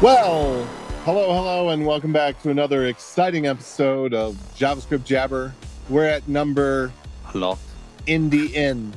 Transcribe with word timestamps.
Well, 0.00 0.64
hello, 1.04 1.32
hello, 1.34 1.68
and 1.70 1.84
welcome 1.84 2.12
back 2.12 2.40
to 2.42 2.50
another 2.50 2.86
exciting 2.86 3.46
episode 3.46 4.14
of 4.14 4.36
JavaScript 4.56 5.04
Jabber. 5.04 5.52
We're 5.88 6.04
at 6.04 6.28
number 6.28 6.92
A 7.34 7.38
lot. 7.38 7.58
in 8.06 8.30
the 8.30 8.54
end. 8.54 8.96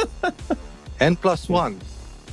N 1.00 1.14
plus 1.16 1.48
one. 1.48 1.80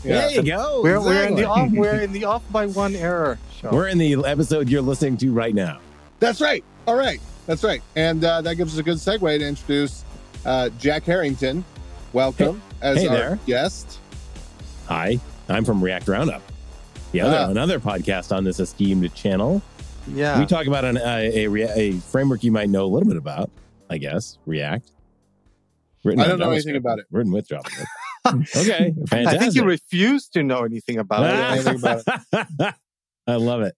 Yeah. 0.04 0.22
There 0.22 0.32
you 0.32 0.44
go. 0.44 0.82
We're, 0.82 1.00
we're 1.00 1.28
in 1.28 1.36
the 1.36 1.46
off 1.46 1.70
we're 1.72 2.02
in 2.02 2.12
the 2.12 2.26
off 2.26 2.42
by 2.52 2.66
one 2.66 2.96
error 2.96 3.38
show. 3.60 3.70
We're 3.72 3.90
in 3.90 4.00
the 4.00 4.16
episode 4.26 4.68
you're 4.70 4.82
listening 4.82 5.18
to 5.18 5.32
right 5.32 5.54
now. 5.54 5.80
That's 6.20 6.42
right. 6.42 6.64
All 6.88 6.96
right. 6.96 7.20
That's 7.46 7.64
right. 7.64 7.84
And 7.96 8.24
uh, 8.24 8.42
that 8.42 8.56
gives 8.56 8.74
us 8.74 8.80
a 8.80 8.84
good 8.84 8.98
segue 8.98 9.38
to 9.40 9.46
introduce 9.46 10.04
uh, 10.46 10.70
Jack 10.80 11.04
Herrington. 11.04 11.64
Welcome 12.14 12.62
as 12.82 12.98
hey 12.98 13.08
our 13.08 13.14
there. 13.16 13.40
guest. 13.46 14.00
Hi, 14.88 15.20
I'm 15.48 15.64
from 15.66 15.84
React 15.84 16.08
Roundup, 16.08 16.42
the 17.12 17.22
other 17.22 17.38
Ah. 17.38 17.50
another 17.50 17.80
podcast 17.80 18.36
on 18.36 18.44
this 18.44 18.60
esteemed 18.60 19.14
channel. 19.16 19.62
yeah. 20.08 20.40
We 20.40 20.46
talk 20.46 20.68
about 20.68 20.86
an, 20.86 20.98
a, 20.98 21.46
a 21.48 21.70
a 21.78 21.92
framework 22.00 22.44
you 22.44 22.52
might 22.52 22.70
know 22.70 22.86
a 22.86 22.88
little 22.88 23.08
bit 23.08 23.18
about, 23.18 23.50
I 23.90 23.98
guess, 23.98 24.38
React. 24.46 24.92
Written 26.04 26.22
I 26.22 26.28
don't 26.28 26.40
know 26.40 26.52
anything 26.52 26.76
about 26.78 27.00
it. 27.00 27.06
Written 27.12 27.32
with 27.34 27.48
JavaScript. 27.48 27.86
okay, 28.58 28.94
fantastic. 29.10 29.28
I 29.28 29.38
think 29.38 29.56
you 29.56 29.64
refuse 29.66 30.28
to 30.30 30.44
know 30.44 30.64
anything 30.64 30.98
about 30.98 31.26
it. 31.26 31.34
anything 31.68 31.76
about 31.76 32.76
I 33.28 33.36
love 33.36 33.62
it. 33.62 33.76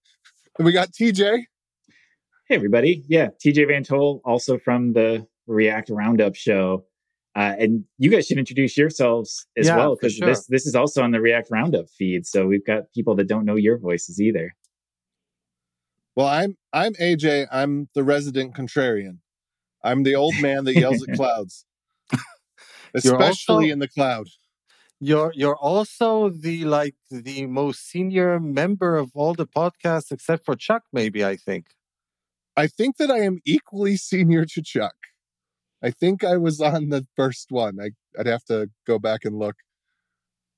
And 0.58 0.64
we 0.66 0.72
got 0.72 0.90
TJ. 0.92 1.44
Hey, 2.48 2.54
everybody. 2.54 3.04
Yeah, 3.08 3.28
TJ 3.44 3.66
VanToll, 3.68 4.20
also 4.24 4.58
from 4.58 4.92
the 4.92 5.26
React 5.46 5.90
Roundup 5.90 6.34
show. 6.34 6.84
Uh, 7.34 7.54
and 7.58 7.84
you 7.98 8.10
guys 8.10 8.26
should 8.26 8.36
introduce 8.38 8.76
yourselves 8.76 9.46
as 9.56 9.66
Yeah, 9.66 9.76
well, 9.76 9.96
because 9.96 10.14
sure. 10.16 10.28
this, 10.28 10.46
this 10.48 10.66
is 10.66 10.74
also 10.74 11.02
on 11.02 11.12
the 11.12 11.20
React 11.20 11.48
Roundup 11.50 11.86
feed. 11.88 12.26
So 12.26 12.46
we've 12.46 12.64
got 12.66 12.92
people 12.94 13.14
that 13.16 13.26
don't 13.26 13.46
know 13.46 13.56
your 13.56 13.78
voices 13.78 14.20
either. 14.20 14.54
Well, 16.14 16.26
I'm 16.26 16.56
I'm 16.74 16.92
AJ. 16.94 17.46
I'm 17.50 17.88
the 17.94 18.04
resident 18.04 18.54
contrarian. 18.54 19.18
I'm 19.82 20.02
the 20.02 20.14
old 20.14 20.34
man 20.40 20.64
that 20.64 20.74
yells 20.74 21.02
at 21.08 21.14
clouds, 21.16 21.64
especially 22.94 23.64
also- 23.66 23.72
in 23.72 23.78
the 23.78 23.88
cloud. 23.88 24.26
You're 25.04 25.32
you're 25.34 25.56
also 25.56 26.28
the 26.28 26.64
like 26.64 26.94
the 27.10 27.46
most 27.46 27.88
senior 27.88 28.38
member 28.38 28.96
of 28.96 29.10
all 29.16 29.34
the 29.34 29.46
podcasts 29.48 30.12
except 30.12 30.44
for 30.44 30.54
Chuck, 30.54 30.82
maybe 30.92 31.24
I 31.24 31.34
think. 31.34 31.66
I 32.56 32.68
think 32.68 32.98
that 32.98 33.10
I 33.10 33.20
am 33.20 33.40
equally 33.44 33.96
senior 33.96 34.44
to 34.44 34.62
Chuck. 34.62 34.94
I 35.82 35.90
think 35.90 36.22
I 36.24 36.36
was 36.36 36.60
on 36.60 36.88
the 36.90 37.06
first 37.16 37.50
one. 37.50 37.78
I, 37.80 37.90
I'd 38.18 38.26
have 38.26 38.44
to 38.44 38.70
go 38.86 38.98
back 38.98 39.24
and 39.24 39.38
look. 39.38 39.56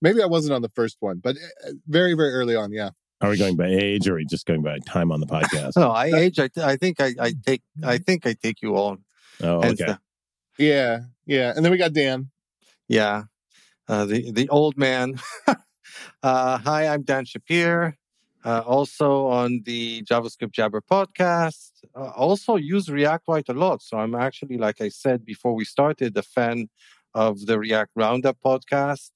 Maybe 0.03 0.23
I 0.23 0.27
wasn't 0.27 0.55
on 0.55 0.63
the 0.63 0.69
first 0.69 0.97
one, 1.01 1.19
but 1.23 1.37
uh, 1.37 1.71
very, 1.89 2.15
very 2.15 2.33
early 2.33 2.57
on. 2.57 2.73
Yeah. 2.73 2.91
Are 3.21 3.31
we 3.31 3.39
going 3.39 3.57
by 3.57 3.69
age 3.69 4.07
or 4.07 4.13
are 4.15 4.17
we 4.17 4.27
just 4.27 4.45
going 4.45 4.63
by 4.63 4.79
time 4.81 5.11
on 5.11 5.21
the 5.21 5.27
podcast? 5.27 5.73
No, 5.77 5.91
I 5.91 6.07
age. 6.15 6.39
I, 6.39 6.51
I 6.63 6.77
think 6.77 7.01
I, 7.01 7.15
I 7.19 7.33
take. 7.47 7.63
I 7.83 7.97
think 7.99 8.27
I 8.27 8.35
take 8.35 8.61
you 8.61 8.77
on. 8.77 9.05
oh, 9.43 9.59
okay. 9.65 9.75
the- 9.75 9.99
Yeah. 10.59 11.01
Yeah. 11.27 11.53
And 11.57 11.65
then 11.65 11.73
we 11.73 11.79
got 11.79 11.93
Dan. 11.95 12.31
yeah, 12.89 13.25
uh, 13.89 14.05
the 14.05 14.31
the 14.31 14.49
old 14.51 14.77
man. 14.77 15.15
uh, 16.23 16.59
hi, 16.59 16.87
I'm 16.89 17.03
Dan 17.03 17.25
Shappir. 17.25 17.95
Uh, 18.45 18.63
also 18.67 19.27
on 19.27 19.63
the 19.65 20.03
JavaScript 20.03 20.53
Jabber 20.53 20.83
podcast. 20.83 21.71
Uh, 21.97 22.11
also 22.11 22.57
use 22.57 22.91
React 22.91 23.25
quite 23.25 23.49
a 23.49 23.55
lot. 23.55 23.83
So 23.83 23.97
I'm 23.99 24.15
actually, 24.15 24.59
like 24.59 24.81
I 24.83 24.91
said 24.91 25.25
before 25.25 25.55
we 25.55 25.65
started, 25.65 26.17
a 26.17 26.23
fan 26.23 26.69
of 27.15 27.47
the 27.47 27.59
React 27.59 27.93
Roundup 27.97 28.37
podcast 28.45 29.11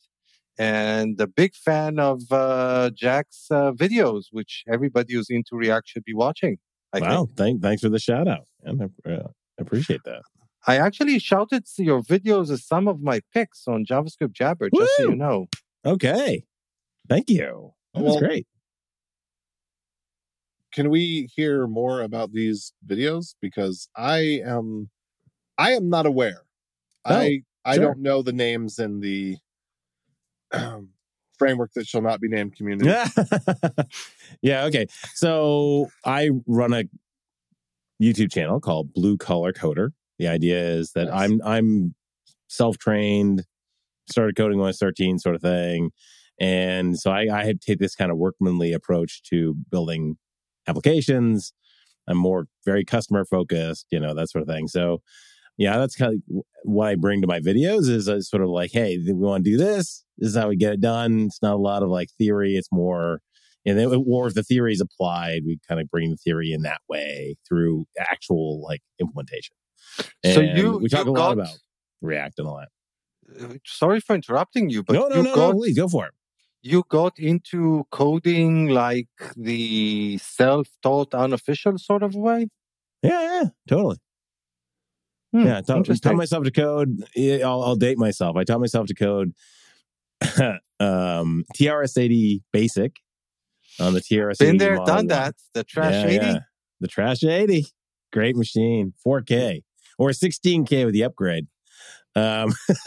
and 0.59 1.21
a 1.21 1.27
big 1.27 1.55
fan 1.55 1.99
of 1.99 2.23
uh, 2.31 2.91
Jack's 2.95 3.47
uh, 3.51 3.73
videos, 3.73 4.25
which 4.31 4.65
everybody 4.67 5.15
who's 5.15 5.31
into 5.31 5.57
React 5.57 5.89
should 5.89 6.05
be 6.05 6.15
watching. 6.15 6.59
I 6.93 7.01
think. 7.01 7.11
Wow. 7.11 7.29
Thank, 7.37 7.63
thanks 7.63 7.83
for 7.83 7.91
the 7.91 7.99
shout 7.99 8.29
out. 8.29 8.47
man. 8.65 8.91
I, 9.07 9.11
uh, 9.11 9.29
appreciate 9.59 10.01
that. 10.05 10.23
I 10.67 10.77
actually 10.77 11.19
shouted 11.19 11.65
your 11.77 12.03
videos 12.03 12.51
as 12.51 12.67
some 12.67 12.89
of 12.89 13.01
my 13.03 13.21
picks 13.33 13.69
on 13.69 13.85
JavaScript 13.85 14.33
Jabber, 14.33 14.69
just 14.75 14.91
so 14.97 15.11
you 15.11 15.17
know. 15.17 15.47
Okay. 15.85 16.45
Thank 17.09 17.31
you. 17.31 17.73
That 17.95 18.03
was 18.03 18.17
great. 18.19 18.47
Can 20.73 20.91
we 20.91 21.29
hear 21.35 21.67
more 21.67 22.03
about 22.03 22.33
these 22.33 22.73
videos? 22.87 23.35
Because 23.41 23.89
I 23.97 24.41
am, 24.45 24.91
I 25.57 25.73
am 25.73 25.89
not 25.89 26.07
aware. 26.07 26.43
I 27.05 27.43
I 27.65 27.75
sure. 27.75 27.85
don't 27.85 27.99
know 28.01 28.23
the 28.23 28.33
names 28.33 28.79
in 28.79 29.01
the 29.01 29.37
um, 30.53 30.91
framework 31.39 31.73
that 31.75 31.87
shall 31.87 32.03
not 32.03 32.21
be 32.21 32.29
named 32.29 32.57
community. 32.57 32.89
Yeah. 32.89 33.09
yeah. 34.43 34.65
Okay. 34.65 34.87
So 35.15 35.89
I 36.05 36.31
run 36.47 36.73
a 36.73 36.85
YouTube 38.03 38.33
channel 38.33 38.61
called 38.61 38.93
Blue 38.95 39.17
Collar 39.17 39.53
Coder. 39.53 39.91
The 40.19 40.29
idea 40.29 40.59
is 40.61 40.93
that 40.93 41.09
Nice. 41.09 41.31
I'm 41.31 41.41
I'm 41.45 41.95
self 42.49 42.79
trained, 42.79 43.45
started 44.11 44.37
coding 44.37 44.59
when 44.59 44.67
I 44.67 44.69
was 44.69 44.79
13, 44.79 45.19
sort 45.19 45.35
of 45.35 45.43
thing. 45.43 45.91
And 46.41 46.99
so 46.99 47.11
I, 47.11 47.27
I 47.33 47.45
had 47.45 47.61
take 47.61 47.79
this 47.79 47.95
kind 47.95 48.11
of 48.11 48.17
workmanly 48.17 48.73
approach 48.73 49.23
to 49.25 49.55
building 49.71 50.17
applications. 50.69 51.53
I'm 52.07 52.17
more 52.17 52.47
very 52.65 52.85
customer 52.85 53.25
focused, 53.25 53.87
you 53.91 54.01
know, 54.01 54.15
that 54.15 54.31
sort 54.31 54.43
of 54.43 54.49
thing. 54.49 54.69
So 54.69 55.03
yeah, 55.57 55.77
that's 55.79 55.97
kind 55.97 56.15
of 56.15 56.43
what 56.63 56.89
I 56.89 56.95
bring 56.95 57.21
to 57.23 57.27
my 57.27 57.41
videos 57.41 57.89
is 57.89 58.09
uh, 58.09 58.21
sort 58.21 58.43
of 58.43 58.49
like, 58.49 58.71
hey, 58.73 58.99
we 59.05 59.13
want 59.13 59.45
to 59.45 59.51
do 59.51 59.57
this. 59.57 60.05
This 60.17 60.31
is 60.31 60.37
how 60.37 60.49
we 60.49 60.57
get 60.57 60.73
it 60.75 60.81
done. 60.81 61.23
It's 61.27 61.43
not 61.43 61.55
a 61.55 61.59
lot 61.59 61.83
of 61.83 61.89
like 61.91 62.09
theory. 62.17 62.55
It's 62.57 62.69
more, 62.73 63.21
and 63.67 63.79
then, 63.79 64.05
or 64.07 64.29
if 64.29 64.35
the 64.35 64.43
theory 64.45 64.73
is 64.73 64.81
applied, 64.81 65.43
we 65.45 65.59
kind 65.69 65.81
of 65.81 65.91
bring 65.91 66.11
the 66.11 66.17
theory 66.17 66.53
in 66.53 66.63
that 66.63 66.81
way 66.89 67.35
through 67.47 67.87
actual 67.99 68.63
like 68.63 68.81
implementation. 69.01 69.55
So 70.25 70.41
you- 70.41 70.79
we 70.79 70.89
talk 70.89 71.07
you 71.07 71.13
a 71.13 71.15
lot 71.15 71.37
got- 71.37 71.45
about 71.45 71.59
React 72.01 72.39
and 72.39 72.49
all 72.49 72.59
that. 72.61 72.69
Uh, 73.45 73.55
Sorry 73.67 74.01
for 74.01 74.15
interrupting 74.15 74.71
you, 74.71 74.83
but 74.85 74.93
no, 74.95 75.09
no, 75.09 75.21
no, 75.23 75.35
got 75.35 75.53
no, 75.55 75.59
please 75.59 75.77
go 75.77 75.89
for 75.89 76.07
it. 76.07 76.13
You 76.63 76.85
got 76.89 77.19
into 77.19 77.87
coding 77.91 78.69
like 78.69 79.09
the 79.37 80.19
self-taught, 80.19 81.15
unofficial 81.15 81.79
sort 81.79 82.03
of 82.03 82.15
way. 82.15 82.49
Yeah, 83.03 83.23
yeah, 83.23 83.45
totally. 83.69 83.97
Hmm, 85.33 85.47
yeah, 85.47 85.59
I 85.59 85.61
taught, 85.61 85.87
taught 86.03 86.17
myself 86.17 86.45
to 86.45 86.51
code. 86.51 87.05
I'll, 87.17 87.63
I'll 87.63 87.77
date 87.77 87.99
myself. 87.99 88.37
I 88.37 88.45
taught 88.45 88.61
myself 88.61 88.87
to 88.89 88.95
code 88.95 89.35
um, 90.81 91.45
TRS-80 91.55 92.43
Basic 92.53 92.97
on 93.79 93.95
the 93.95 94.01
TRS-80. 94.01 94.39
Been 94.39 94.57
there, 94.57 94.77
done 94.77 94.87
one. 94.87 95.07
that. 95.09 95.35
The 95.55 95.65
Trash 95.65 95.93
Yeah, 95.93 96.07
80. 96.07 96.27
yeah. 96.27 96.39
The 96.81 96.89
Trash 96.89 97.23
80. 97.25 97.67
Great 98.13 98.37
machine. 98.37 98.95
4K 99.07 99.63
or 99.99 100.11
16K 100.11 100.85
with 100.87 100.95
the 100.95 101.05
upgrade. 101.05 101.47
Um, 102.19 102.53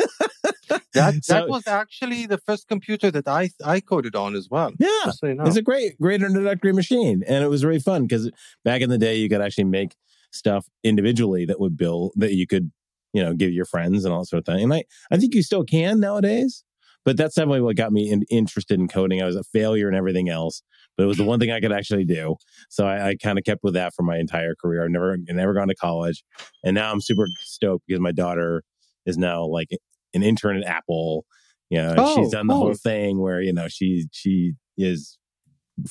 That 0.94 1.24
So- 1.24 1.34
that 1.34 1.50
was 1.50 1.68
actually 1.68 2.26
the 2.26 2.38
first 2.38 2.68
computer 2.68 3.12
that 3.12 3.28
I 3.28 3.50
I 3.64 3.80
coded 3.80 4.16
on 4.16 4.36
as 4.36 4.50
well. 4.50 4.72
yeah, 4.80 5.12
so 5.12 5.28
you 5.28 5.36
know. 5.36 5.44
it's 5.46 5.56
a 5.58 5.62
great, 5.62 6.00
great 6.00 6.22
introductory 6.22 6.74
machine. 6.74 7.24
And 7.28 7.44
it 7.44 7.48
was 7.48 7.64
really 7.66 7.80
fun 7.80 8.04
because 8.04 8.30
back 8.66 8.82
in 8.82 8.90
the 8.90 8.98
day, 8.98 9.16
you 9.16 9.30
could 9.30 9.42
actually 9.42 9.66
make 9.66 9.96
stuff 10.32 10.66
individually 10.84 11.46
that 11.46 11.60
would 11.60 11.76
build, 11.78 12.14
that 12.16 12.34
you 12.34 12.48
could, 12.48 12.72
you 13.14 13.22
know, 13.24 13.34
give 13.34 13.52
your 13.52 13.66
friends 13.66 14.06
and 14.06 14.14
all 14.14 14.26
sort 14.26 14.40
of 14.40 14.46
thing. 14.46 14.64
And 14.64 14.74
I, 14.74 14.84
I 15.12 15.18
think 15.18 15.34
you 15.34 15.44
still 15.44 15.64
can 15.64 16.00
nowadays. 16.00 16.64
But 17.04 17.18
that's 17.18 17.34
definitely 17.34 17.62
what 17.62 17.76
got 17.78 17.92
me 17.92 18.12
in, 18.12 18.24
interested 18.30 18.80
in 18.80 18.88
coding. 18.88 19.24
I 19.24 19.26
was 19.26 19.36
a 19.36 19.44
failure 19.44 19.90
in 19.90 19.96
everything 19.96 20.30
else, 20.30 20.62
but 20.96 21.04
it 21.04 21.08
was 21.08 21.18
the 21.18 21.24
one 21.24 21.40
thing 21.40 21.50
I 21.52 21.60
could 21.60 21.72
actually 21.72 22.06
do. 22.06 22.36
So 22.70 22.86
I, 22.86 23.08
I 23.10 23.16
kind 23.16 23.40
of 23.40 23.44
kept 23.44 23.64
with 23.64 23.74
that 23.74 23.96
for 23.96 24.04
my 24.04 24.18
entire 24.20 24.54
career. 24.54 24.84
I've 24.84 24.92
never, 24.92 25.18
never 25.18 25.54
gone 25.56 25.68
to 25.70 25.76
college, 25.76 26.24
and 26.64 26.76
now 26.76 26.92
I'm 26.92 27.02
super 27.02 27.26
stoked 27.40 27.88
because 27.88 28.00
my 28.00 28.12
daughter 28.12 28.62
is 29.06 29.18
now 29.18 29.46
like 29.46 29.70
an 30.14 30.24
intern 30.24 30.58
at 30.58 30.64
Apple. 30.66 31.26
You 31.70 31.82
know, 31.82 31.96
Oh, 31.98 32.16
she's 32.16 32.32
done 32.32 32.48
the 32.48 32.56
whole 32.56 32.74
thing 32.74 33.20
where 33.22 33.42
you 33.42 33.54
know 33.54 33.68
she 33.70 34.06
she 34.12 34.54
is 34.78 35.18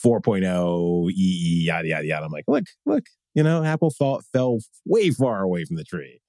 4.0 0.04 1.10
EE 1.10 1.64
yada 1.66 1.88
yada 1.88 2.06
yada. 2.06 2.26
I'm 2.26 2.32
like, 2.32 2.44
look, 2.48 2.64
look, 2.86 3.04
you 3.34 3.42
know, 3.42 3.64
Apple 3.64 3.90
fell 3.90 4.20
fell 4.32 4.58
way 4.84 5.10
far 5.10 5.42
away 5.42 5.64
from 5.64 5.76
the 5.76 5.84
tree. 5.84 6.20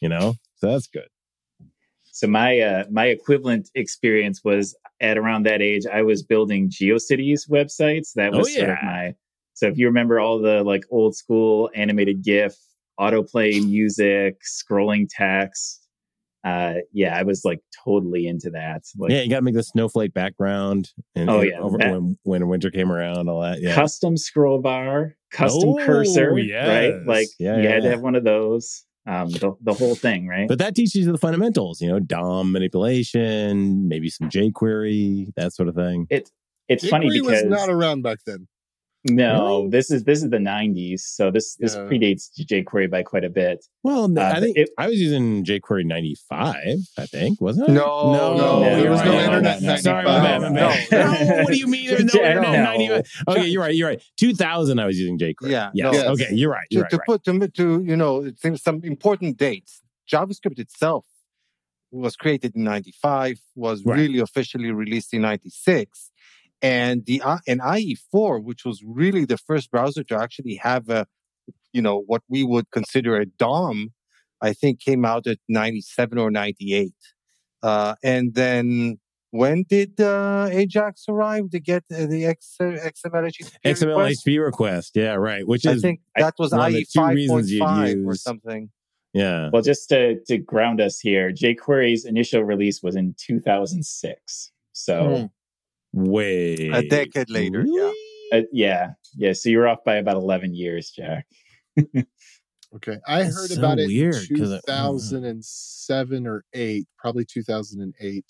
You 0.00 0.08
know, 0.08 0.34
so 0.56 0.70
that's 0.72 0.86
good. 0.86 1.08
So 2.12 2.26
my 2.26 2.58
uh, 2.60 2.84
my 2.90 3.06
equivalent 3.06 3.70
experience 3.74 4.42
was 4.44 4.74
at 5.00 5.16
around 5.16 5.46
that 5.46 5.62
age. 5.62 5.84
I 5.86 6.02
was 6.02 6.22
building 6.22 6.68
GeoCities 6.68 7.48
websites. 7.48 8.12
That 8.14 8.34
Oh, 8.34 8.38
was 8.38 8.54
sort 8.54 8.70
of 8.70 8.76
my. 8.82 9.14
So 9.54 9.66
if 9.66 9.78
you 9.78 9.86
remember 9.86 10.20
all 10.20 10.38
the 10.40 10.62
like 10.62 10.84
old 10.90 11.14
school 11.16 11.70
animated 11.74 12.22
GIF, 12.24 12.56
autoplay 12.98 13.62
music, 13.64 14.38
scrolling 14.42 15.06
text, 15.08 15.86
uh, 16.44 16.74
yeah, 16.92 17.16
I 17.16 17.22
was 17.22 17.44
like 17.44 17.60
totally 17.84 18.26
into 18.26 18.50
that. 18.50 18.82
Like 18.96 19.10
yeah, 19.10 19.22
you 19.22 19.28
got 19.30 19.36
to 19.36 19.42
make 19.42 19.54
the 19.54 19.62
snowflake 19.62 20.14
background. 20.14 20.90
And, 21.14 21.28
Oh, 21.28 21.40
yeah, 21.42 21.58
over, 21.58 21.78
that- 21.78 21.90
when 21.92 22.16
when 22.22 22.48
winter 22.48 22.70
came 22.70 22.90
around, 22.90 23.28
all 23.28 23.42
that. 23.42 23.60
Yeah, 23.60 23.74
custom 23.74 24.16
scroll 24.16 24.60
bar, 24.60 25.16
custom 25.30 25.70
Oh, 25.70 25.78
cursor, 25.84 26.36
yes. 26.38 26.66
right? 26.68 27.06
Like 27.06 27.28
Yeah, 27.38 27.56
you 27.58 27.62
yeah, 27.64 27.70
had 27.70 27.82
to 27.82 27.90
have 27.90 28.00
one 28.00 28.14
of 28.14 28.24
those. 28.24 28.84
Um, 29.06 29.30
the, 29.30 29.54
the 29.62 29.72
whole 29.72 29.94
thing, 29.94 30.28
right? 30.28 30.46
but 30.46 30.58
that 30.58 30.74
teaches 30.76 30.94
you 31.06 31.10
the 31.10 31.16
fundamentals. 31.18 31.80
You 31.80 31.88
know, 31.88 31.98
DOM 32.00 32.52
manipulation, 32.52 33.88
maybe 33.88 34.10
some 34.10 34.28
jQuery, 34.28 35.32
that 35.36 35.52
sort 35.54 35.68
of 35.68 35.74
thing. 35.74 36.06
it 36.10 36.30
it's 36.68 36.86
funny 36.88 37.08
because 37.08 37.42
was 37.42 37.44
not 37.44 37.68
around 37.68 38.02
back 38.02 38.18
then. 38.26 38.46
No, 39.08 39.60
Really? 39.60 39.70
this 39.70 39.90
is 39.90 40.04
this 40.04 40.22
is 40.22 40.28
the 40.28 40.36
'90s, 40.36 41.00
so 41.00 41.30
this 41.30 41.56
this 41.56 41.74
Yeah. 41.74 41.82
predates 41.82 42.28
jQuery 42.38 42.90
by 42.90 43.02
quite 43.02 43.24
a 43.24 43.30
bit. 43.30 43.64
Well, 43.82 44.08
no, 44.08 44.20
Uh, 44.20 44.32
I 44.36 44.40
think 44.40 44.58
it- 44.58 44.68
I 44.76 44.88
was 44.88 45.00
using 45.00 45.42
jQuery 45.42 45.86
95, 45.86 46.56
I 46.98 47.06
think, 47.06 47.40
wasn't 47.40 47.70
it? 47.70 47.72
No, 47.72 48.12
no, 48.12 48.36
no, 48.36 48.60
you're 48.68 48.76
there 48.82 48.90
was 48.90 49.00
right. 49.00 49.08
no 49.08 49.20
internet 49.24 49.62
yeah, 49.62 49.76
in 49.76 49.78
Sorry, 49.82 50.04
my 50.04 50.18
95. 50.18 50.42
bad, 50.42 50.52
my 50.52 50.60
bad. 50.60 50.90
No, 50.90 51.36
No, 51.36 51.36
what 51.44 51.52
do 51.54 51.58
you 51.58 51.66
mean? 51.66 51.88
There's 51.88 52.04
no 52.14 52.20
internet 52.20 52.54
in 52.54 52.60
no. 52.60 52.62
95? 52.62 53.04
Okay, 53.28 53.46
you're 53.46 53.62
right. 53.62 53.74
You're 53.74 53.88
right. 53.88 54.02
2000, 54.18 54.78
I 54.78 54.84
was 54.86 54.98
using 54.98 55.18
jQuery. 55.18 55.50
Yeah, 55.50 55.70
Yes. 55.72 55.94
Yes. 55.94 56.04
Okay, 56.06 56.34
you're 56.34 56.50
right. 56.50 56.66
to, 56.70 56.74
You're 56.74 56.82
right. 56.82 56.90
to 56.90 56.96
right. 56.98 57.06
put 57.06 57.24
to, 57.24 57.48
to 57.48 57.82
you 57.82 57.96
know 57.96 58.30
some 58.56 58.82
important 58.84 59.38
dates. 59.38 59.80
JavaScript 60.12 60.58
itself 60.58 61.06
was 61.90 62.16
created 62.16 62.54
in 62.54 62.64
'95, 62.64 63.40
was 63.54 63.82
Right. 63.82 63.96
really 63.98 64.18
officially 64.18 64.70
released 64.72 65.14
in 65.14 65.22
'96, 65.22 66.10
and 66.62 67.06
the 67.06 67.22
uh, 67.22 67.38
and 67.46 67.60
IE4, 67.60 68.42
which 68.42 68.64
was 68.64 68.82
really 68.84 69.24
the 69.24 69.38
first 69.38 69.70
browser 69.70 70.04
to 70.04 70.16
actually 70.16 70.56
have 70.56 70.88
a, 70.88 71.06
you 71.72 71.82
know, 71.82 72.02
what 72.06 72.22
we 72.28 72.44
would 72.44 72.70
consider 72.70 73.16
a 73.16 73.26
DOM, 73.26 73.92
I 74.40 74.52
think 74.52 74.80
came 74.80 75.04
out 75.04 75.26
at 75.26 75.38
'97 75.48 76.18
or 76.18 76.30
'98, 76.30 76.92
uh, 77.62 77.94
and 78.02 78.34
then. 78.34 78.98
When 79.32 79.62
did 79.62 80.00
uh, 80.00 80.48
Ajax 80.50 81.04
arrive 81.08 81.50
to 81.50 81.60
get 81.60 81.84
uh, 81.94 82.06
the 82.06 82.26
X, 82.26 82.56
uh, 82.58 82.64
XML 82.64 83.30
HTTP 83.30 83.52
XML 83.64 83.86
request? 83.86 84.26
HTTP 84.26 84.44
request. 84.44 84.96
Yeah, 84.96 85.14
right. 85.14 85.46
Which 85.46 85.64
is 85.64 85.78
I 85.78 85.86
think 85.86 86.00
that 86.16 86.34
was 86.36 86.50
one 86.50 86.66
of 86.66 86.72
the 86.72 86.80
IE 86.80 86.84
two 86.92 87.06
reasons 87.06 87.52
you'd 87.52 87.62
5.5 87.62 88.06
or 88.08 88.16
something. 88.16 88.70
yeah. 89.12 89.50
Well, 89.52 89.62
just 89.62 89.88
to 89.90 90.18
to 90.26 90.36
ground 90.36 90.80
us 90.80 90.98
here, 90.98 91.30
jQuery's 91.30 92.04
initial 92.04 92.42
release 92.42 92.82
was 92.82 92.96
in 92.96 93.14
2006. 93.18 94.50
So 94.72 95.30
Way. 95.92 96.68
A 96.70 96.82
decade 96.88 97.30
later, 97.30 97.64
yeah. 97.66 97.92
Uh, 98.32 98.42
yeah, 98.52 98.90
yeah. 99.16 99.32
So 99.32 99.48
you're 99.48 99.66
off 99.68 99.82
by 99.84 99.96
about 99.96 100.16
11 100.16 100.54
years, 100.54 100.90
Jack. 100.90 101.26
Okay, 102.72 102.98
I 103.04 103.24
That's 103.24 103.34
heard 103.34 103.50
so 103.50 103.58
about 103.60 103.80
it 103.80 103.88
weird, 103.88 104.30
in 104.30 104.38
'cause 104.38 104.52
I- 104.52 104.56
I 104.58 104.82
don't 104.82 104.92
2007 105.00 106.24
or 106.24 106.44
eight, 106.52 106.86
probably 106.96 107.24
2008. 107.24 108.24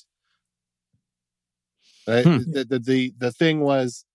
Uh, 2.06 2.22
Hmm. 2.22 2.38
the, 2.50 2.64
the 2.64 2.78
the 2.78 3.14
the 3.18 3.32
thing 3.32 3.60
was, 3.60 4.06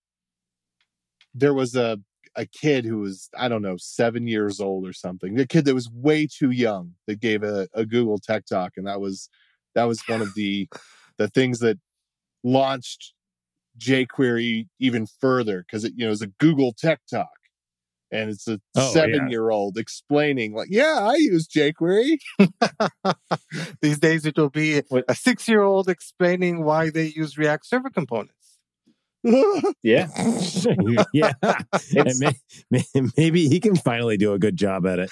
there 1.32 1.54
was 1.54 1.76
a 1.76 2.00
a 2.34 2.44
kid 2.44 2.84
who 2.84 2.98
was 2.98 3.30
I 3.38 3.46
don't 3.48 3.62
know 3.62 3.76
seven 3.78 4.26
years 4.26 4.58
old 4.60 4.84
or 4.84 4.92
something. 4.92 5.36
The 5.36 5.46
kid 5.46 5.64
that 5.66 5.74
was 5.74 5.88
way 5.90 6.26
too 6.26 6.50
young 6.50 6.94
that 7.06 7.20
gave 7.20 7.44
a, 7.44 7.68
a 7.72 7.86
Google 7.86 8.18
Tech 8.18 8.46
Talk, 8.46 8.72
and 8.76 8.88
that 8.88 9.00
was 9.00 9.28
that 9.76 9.84
was 9.84 10.02
one 10.08 10.22
of 10.22 10.34
the 10.34 10.68
the 11.18 11.28
things 11.28 11.60
that 11.60 11.78
launched 12.42 13.14
jQuery 13.78 14.68
even 14.80 15.06
further 15.20 15.64
because 15.66 15.84
it 15.84 15.92
you 15.96 16.00
know 16.04 16.08
it 16.08 16.10
was 16.10 16.22
a 16.22 16.28
Google 16.28 16.72
Tech 16.72 17.00
Talk. 17.10 17.28
And 18.12 18.30
it's 18.30 18.46
a 18.46 18.60
Oh, 18.76 18.82
yeah. 18.82 18.90
seven 18.90 19.30
year 19.30 19.50
old 19.50 19.76
explaining, 19.76 20.54
like, 20.54 20.68
yeah, 20.70 20.98
I 21.00 21.16
use 21.16 21.48
jQuery. 21.48 22.18
These 23.82 23.98
days, 23.98 24.24
it 24.24 24.36
will 24.36 24.48
be 24.48 24.80
a 25.08 25.14
six 25.14 25.48
year 25.48 25.62
old 25.62 25.88
explaining 25.88 26.62
why 26.62 26.90
they 26.90 27.06
use 27.06 27.36
React 27.36 27.66
Server 27.66 27.90
components. 27.90 28.58
Yeah, 29.82 30.06
yeah. 31.12 31.32
And 31.96 32.18
may, 32.20 32.32
may, 32.70 32.84
maybe 33.16 33.48
he 33.48 33.58
can 33.58 33.74
finally 33.74 34.16
do 34.16 34.32
a 34.34 34.38
good 34.38 34.56
job 34.56 34.86
at 34.86 35.00
it. 35.00 35.10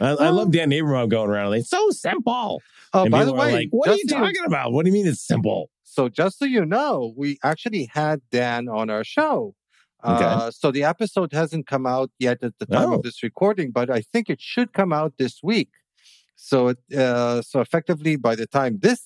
I, 0.00 0.10
I 0.10 0.28
love 0.30 0.50
Dan 0.50 0.70
Abramov 0.70 1.10
going 1.10 1.28
around 1.28 1.50
like, 1.50 1.64
so 1.64 1.90
simple. 1.90 2.62
Oh, 2.94 3.02
and 3.02 3.10
by 3.10 3.26
the 3.26 3.34
way, 3.34 3.52
like, 3.52 3.68
what 3.70 3.90
are 3.90 3.96
you 3.96 4.06
talking 4.06 4.44
about? 4.46 4.72
What 4.72 4.84
do 4.84 4.88
you 4.90 4.94
mean 4.94 5.06
it's 5.06 5.20
simple? 5.26 5.68
So, 5.94 6.08
just 6.20 6.34
so 6.38 6.44
you 6.56 6.64
know, 6.76 7.12
we 7.22 7.28
actually 7.50 7.84
had 8.00 8.18
Dan 8.30 8.62
on 8.68 8.86
our 8.94 9.04
show. 9.16 9.36
Okay. 10.04 10.24
Uh, 10.24 10.50
so 10.60 10.66
the 10.70 10.84
episode 10.94 11.30
hasn't 11.40 11.64
come 11.66 11.86
out 11.96 12.10
yet 12.26 12.38
at 12.48 12.54
the 12.60 12.66
time 12.76 12.90
Oh. 12.90 12.96
of 12.96 13.02
this 13.02 13.18
recording, 13.28 13.68
but 13.78 13.88
I 13.98 14.00
think 14.12 14.24
it 14.34 14.40
should 14.40 14.70
come 14.80 14.92
out 15.00 15.12
this 15.22 15.34
week. 15.42 15.70
So, 16.36 16.56
it, 16.72 16.78
uh, 17.06 17.42
so 17.42 17.56
effectively, 17.66 18.14
by 18.28 18.34
the 18.40 18.46
time 18.46 18.78
this 18.88 19.02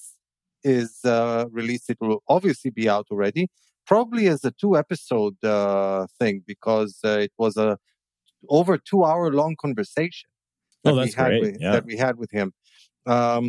is 0.62 0.90
uh, 1.04 1.46
released, 1.60 1.88
it 1.94 1.98
will 2.00 2.20
obviously 2.36 2.70
be 2.81 2.86
out 2.94 3.06
already. 3.10 3.44
Probably 3.92 4.25
as 4.34 4.40
a 4.44 4.52
two 4.62 4.72
episode 4.84 5.36
uh, 5.44 6.06
thing 6.19 6.42
because 6.52 6.92
uh, 7.04 7.19
it 7.26 7.32
was 7.38 7.56
a 7.56 7.70
over 8.58 8.75
two 8.90 9.02
hour 9.04 9.26
long 9.40 9.56
conversation 9.64 10.28
Oh, 10.84 10.94
that 10.94 11.00
that's 11.06 11.16
we 11.16 11.22
had 11.22 11.28
great. 11.31 11.42
with, 11.44 11.56
Yeah. 11.62 11.72
that 11.72 11.84
we 11.90 11.96
had 11.96 12.14
with 12.22 12.31
him. 12.38 12.48
Um, 13.06 13.44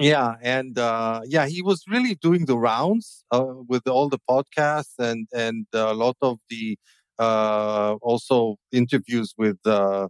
yeah, 0.00 0.34
and 0.42 0.78
uh, 0.78 1.20
yeah, 1.24 1.46
he 1.46 1.62
was 1.62 1.84
really 1.88 2.16
doing 2.16 2.46
the 2.46 2.58
rounds 2.58 3.24
uh, 3.30 3.44
with 3.68 3.86
all 3.86 4.08
the 4.08 4.18
podcasts 4.28 4.98
and 4.98 5.28
and 5.32 5.66
a 5.72 5.94
lot 5.94 6.16
of 6.20 6.40
the 6.50 6.76
uh, 7.18 7.94
also 8.02 8.56
interviews 8.72 9.34
with 9.38 9.58
uh, 9.66 10.08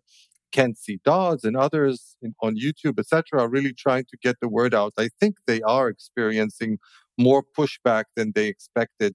Kent 0.52 0.78
C. 0.78 1.00
Dodds 1.04 1.44
and 1.44 1.56
others 1.56 2.16
in, 2.22 2.34
on 2.42 2.56
YouTube, 2.56 2.98
etc. 2.98 3.48
Really 3.48 3.74
trying 3.74 4.04
to 4.10 4.16
get 4.22 4.36
the 4.40 4.48
word 4.48 4.74
out. 4.74 4.94
I 4.98 5.10
think 5.20 5.36
they 5.46 5.62
are 5.62 5.88
experiencing 5.88 6.78
more 7.18 7.42
pushback 7.58 8.04
than 8.16 8.32
they 8.34 8.48
expected, 8.48 9.14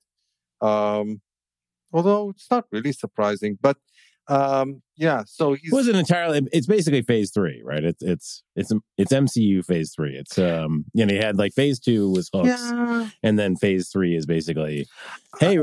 um, 0.61 1.21
although 1.93 2.29
it's 2.31 2.49
not 2.51 2.65
really 2.71 2.93
surprising. 2.93 3.57
But 3.61 3.77
um, 4.29 4.83
yeah, 4.95 5.23
so 5.25 5.53
he's 5.53 5.71
It 5.71 5.75
wasn't 5.75 5.97
entirely. 5.97 6.47
It's 6.51 6.67
basically 6.67 7.01
phase 7.01 7.31
three, 7.31 7.61
right? 7.65 7.83
It's 7.83 8.01
it's 8.03 8.43
it's 8.55 8.71
it's 8.97 9.11
MCU 9.11 9.65
phase 9.65 9.91
three. 9.93 10.15
It's 10.15 10.37
um, 10.37 10.85
you 10.93 11.05
know, 11.05 11.13
you 11.13 11.21
had 11.21 11.37
like 11.37 11.53
phase 11.53 11.79
two 11.79 12.11
was 12.11 12.29
hooks, 12.31 12.47
yeah. 12.47 13.09
and 13.23 13.39
then 13.39 13.55
phase 13.55 13.89
three 13.89 14.15
is 14.15 14.27
basically, 14.27 14.87
hey, 15.39 15.59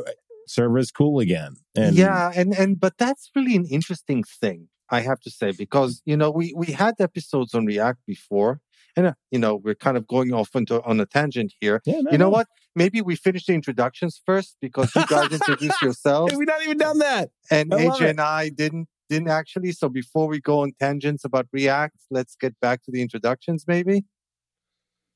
server 0.48 0.78
is 0.78 0.90
cool 0.90 1.20
again. 1.20 1.54
And 1.76 1.94
yeah, 1.94 2.32
and 2.34 2.52
and 2.54 2.78
but 2.78 2.98
that's 2.98 3.30
really 3.36 3.54
an 3.54 3.66
interesting 3.66 4.24
thing, 4.24 4.68
I 4.90 5.00
have 5.00 5.20
to 5.20 5.30
say, 5.30 5.52
because 5.52 6.02
you 6.04 6.16
know 6.16 6.32
we 6.32 6.52
we 6.56 6.66
had 6.66 6.94
episodes 6.98 7.54
on 7.54 7.66
React 7.66 8.00
before, 8.04 8.60
and 8.96 9.06
uh, 9.08 9.12
you 9.30 9.38
know 9.38 9.56
we're 9.56 9.74
kind 9.74 9.96
of 9.96 10.06
going 10.06 10.32
off 10.32 10.50
into 10.54 10.82
on 10.82 10.98
a 11.00 11.06
tangent 11.06 11.52
here. 11.60 11.80
yeah, 11.84 12.00
no, 12.00 12.10
You 12.12 12.18
know 12.18 12.26
no. 12.26 12.30
what? 12.30 12.46
Maybe 12.74 13.00
we 13.00 13.16
finish 13.16 13.46
the 13.46 13.54
introductions 13.54 14.20
first 14.26 14.56
because 14.60 14.94
you 14.94 15.06
guys 15.06 15.32
introduce 15.32 15.74
yourselves, 15.82 16.32
Hey, 16.32 16.36
we 16.38 16.44
not 16.44 16.62
even 16.62 16.78
done 16.78 16.98
that. 16.98 17.30
and 17.50 17.72
I 17.72 17.84
AJ 17.86 18.10
and 18.10 18.20
I 18.20 18.48
didn't 18.50 18.88
didn't 19.08 19.28
actually. 19.28 19.72
So 19.72 19.88
before 19.88 20.26
we 20.28 20.40
go 20.40 20.60
on 20.62 20.72
tangents 20.80 21.24
about 21.24 21.46
React, 21.52 21.96
let's 22.10 22.36
get 22.40 22.58
back 22.60 22.82
to 22.84 22.90
the 22.90 23.00
introductions, 23.02 23.64
maybe. 23.66 24.04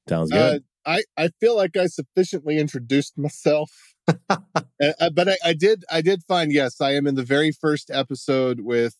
Sounds 0.08 0.32
Uh, 0.32 0.36
good. 0.52 0.64
I 0.86 1.02
I 1.16 1.28
feel 1.40 1.56
like 1.56 1.76
I 1.76 1.86
sufficiently 1.86 2.58
introduced 2.58 3.18
myself, 3.18 3.70
Uh, 4.30 4.92
uh, 4.98 5.10
but 5.10 5.28
I, 5.28 5.36
I 5.44 5.52
did 5.52 5.84
I 5.90 6.00
did 6.00 6.22
find 6.26 6.50
yes 6.52 6.80
I 6.80 6.94
am 6.94 7.06
in 7.06 7.14
the 7.14 7.22
very 7.22 7.52
first 7.52 7.90
episode 7.92 8.60
with 8.60 8.96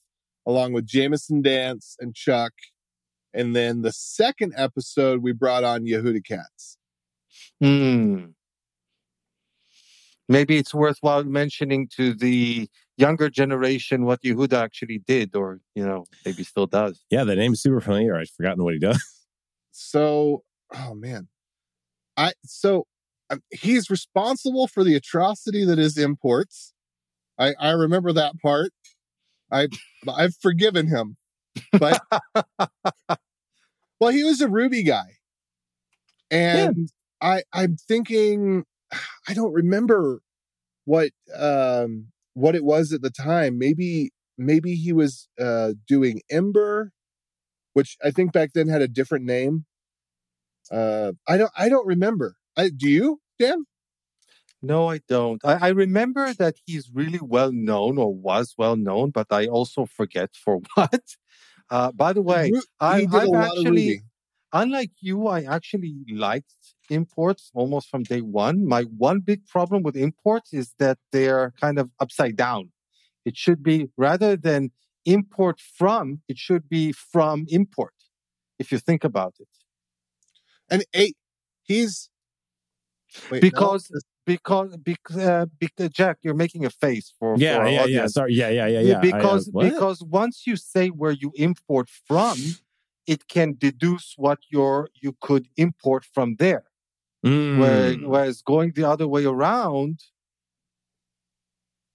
along 0.47 0.73
with 0.75 0.87
Jamison 0.87 1.41
Dance 1.43 1.97
and 2.01 2.15
Chuck, 2.15 2.53
and 3.33 3.55
then 3.55 3.83
the 3.83 3.93
second 3.93 4.55
episode 4.57 5.23
we 5.23 5.33
brought 5.33 5.65
on 5.65 5.85
Yehuda 5.85 6.25
Katz. 6.25 6.77
Hmm. 7.61 8.27
Maybe 10.29 10.59
it's 10.59 10.73
worthwhile 10.73 11.25
mentioning 11.25 11.89
to 11.97 12.15
the 12.15 12.69
younger 12.97 13.29
generation 13.29 14.05
what 14.05 14.23
Yehuda 14.23 14.53
actually 14.53 14.99
did, 14.99 15.35
or 15.35 15.61
you 15.75 15.85
know, 15.85 16.05
maybe 16.25 16.45
still 16.45 16.67
does. 16.67 17.03
yeah, 17.11 17.25
the 17.25 17.35
name's 17.35 17.61
super 17.61 17.81
familiar. 17.81 18.17
I've 18.17 18.31
forgotten 18.31 18.63
what 18.63 18.75
he 18.75 18.81
does. 18.81 19.03
So 19.73 20.43
oh 20.75 20.95
man, 20.95 21.29
I 22.17 22.33
so 22.45 22.87
um, 23.31 23.41
he's 23.51 23.89
responsible 23.89 24.67
for 24.67 24.85
the 24.85 24.95
atrocity 24.95 25.65
that 25.65 25.79
is 25.79 25.97
imports. 25.97 26.75
I 27.39 27.55
I 27.59 27.71
remember 27.71 28.13
that 28.13 28.35
part. 28.43 28.73
I 29.51 29.69
I've 30.09 30.35
forgiven 30.37 30.89
him, 30.89 31.17
but 31.73 32.01
well, 34.01 34.11
he 34.11 34.25
was 34.25 34.41
a 34.41 34.49
Ruby 34.49 34.83
guy, 34.83 35.19
and 36.31 36.89
I 37.21 37.43
I'm 37.53 37.77
thinking 37.77 38.65
I 39.29 39.35
don't 39.35 39.53
remember 39.53 40.21
what 40.85 41.11
um 41.37 42.09
what 42.35 42.55
it 42.55 42.65
was 42.65 42.93
at 42.93 43.03
the 43.03 43.11
time. 43.11 43.59
Maybe 43.59 44.13
maybe 44.39 44.75
he 44.75 44.93
was 44.93 45.29
uh 45.41 45.75
doing 45.87 46.23
Ember, 46.31 46.93
which 47.75 47.97
I 48.05 48.11
think 48.11 48.33
back 48.33 48.53
then 48.55 48.69
had 48.69 48.83
a 48.83 48.89
different 48.89 49.25
name. 49.25 49.67
Uh, 50.71 51.13
I 51.29 51.37
don't 51.37 51.53
I 51.57 51.69
don't 51.69 51.87
remember. 51.87 52.37
I 52.57 52.71
do 52.71 52.89
you 52.89 53.21
Dan? 53.39 53.65
No, 54.63 54.91
I 54.91 55.01
don't. 55.09 55.43
I, 55.45 55.69
I 55.69 55.69
remember 55.71 56.35
that 56.35 56.57
he's 56.67 56.91
really 56.93 57.21
well 57.23 57.53
known 57.53 57.99
or 57.99 58.15
was 58.15 58.55
well 58.59 58.77
known, 58.77 59.11
but 59.11 59.27
I 59.31 59.47
also 59.47 59.87
forget 59.87 60.31
for 60.37 60.61
what. 60.75 61.03
Uh, 61.71 61.93
by 61.93 62.13
the 62.13 62.23
way, 62.23 62.51
I, 62.81 63.01
he 63.01 63.07
I've 63.07 63.13
a 63.13 63.17
lot 63.29 63.45
of 63.45 63.49
actually, 63.59 63.89
unlike 64.53 64.91
you, 65.01 65.27
I 65.29 65.43
actually 65.43 65.95
liked 66.13 66.53
imports 66.91 67.51
almost 67.55 67.89
from 67.89 68.03
day 68.03 68.21
one. 68.21 68.67
My 68.67 68.83
one 68.85 69.21
big 69.21 69.47
problem 69.47 69.83
with 69.83 69.97
imports 69.97 70.53
is 70.53 70.75
that 70.79 70.99
they're 71.13 71.53
kind 71.61 71.79
of 71.79 71.91
upside 72.01 72.37
down. 72.37 72.73
It 73.25 73.37
should 73.37 73.63
be 73.63 73.89
rather 73.97 74.37
than 74.37 74.73
import 75.07 75.61
from, 75.61 76.23
it 76.29 76.39
should 76.39 76.69
be 76.69 76.93
from 76.93 77.47
import, 77.49 77.95
if 78.59 78.73
you 78.73 78.79
think 78.79 79.05
about 79.05 79.35
it. 79.39 79.49
And 80.71 80.85
eight, 80.95 81.17
he's 81.63 82.11
wait, 83.31 83.41
Because- 83.43 83.89
this- 83.89 84.03
because 84.27 84.77
because, 84.77 85.17
uh, 85.17 85.47
because 85.59 85.91
Jack, 85.91 86.19
you're 86.23 86.35
making 86.35 86.65
a 86.65 86.71
face 86.71 87.13
for 87.19 87.37
Yeah, 87.37 87.57
for 87.57 87.61
our 87.63 87.69
yeah, 87.69 87.73
yeah. 87.73 87.83
audience. 87.83 88.13
Sorry. 88.15 88.35
Yeah, 88.35 88.49
yeah, 88.49 88.67
yeah, 88.67 88.81
yeah. 88.81 88.95
I, 88.95 88.97
uh, 88.97 89.01
because 89.01 89.49
because 89.49 90.03
once 90.03 90.47
you 90.47 90.57
say 90.57 90.89
where 90.89 91.13
you 91.13 91.33
import 91.37 91.89
from, 92.07 92.37
it 93.07 93.29
can 93.29 93.57
deduce 93.59 94.15
what 94.17 94.39
your 94.51 94.89
you 94.95 95.17
could 95.21 95.49
import 95.57 96.05
from 96.05 96.37
there. 96.37 96.65
Where, 97.23 97.95
Mm. 97.95 98.07
whereas 98.07 98.41
going 98.41 98.73
the 98.73 98.85
other 98.85 99.07
way 99.07 99.25
around 99.27 100.01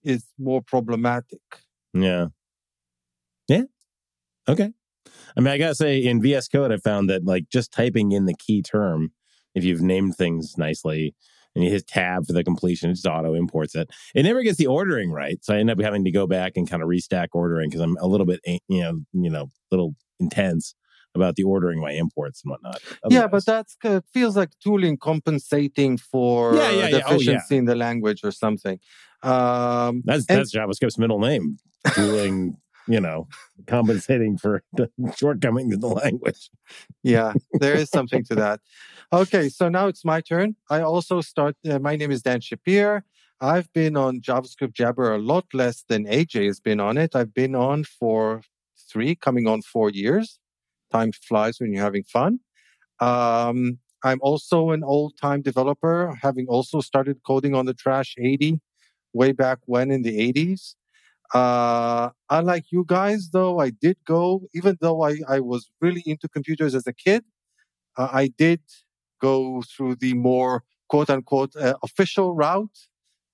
is 0.03 0.25
more 0.37 0.61
problematic. 0.61 1.41
Yeah. 1.93 2.27
Yeah. 3.47 3.63
Okay. 4.47 4.71
I 5.35 5.39
mean, 5.39 5.47
I 5.47 5.57
gotta 5.57 5.75
say, 5.75 5.97
in 5.97 6.21
VS 6.21 6.47
Code, 6.47 6.71
I 6.71 6.77
found 6.77 7.09
that 7.09 7.25
like 7.25 7.49
just 7.49 7.71
typing 7.71 8.11
in 8.11 8.25
the 8.25 8.35
key 8.35 8.61
term, 8.61 9.11
if 9.53 9.63
you've 9.63 9.81
named 9.81 10.15
things 10.15 10.57
nicely, 10.57 11.15
and 11.55 11.63
you 11.63 11.71
hit 11.71 11.87
tab 11.87 12.27
for 12.27 12.33
the 12.33 12.43
completion, 12.43 12.89
it 12.89 12.93
just 12.95 13.05
auto 13.07 13.33
imports 13.33 13.75
it. 13.75 13.89
It 14.13 14.23
never 14.23 14.43
gets 14.43 14.57
the 14.57 14.67
ordering 14.67 15.11
right, 15.11 15.37
so 15.43 15.55
I 15.55 15.59
end 15.59 15.69
up 15.71 15.79
having 15.81 16.03
to 16.03 16.11
go 16.11 16.27
back 16.27 16.53
and 16.55 16.69
kind 16.69 16.83
of 16.83 16.89
restack 16.89 17.27
ordering 17.33 17.69
because 17.69 17.81
I'm 17.81 17.97
a 17.97 18.07
little 18.07 18.25
bit, 18.25 18.39
eh, 18.45 18.59
you 18.67 18.81
know, 18.81 18.99
you 19.13 19.29
know, 19.29 19.43
a 19.43 19.49
little 19.71 19.95
intense 20.19 20.75
about 21.15 21.35
the 21.35 21.43
ordering 21.43 21.79
my 21.79 21.91
imports 21.91 22.41
and 22.43 22.51
whatnot. 22.51 22.81
Yeah, 23.09 23.27
but 23.27 23.45
that's 23.45 23.77
uh, 23.85 24.01
feels 24.13 24.35
like 24.35 24.49
tooling 24.61 24.97
compensating 24.97 25.97
for 25.97 26.55
Yeah, 26.55 26.71
yeah, 26.71 26.71
yeah. 26.71 26.83
Oh, 26.85 26.89
yeah. 26.89 26.99
deficiency 26.99 27.57
in 27.57 27.65
the 27.65 27.75
language 27.75 28.21
or 28.23 28.31
something. 28.31 28.79
Um, 29.23 30.01
that's 30.05 30.25
and- 30.27 30.39
that's 30.39 30.53
JavaScript's 30.53 30.97
middle 30.97 31.19
name, 31.19 31.57
tooling. 31.93 32.57
You 32.87 33.01
know, 33.01 33.27
compensating 33.67 34.37
for 34.37 34.63
the 34.73 34.89
shortcomings 35.17 35.73
in 35.73 35.79
the 35.79 35.87
language. 35.87 36.49
yeah, 37.03 37.33
there 37.59 37.75
is 37.75 37.89
something 37.89 38.23
to 38.25 38.35
that. 38.35 38.59
Okay, 39.11 39.49
so 39.49 39.69
now 39.69 39.87
it's 39.87 40.05
my 40.05 40.21
turn. 40.21 40.55
I 40.69 40.81
also 40.81 41.21
start. 41.21 41.55
Uh, 41.67 41.79
my 41.79 41.95
name 41.95 42.11
is 42.11 42.21
Dan 42.21 42.41
Shappir. 42.41 43.01
I've 43.41 43.71
been 43.73 43.97
on 43.97 44.21
JavaScript 44.21 44.73
Jabber 44.73 45.13
a 45.13 45.17
lot 45.17 45.45
less 45.53 45.83
than 45.87 46.05
AJ 46.05 46.45
has 46.47 46.59
been 46.59 46.79
on 46.79 46.97
it. 46.97 47.15
I've 47.15 47.33
been 47.33 47.55
on 47.55 47.83
for 47.83 48.41
three, 48.91 49.15
coming 49.15 49.47
on 49.47 49.61
four 49.61 49.89
years. 49.89 50.39
Time 50.91 51.11
flies 51.11 51.59
when 51.59 51.73
you're 51.73 51.83
having 51.83 52.03
fun. 52.03 52.39
Um, 52.99 53.79
I'm 54.03 54.19
also 54.21 54.69
an 54.71 54.83
old 54.83 55.17
time 55.19 55.41
developer, 55.41 56.17
having 56.21 56.47
also 56.47 56.79
started 56.79 57.21
coding 57.25 57.55
on 57.55 57.65
the 57.65 57.73
Trash 57.73 58.15
80 58.17 58.59
way 59.13 59.31
back 59.31 59.59
when 59.65 59.91
in 59.91 60.03
the 60.03 60.31
80s. 60.31 60.75
Uh, 61.33 62.09
unlike 62.29 62.65
you 62.71 62.85
guys, 62.87 63.29
though, 63.31 63.59
I 63.59 63.71
did 63.71 63.97
go, 64.05 64.43
even 64.53 64.77
though 64.79 65.03
I, 65.03 65.17
I 65.27 65.39
was 65.39 65.69
really 65.81 66.03
into 66.05 66.27
computers 66.29 66.75
as 66.75 66.87
a 66.87 66.93
kid, 66.93 67.23
uh, 67.97 68.09
I 68.11 68.27
did 68.27 68.61
go 69.21 69.63
through 69.63 69.95
the 69.95 70.13
more 70.13 70.63
quote 70.89 71.09
unquote 71.09 71.55
uh, 71.55 71.75
official 71.83 72.35
route 72.35 72.77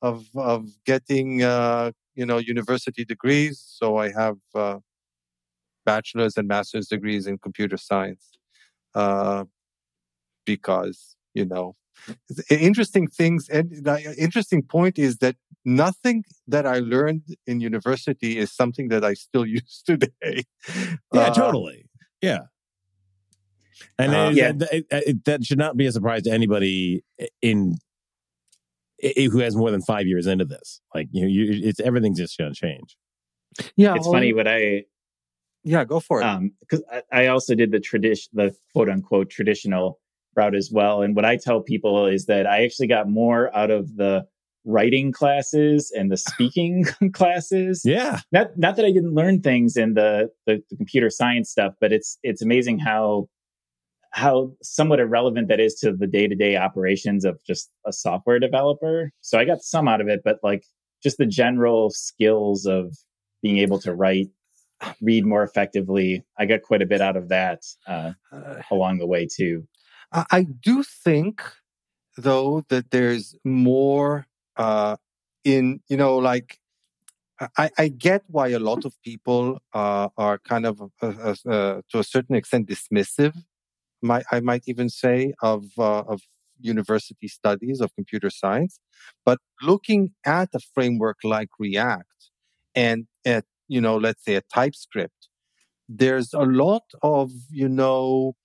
of, 0.02 0.26
of 0.36 0.68
getting, 0.86 1.44
uh, 1.44 1.92
you 2.16 2.26
know, 2.26 2.38
university 2.38 3.04
degrees. 3.06 3.62
So 3.66 3.98
I 3.98 4.12
have 4.12 4.38
uh, 4.56 4.78
bachelor's 5.86 6.38
and 6.38 6.48
master's 6.48 6.88
degrees 6.88 7.28
in 7.28 7.38
computer 7.38 7.78
science 7.78 8.32
uh, 8.96 9.46
because, 10.46 11.16
you 11.34 11.46
know, 11.46 11.76
interesting 12.50 13.08
things 13.08 13.48
and 13.50 13.72
the 13.84 14.16
interesting 14.18 14.64
point 14.64 14.98
is 14.98 15.18
that 15.18 15.36
nothing 15.66 16.24
that 16.48 16.66
I 16.66 16.80
learned 16.80 17.24
in 17.46 17.60
university 17.60 18.38
is 18.38 18.52
something 18.52 18.90
that 18.90 19.04
I 19.04 19.14
still 19.14 19.46
use 19.60 19.82
today. 19.86 20.44
Yeah, 21.14 21.28
Uh, 21.28 21.34
totally. 21.34 21.90
Yeah. 22.22 22.40
And 23.98 24.14
Uh, 24.14 24.30
it- 24.32 24.36
Yeah. 24.36 24.52
that, 24.54 24.74
it- 24.74 24.86
it- 24.92 25.26
that 25.26 25.46
should 25.46 25.58
not 25.58 25.78
be 25.78 25.86
a 25.86 25.92
surprise 25.92 26.24
to 26.24 26.32
anybody 26.32 27.04
in 27.42 27.78
i- 29.04 29.28
who 29.32 29.40
has 29.40 29.56
more 29.56 29.72
than 29.72 29.82
five 29.82 30.08
years 30.08 30.28
into 30.28 30.46
this. 30.46 30.82
Like 30.94 31.08
you, 31.12 31.22
know, 31.22 31.28
you 31.28 31.68
it's 31.68 31.80
everything's 31.80 32.20
just 32.20 32.38
going 32.38 32.54
to 32.54 32.60
change. 32.60 32.98
Yeah, 33.76 33.96
it's 33.96 34.06
well, 34.06 34.14
funny 34.14 34.34
what 34.34 34.48
I 34.48 34.86
Yeah, 35.64 35.84
go 35.86 36.00
for 36.00 36.22
it. 36.22 36.26
um 36.26 36.52
because 36.62 36.84
I, 36.92 37.02
I 37.12 37.28
also 37.28 37.54
did 37.56 37.72
the 37.72 37.80
tradition 37.80 38.30
the 38.34 38.56
quote 38.74 38.90
unquote 38.90 39.30
traditional 39.30 40.00
route 40.36 40.56
as 40.56 40.72
well 40.72 41.02
and 41.02 41.14
what 41.14 41.26
i 41.26 41.36
tell 41.36 41.60
people 41.62 42.08
is 42.08 42.26
that 42.28 42.48
i 42.48 42.64
actually 42.64 42.88
got 42.88 43.10
more 43.10 43.54
out 43.54 43.70
of 43.70 43.98
the 43.98 44.26
writing 44.66 45.12
classes 45.12 45.92
and 45.96 46.12
the 46.12 46.18
speaking 46.32 46.86
classes. 47.14 47.82
Yeah. 47.86 48.20
not 48.32 48.58
not 48.58 48.76
that 48.76 48.86
i 48.86 48.92
didn't 48.92 49.14
learn 49.14 49.42
things 49.42 49.76
in 49.78 49.94
the, 49.96 50.30
the 50.46 50.62
the 50.70 50.76
computer 50.78 51.10
science 51.10 51.50
stuff 51.50 51.74
but 51.82 51.92
it's 51.92 52.18
it's 52.24 52.42
amazing 52.42 52.80
how 52.80 53.28
how 54.14 54.52
somewhat 54.62 55.00
irrelevant 55.00 55.48
that 55.48 55.60
is 55.62 55.76
to 55.76 55.94
the 55.94 56.06
day-to-day 56.06 56.58
operations 56.58 57.24
of 57.24 57.40
just 57.48 57.70
a 57.88 57.94
software 57.94 58.40
developer. 58.40 59.12
So 59.22 59.40
i 59.40 59.46
got 59.46 59.62
some 59.62 59.88
out 59.88 60.02
of 60.02 60.08
it 60.08 60.22
but 60.24 60.38
like 60.44 60.64
just 61.04 61.18
the 61.18 61.26
general 61.26 61.90
skills 61.90 62.66
of 62.66 62.96
being 63.42 63.58
able 63.58 63.80
to 63.80 63.94
write 63.94 64.28
read 65.02 65.26
more 65.26 65.44
effectively 65.44 66.24
i 66.38 66.46
got 66.46 66.62
quite 66.62 66.82
a 66.82 66.86
bit 66.86 67.02
out 67.02 67.16
of 67.18 67.30
that 67.30 67.62
uh, 67.88 68.12
Uh, 68.32 68.62
along 68.72 68.98
the 69.00 69.08
way 69.08 69.28
too. 69.28 69.68
I, 70.12 70.26
I 70.32 70.44
do 70.44 70.84
think, 70.84 71.42
though, 72.18 72.64
that 72.70 72.92
there's 72.92 73.36
more 73.46 74.26
uh, 74.58 74.98
in, 75.44 75.82
you 75.90 75.98
know, 75.98 76.18
like, 76.18 76.60
I, 77.58 77.72
I 77.78 77.88
get 77.88 78.24
why 78.28 78.50
a 78.50 78.60
lot 78.60 78.86
of 78.86 78.94
people 79.04 79.60
uh, 79.74 80.10
are 80.18 80.38
kind 80.40 80.66
of, 80.66 80.80
uh, 81.02 81.08
uh, 81.08 81.36
uh, 81.50 81.82
to 81.92 82.00
a 82.00 82.04
certain 82.04 82.36
extent, 82.36 82.70
dismissive. 82.70 83.36
Might, 84.02 84.26
I 84.32 84.40
might 84.40 84.64
even 84.68 84.90
say 84.90 85.34
of 85.42 85.66
uh, 85.78 86.04
of 86.08 86.22
university 86.60 87.28
studies 87.28 87.82
of 87.82 87.94
computer 87.96 88.30
science, 88.30 88.80
but 89.26 89.40
looking 89.62 90.12
at 90.26 90.50
a 90.54 90.60
framework 90.74 91.18
like 91.24 91.50
React 91.60 92.06
and 92.76 93.08
at 93.26 93.46
you 93.68 93.82
know, 93.82 93.98
let's 93.98 94.24
say 94.26 94.36
a 94.36 94.42
TypeScript, 94.54 95.30
there's 95.90 96.34
a 96.34 96.46
lot 96.46 96.84
of 97.02 97.32
you 97.50 97.70
know, 97.70 98.36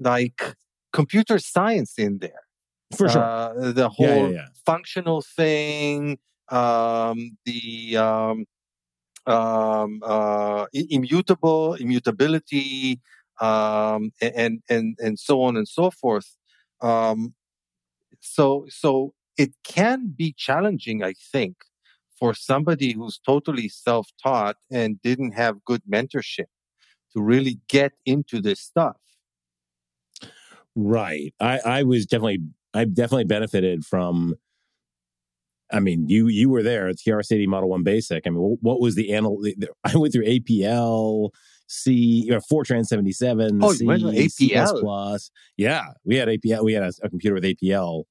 like 0.00 0.56
computer 0.92 1.38
science 1.38 1.94
in 1.98 2.18
there. 2.18 2.42
For 2.96 3.08
sure. 3.08 3.22
Uh, 3.22 3.72
the 3.72 3.90
Yeah, 3.98 4.08
yeah, 4.08 4.14
whole 4.14 4.32
yeah. 4.32 4.46
functional 4.66 5.22
thing, 5.22 6.18
um, 6.48 7.36
the 7.44 7.96
um, 7.96 8.46
um, 9.26 10.00
uh, 10.04 10.66
immutable 10.72 11.74
immutability, 11.74 13.00
um, 13.40 14.12
and 14.20 14.62
and 14.68 14.96
and 14.98 15.18
so 15.18 15.42
on 15.42 15.56
and 15.56 15.68
so 15.68 15.90
forth. 15.90 16.36
Um, 16.80 17.34
so 18.20 18.66
so 18.68 19.14
it 19.36 19.52
can 19.64 20.12
be 20.14 20.34
challenging, 20.36 21.02
I 21.02 21.14
think, 21.32 21.56
for 22.18 22.34
somebody 22.34 22.92
who's 22.92 23.18
totally 23.18 23.68
self-taught 23.68 24.56
and 24.70 25.00
didn't 25.02 25.32
have 25.32 25.64
good 25.64 25.82
mentorship 25.90 26.50
to 27.12 27.22
really 27.22 27.58
get 27.68 27.92
into 28.04 28.40
this 28.40 28.60
stuff. 28.60 28.96
Right. 30.74 31.34
I, 31.40 31.58
I 31.58 31.82
was 31.82 32.06
definitely, 32.06 32.40
I 32.74 32.84
definitely 32.84 33.24
benefited 33.24 33.84
from. 33.84 34.34
I 35.70 35.80
mean, 35.80 36.06
you 36.08 36.28
you 36.28 36.50
were 36.50 36.62
there 36.62 36.88
at 36.88 36.96
TRS-80 36.96 37.46
Model 37.46 37.70
One 37.70 37.82
Basic. 37.82 38.26
I 38.26 38.30
mean, 38.30 38.58
what, 38.60 38.80
was 38.80 38.94
the 38.94 39.12
anal? 39.12 39.42
I 39.84 39.96
went 39.96 40.12
through 40.12 40.26
APL, 40.26 41.30
C, 41.66 42.28
or 42.30 42.40
Fortran 42.40 42.84
seventy 42.84 43.12
seven. 43.12 43.60
Oh, 43.62 43.72
you 43.72 43.86
went 43.86 44.02
to 44.02 44.28
C++. 44.28 44.54
Yeah, 45.56 45.84
we 46.04 46.16
had 46.16 46.28
APL. 46.28 46.64
We 46.64 46.74
had 46.74 46.82
a, 46.82 46.92
a 47.02 47.08
computer 47.08 47.34
with 47.34 47.44
APL. 47.44 48.04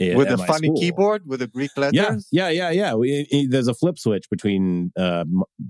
With 0.00 0.28
a 0.28 0.36
funny 0.38 0.68
school. 0.68 0.80
keyboard 0.80 1.22
with 1.26 1.40
the 1.40 1.46
Greek 1.46 1.70
letters. 1.76 2.28
Yeah, 2.32 2.48
yeah, 2.48 2.48
yeah, 2.48 2.70
yeah. 2.70 2.94
We, 2.94 3.26
it- 3.30 3.50
there's 3.50 3.68
a 3.68 3.74
flip 3.74 3.98
switch 3.98 4.28
between 4.30 4.92
uh, 4.96 5.24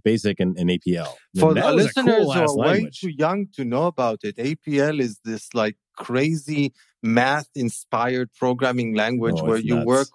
Basic 0.05 0.41
and, 0.41 0.57
and 0.59 0.71
APL. 0.71 1.13
For 1.39 1.49
And 1.49 1.57
the 1.57 1.61
that 1.63 1.75
was 1.75 1.85
a 1.85 1.87
listeners 1.87 2.07
who 2.17 2.23
cool-ass 2.25 2.51
are 2.51 2.57
way 2.59 2.67
language. 2.69 3.01
too 3.01 3.11
young 3.11 3.47
to 3.57 3.65
know 3.65 3.87
about 3.87 4.21
it, 4.23 4.37
APL 4.37 5.01
is 5.01 5.19
this 5.25 5.49
like 5.55 5.77
crazy 5.97 6.73
math 7.03 7.49
inspired 7.55 8.31
programming 8.35 8.95
language 8.95 9.37
Oh, 9.39 9.45
where 9.45 9.59
you 9.59 9.77
nuts. 9.77 9.87
work 9.87 10.09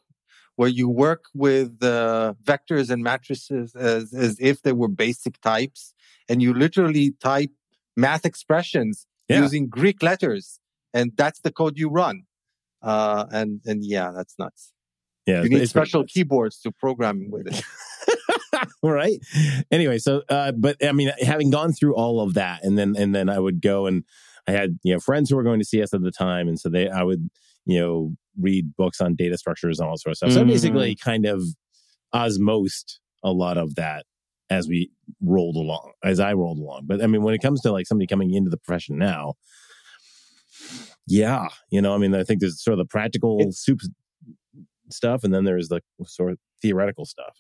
where 0.56 0.70
you 0.70 0.90
work 0.90 1.26
with 1.36 1.84
uh, 1.84 2.34
vectors 2.44 2.90
and 2.90 3.04
matrices 3.04 3.76
as, 3.76 4.12
as 4.12 4.38
if 4.40 4.64
they 4.64 4.72
were 4.74 4.88
basic 4.88 5.40
types 5.42 5.94
and 6.28 6.42
you 6.42 6.52
literally 6.52 7.12
type 7.22 7.52
math 7.96 8.26
expressions 8.26 9.06
Yeah. 9.30 9.42
using 9.42 9.68
Greek 9.68 10.02
letters 10.02 10.60
and 10.96 11.12
that's 11.16 11.42
the 11.42 11.52
code 11.52 11.78
you 11.78 11.90
run. 11.90 12.24
Uh, 12.82 13.26
and 13.32 13.62
and 13.66 13.84
yeah, 13.86 14.12
that's 14.16 14.36
nuts. 14.40 14.72
Yeah, 15.26 15.44
You 15.44 15.50
need 15.50 15.68
special 15.70 16.04
keyboards 16.06 16.60
to 16.62 16.72
program 16.72 17.30
with 17.30 17.48
it. 17.48 17.62
right 18.84 19.20
anyway 19.72 19.98
so 20.00 20.24
uh 20.30 20.52
but 20.52 20.78
i 20.84 20.92
mean 20.92 21.12
having 21.22 21.50
gone 21.52 21.72
through 21.74 21.94
all 21.96 22.22
of 22.22 22.34
that 22.36 22.64
and 22.64 22.78
then 22.78 22.96
and 22.98 23.14
then 23.14 23.30
i 23.30 23.38
would 23.38 23.62
go 23.62 23.86
and 23.86 24.04
i 24.48 24.52
had 24.52 24.80
you 24.84 24.94
know 24.94 25.00
friends 25.00 25.30
who 25.30 25.36
were 25.36 25.44
going 25.44 25.60
to 25.60 25.66
cs 25.66 25.94
at 25.94 26.02
the 26.02 26.12
time 26.12 26.48
and 26.48 26.60
so 26.60 26.68
they 26.70 26.90
i 26.90 27.04
would 27.04 27.30
you 27.66 27.78
know 27.80 28.16
read 28.40 28.74
books 28.76 29.00
on 29.02 29.16
data 29.16 29.38
structures 29.38 29.80
and 29.80 29.88
all 29.90 29.98
sorts 29.98 30.22
of 30.24 30.32
stuff 30.32 30.40
so 30.40 30.44
Mhm. 30.46 30.48
basically 30.48 30.96
kind 30.96 31.26
of 31.26 31.44
osmosed 32.16 33.00
a 33.24 33.32
lot 33.32 33.58
of 33.58 33.76
that 33.76 34.06
as 34.50 34.68
we 34.68 34.90
rolled 35.22 35.56
along 35.56 35.92
as 36.04 36.20
i 36.20 36.34
rolled 36.34 36.58
along 36.60 36.84
but 36.86 37.04
i 37.04 37.08
mean 37.08 37.22
when 37.22 37.34
it 37.36 37.42
comes 37.42 37.62
to 37.62 37.72
like 37.72 37.86
somebody 37.86 38.08
coming 38.08 38.34
into 38.34 38.50
the 38.50 38.58
profession 38.58 38.98
now 38.98 39.34
yeah 41.08 41.48
you 41.70 41.82
know 41.82 41.96
i 41.96 41.98
mean 41.98 42.14
i 42.14 42.24
think 42.24 42.40
there's 42.42 42.62
sort 42.62 42.74
of 42.74 42.78
the 42.80 42.86
practical 42.86 43.40
It's- 43.40 43.60
soup 43.60 43.80
stuff, 44.90 45.24
and 45.24 45.34
then 45.34 45.44
there's 45.44 45.68
the 45.68 45.82
sort 46.06 46.32
of 46.32 46.38
theoretical 46.62 47.06
stuff. 47.06 47.36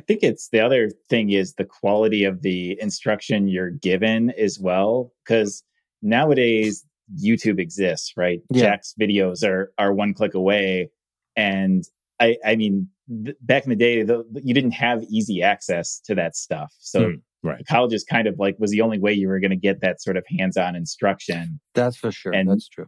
I 0.00 0.02
think 0.04 0.22
it's 0.22 0.48
the 0.48 0.60
other 0.60 0.90
thing 1.08 1.30
is 1.30 1.54
the 1.54 1.64
quality 1.64 2.24
of 2.24 2.42
the 2.42 2.80
instruction 2.80 3.48
you're 3.48 3.70
given 3.70 4.30
as 4.38 4.58
well. 4.58 5.12
Because 5.24 5.62
nowadays 6.02 6.84
YouTube 7.22 7.60
exists, 7.60 8.12
right? 8.16 8.40
Yeah. 8.50 8.62
Jack's 8.62 8.94
videos 9.00 9.46
are 9.46 9.72
are 9.78 9.92
one 9.92 10.14
click 10.14 10.34
away, 10.34 10.90
and 11.36 11.84
I 12.20 12.36
I 12.44 12.56
mean 12.56 12.88
th- 13.24 13.36
back 13.42 13.64
in 13.64 13.70
the 13.70 13.76
day, 13.76 14.02
the, 14.02 14.24
you 14.42 14.54
didn't 14.54 14.72
have 14.72 15.02
easy 15.10 15.42
access 15.42 16.00
to 16.06 16.14
that 16.14 16.36
stuff, 16.36 16.72
so. 16.78 17.10
Hmm, 17.10 17.14
right. 17.46 17.64
College 17.68 17.94
is 17.94 18.04
kind 18.04 18.26
of 18.26 18.38
like 18.38 18.56
was 18.58 18.70
the 18.70 18.80
only 18.82 18.98
way 18.98 19.12
you 19.12 19.28
were 19.28 19.40
going 19.40 19.50
to 19.50 19.56
get 19.56 19.80
that 19.80 20.02
sort 20.02 20.16
of 20.16 20.24
hands-on 20.38 20.76
instruction. 20.76 21.60
That's 21.74 21.96
for 21.96 22.12
sure. 22.12 22.32
And- 22.32 22.50
That's 22.50 22.68
true. 22.68 22.86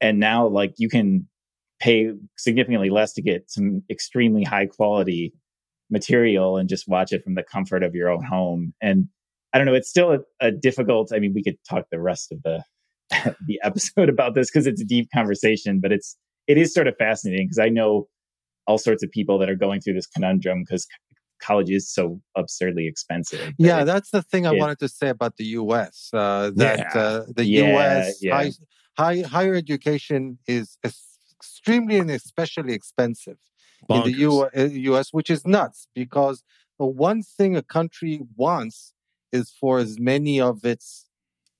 and 0.00 0.18
now 0.18 0.46
like 0.46 0.74
you 0.78 0.88
can 0.88 1.28
pay 1.80 2.10
significantly 2.36 2.90
less 2.90 3.12
to 3.12 3.22
get 3.22 3.48
some 3.50 3.82
extremely 3.88 4.42
high 4.42 4.66
quality 4.66 5.32
material 5.90 6.56
and 6.56 6.68
just 6.68 6.88
watch 6.88 7.12
it 7.12 7.22
from 7.24 7.34
the 7.34 7.42
comfort 7.42 7.82
of 7.82 7.94
your 7.94 8.10
own 8.10 8.22
home 8.22 8.74
and 8.82 9.06
i 9.54 9.58
don't 9.58 9.66
know 9.66 9.74
it's 9.74 9.88
still 9.88 10.12
a, 10.12 10.18
a 10.40 10.50
difficult 10.50 11.10
i 11.14 11.18
mean 11.18 11.32
we 11.34 11.42
could 11.42 11.56
talk 11.68 11.84
the 11.90 12.00
rest 12.00 12.30
of 12.32 12.42
the 12.42 12.62
the 13.46 13.58
episode 13.62 14.08
about 14.08 14.34
this 14.34 14.50
because 14.50 14.66
it's 14.66 14.82
a 14.82 14.84
deep 14.84 15.08
conversation 15.14 15.80
but 15.80 15.90
it's 15.92 16.16
it 16.46 16.58
is 16.58 16.74
sort 16.74 16.86
of 16.88 16.94
fascinating 16.98 17.46
because 17.46 17.58
i 17.58 17.68
know 17.68 18.06
all 18.66 18.76
sorts 18.76 19.02
of 19.02 19.10
people 19.12 19.38
that 19.38 19.48
are 19.48 19.54
going 19.54 19.80
through 19.80 19.94
this 19.94 20.06
conundrum 20.08 20.62
because 20.62 20.86
college 21.40 21.70
is 21.70 21.88
so 21.92 22.20
absurdly 22.36 22.86
expensive 22.86 23.40
that 23.40 23.54
Yeah, 23.58 23.84
that's 23.84 24.10
the 24.10 24.22
thing 24.22 24.46
I 24.46 24.52
it- 24.52 24.58
wanted 24.58 24.78
to 24.80 24.88
say 24.88 25.08
about 25.08 25.36
the 25.36 25.44
U.S. 25.62 26.10
Uh, 26.12 26.50
that 26.56 26.78
Yeah. 26.78 27.00
uh, 27.00 27.24
the 27.34 27.44
Yeah, 27.44 27.72
U.S. 27.72 28.18
yeah. 28.22 28.34
High, 28.36 28.50
high 28.98 29.20
higher 29.22 29.54
education 29.54 30.38
is 30.46 30.78
extremely 30.84 31.98
and 31.98 32.10
especially 32.10 32.72
expensive 32.74 33.38
in 33.88 34.02
the 34.04 34.12
Bonkers. 34.12 34.18
U- 34.18 34.50
uh, 34.56 34.68
U.S., 34.92 35.12
which 35.12 35.30
is 35.30 35.46
nuts 35.46 35.88
because 35.94 36.42
the 36.78 36.86
one 36.86 37.22
thing 37.22 37.56
a 37.56 37.62
country 37.62 38.20
wants 38.36 38.92
is 39.32 39.50
for 39.60 39.78
as 39.78 39.98
many 39.98 40.40
of 40.40 40.64
its 40.64 41.06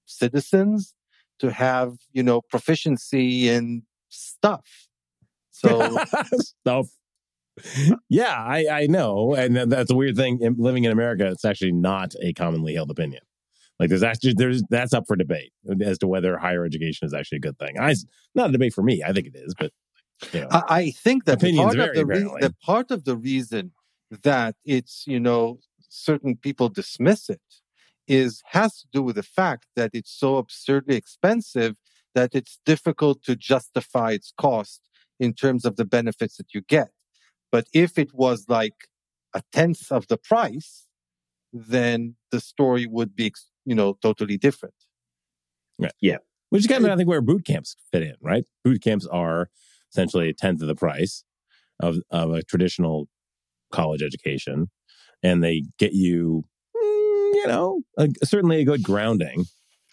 citizens 0.06 0.94
to 1.38 1.52
have, 1.52 1.96
you 2.12 2.22
know, 2.22 2.40
proficiency 2.40 3.48
in 3.48 3.82
stuff. 4.08 4.88
So 5.50 5.98
stuff. 6.38 6.88
Yeah, 8.08 8.34
I, 8.34 8.66
I 8.70 8.86
know, 8.86 9.34
and 9.34 9.56
that's 9.56 9.90
a 9.90 9.94
weird 9.94 10.16
thing. 10.16 10.38
In- 10.40 10.56
Living 10.58 10.84
in 10.84 10.92
America, 10.92 11.26
it's 11.26 11.44
actually 11.44 11.72
not 11.72 12.14
a 12.22 12.32
commonly 12.32 12.74
held 12.74 12.90
opinion. 12.90 13.22
Like 13.78 13.90
there's 13.90 14.02
actually 14.02 14.34
there's 14.34 14.62
that's 14.70 14.92
up 14.92 15.04
for 15.06 15.14
debate 15.14 15.52
as 15.82 15.98
to 15.98 16.08
whether 16.08 16.36
higher 16.36 16.64
education 16.64 17.06
is 17.06 17.14
actually 17.14 17.36
a 17.36 17.40
good 17.40 17.58
thing. 17.58 17.78
I 17.78 17.94
not 18.34 18.50
a 18.50 18.52
debate 18.52 18.74
for 18.74 18.82
me. 18.82 19.02
I 19.06 19.12
think 19.12 19.28
it 19.28 19.36
is, 19.36 19.54
but 19.58 19.72
you 20.32 20.40
know, 20.40 20.48
I, 20.50 20.62
I 20.68 20.90
think 20.90 21.26
that 21.26 21.40
part 21.40 21.78
of 21.78 21.94
the, 21.94 22.06
re- 22.06 22.36
the 22.40 22.54
part 22.62 22.90
of 22.90 23.04
the 23.04 23.16
reason 23.16 23.72
that 24.22 24.56
it's 24.64 25.04
you 25.06 25.20
know 25.20 25.60
certain 25.88 26.36
people 26.36 26.68
dismiss 26.68 27.30
it 27.30 27.40
is 28.08 28.42
has 28.46 28.80
to 28.80 28.86
do 28.92 29.02
with 29.02 29.16
the 29.16 29.22
fact 29.22 29.66
that 29.76 29.90
it's 29.92 30.10
so 30.10 30.38
absurdly 30.38 30.96
expensive 30.96 31.76
that 32.14 32.34
it's 32.34 32.58
difficult 32.64 33.22
to 33.22 33.36
justify 33.36 34.12
its 34.12 34.32
cost 34.36 34.80
in 35.20 35.34
terms 35.34 35.64
of 35.64 35.76
the 35.76 35.84
benefits 35.84 36.36
that 36.36 36.54
you 36.54 36.62
get. 36.62 36.88
But 37.50 37.66
if 37.72 37.98
it 37.98 38.12
was 38.12 38.46
like 38.48 38.88
a 39.34 39.42
tenth 39.52 39.90
of 39.90 40.08
the 40.08 40.16
price, 40.16 40.86
then 41.52 42.16
the 42.30 42.40
story 42.40 42.86
would 42.86 43.14
be 43.14 43.32
you 43.64 43.74
know 43.74 43.98
totally 44.02 44.36
different. 44.38 44.74
Right. 45.78 45.92
Yeah. 46.00 46.18
Which 46.50 46.60
is 46.60 46.66
kind 46.66 46.84
of 46.84 46.90
I 46.90 46.96
think 46.96 47.08
where 47.08 47.20
boot 47.20 47.44
camps 47.44 47.76
fit 47.92 48.02
in, 48.02 48.14
right? 48.20 48.44
Boot 48.64 48.82
camps 48.82 49.06
are 49.06 49.48
essentially 49.92 50.28
a 50.28 50.34
tenth 50.34 50.62
of 50.62 50.68
the 50.68 50.74
price 50.74 51.24
of 51.80 51.96
of 52.10 52.32
a 52.32 52.42
traditional 52.42 53.08
college 53.70 54.02
education, 54.02 54.70
and 55.22 55.42
they 55.42 55.64
get 55.78 55.92
you, 55.92 56.44
mm, 56.76 57.34
you 57.34 57.46
know, 57.46 57.82
a, 57.98 58.08
certainly 58.24 58.60
a 58.60 58.64
good 58.64 58.82
grounding. 58.82 59.44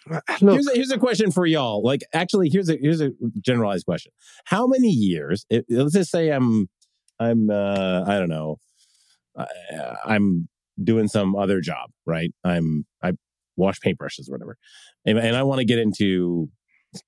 Look, 0.08 0.22
Here's 0.54 0.68
a, 0.68 0.74
here's 0.74 0.90
a 0.92 0.98
question 0.98 1.32
for 1.32 1.46
y'all. 1.46 1.82
Like, 1.82 2.02
actually, 2.12 2.48
here's 2.48 2.68
a 2.70 2.78
here's 2.80 3.00
a 3.00 3.10
generalized 3.40 3.86
question. 3.86 4.12
How 4.44 4.66
many 4.66 4.88
years? 4.88 5.44
It, 5.50 5.66
let's 5.68 5.94
just 5.94 6.10
say 6.10 6.30
I'm 6.30 6.68
I'm 7.18 7.50
uh, 7.50 8.04
I 8.06 8.18
don't 8.18 8.28
know. 8.28 8.58
I, 9.36 9.46
I'm 10.04 10.48
doing 10.82 11.08
some 11.08 11.36
other 11.36 11.60
job, 11.60 11.90
right? 12.04 12.32
I'm 12.44 12.86
I 13.02 13.12
wash 13.56 13.78
paintbrushes 13.80 14.28
or 14.28 14.32
whatever, 14.32 14.56
and, 15.04 15.18
and 15.18 15.36
I 15.36 15.42
want 15.42 15.60
to 15.60 15.64
get 15.64 15.78
into 15.78 16.48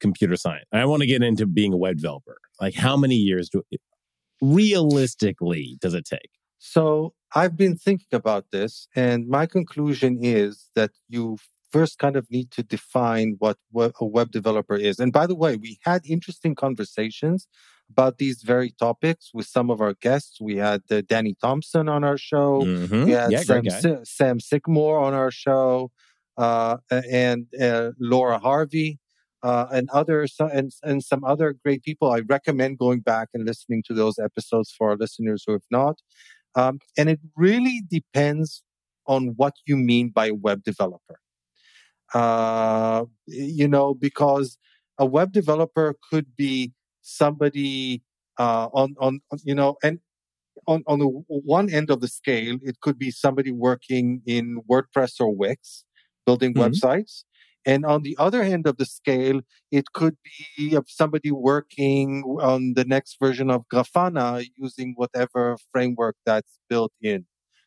computer 0.00 0.36
science. 0.36 0.66
I 0.72 0.84
want 0.86 1.02
to 1.02 1.06
get 1.06 1.22
into 1.22 1.46
being 1.46 1.72
a 1.72 1.76
web 1.76 1.96
developer. 1.96 2.38
Like, 2.60 2.74
how 2.74 2.96
many 2.96 3.16
years 3.16 3.48
do 3.48 3.62
realistically 4.40 5.76
does 5.80 5.94
it 5.94 6.04
take? 6.04 6.30
So 6.58 7.14
I've 7.34 7.56
been 7.56 7.76
thinking 7.76 8.08
about 8.12 8.46
this, 8.50 8.88
and 8.96 9.28
my 9.28 9.46
conclusion 9.46 10.18
is 10.22 10.70
that 10.74 10.90
you 11.08 11.38
first 11.70 11.98
kind 11.98 12.16
of 12.16 12.26
need 12.30 12.50
to 12.52 12.62
define 12.62 13.36
what 13.38 13.58
a 13.74 14.06
web 14.06 14.30
developer 14.30 14.76
is. 14.76 14.98
And 14.98 15.12
by 15.12 15.26
the 15.26 15.34
way, 15.34 15.56
we 15.56 15.78
had 15.82 16.02
interesting 16.06 16.54
conversations 16.54 17.46
about 17.90 18.18
these 18.18 18.42
very 18.42 18.70
topics 18.70 19.30
with 19.32 19.46
some 19.46 19.70
of 19.70 19.80
our 19.80 19.94
guests. 19.94 20.40
We 20.40 20.56
had 20.56 20.82
uh, 20.90 21.02
Danny 21.06 21.34
Thompson 21.40 21.88
on 21.88 22.04
our 22.04 22.18
show. 22.18 22.62
Mhm. 22.62 23.06
We 23.06 23.12
had 23.12 23.32
Yeah, 23.32 23.42
Sam. 23.42 23.64
Si- 23.70 24.04
Sam 24.04 24.40
Sycamore 24.40 24.98
on 24.98 25.14
our 25.14 25.30
show, 25.30 25.90
uh, 26.36 26.76
and 27.10 27.46
uh, 27.60 27.92
Laura 27.98 28.38
Harvey, 28.38 28.98
uh, 29.42 29.66
and 29.72 29.88
others, 29.90 30.34
and, 30.38 30.72
and 30.82 31.02
some 31.02 31.24
other 31.24 31.54
great 31.64 31.82
people. 31.82 32.10
I 32.12 32.20
recommend 32.20 32.78
going 32.78 33.00
back 33.00 33.28
and 33.34 33.44
listening 33.44 33.82
to 33.86 33.94
those 33.94 34.18
episodes 34.18 34.72
for 34.76 34.90
our 34.90 34.96
listeners 34.96 35.44
who 35.46 35.52
have 35.52 35.68
not. 35.70 35.96
Um, 36.54 36.78
and 36.96 37.08
it 37.08 37.20
really 37.36 37.82
depends 37.88 38.62
on 39.06 39.28
what 39.36 39.54
you 39.66 39.76
mean 39.76 40.10
by 40.10 40.30
web 40.32 40.62
developer. 40.64 41.18
Uh, 42.14 43.04
you 43.26 43.68
know, 43.68 43.94
because 43.94 44.58
a 44.98 45.06
web 45.06 45.32
developer 45.32 45.94
could 46.10 46.34
be 46.36 46.72
somebody 47.08 48.02
uh, 48.38 48.68
on, 48.72 48.94
on, 49.00 49.20
on, 49.32 49.38
you 49.44 49.54
know, 49.54 49.76
and 49.82 49.98
on, 50.66 50.82
on 50.86 50.98
the 50.98 51.06
one 51.06 51.70
end 51.70 51.90
of 51.90 52.00
the 52.00 52.08
scale, 52.08 52.58
it 52.62 52.80
could 52.80 52.98
be 52.98 53.10
somebody 53.10 53.52
working 53.52 54.22
in 54.26 54.60
WordPress 54.70 55.20
or 55.20 55.34
Wix, 55.34 55.84
building 56.26 56.54
Mhm. 56.54 56.70
websites. 56.70 57.24
And 57.66 57.84
on 57.84 58.02
the 58.02 58.16
other 58.18 58.42
end 58.42 58.66
of 58.66 58.76
the 58.78 58.86
scale, 58.86 59.40
it 59.70 59.92
could 59.92 60.16
be 60.56 60.74
of 60.74 60.86
somebody 60.88 61.30
working 61.30 62.22
on 62.40 62.74
the 62.74 62.84
next 62.84 63.16
version 63.20 63.50
of 63.50 63.64
Grafana 63.72 64.46
using 64.56 64.94
whatever 64.96 65.56
framework 65.72 66.16
that's 66.24 66.58
built 66.68 66.92
in. 67.02 67.26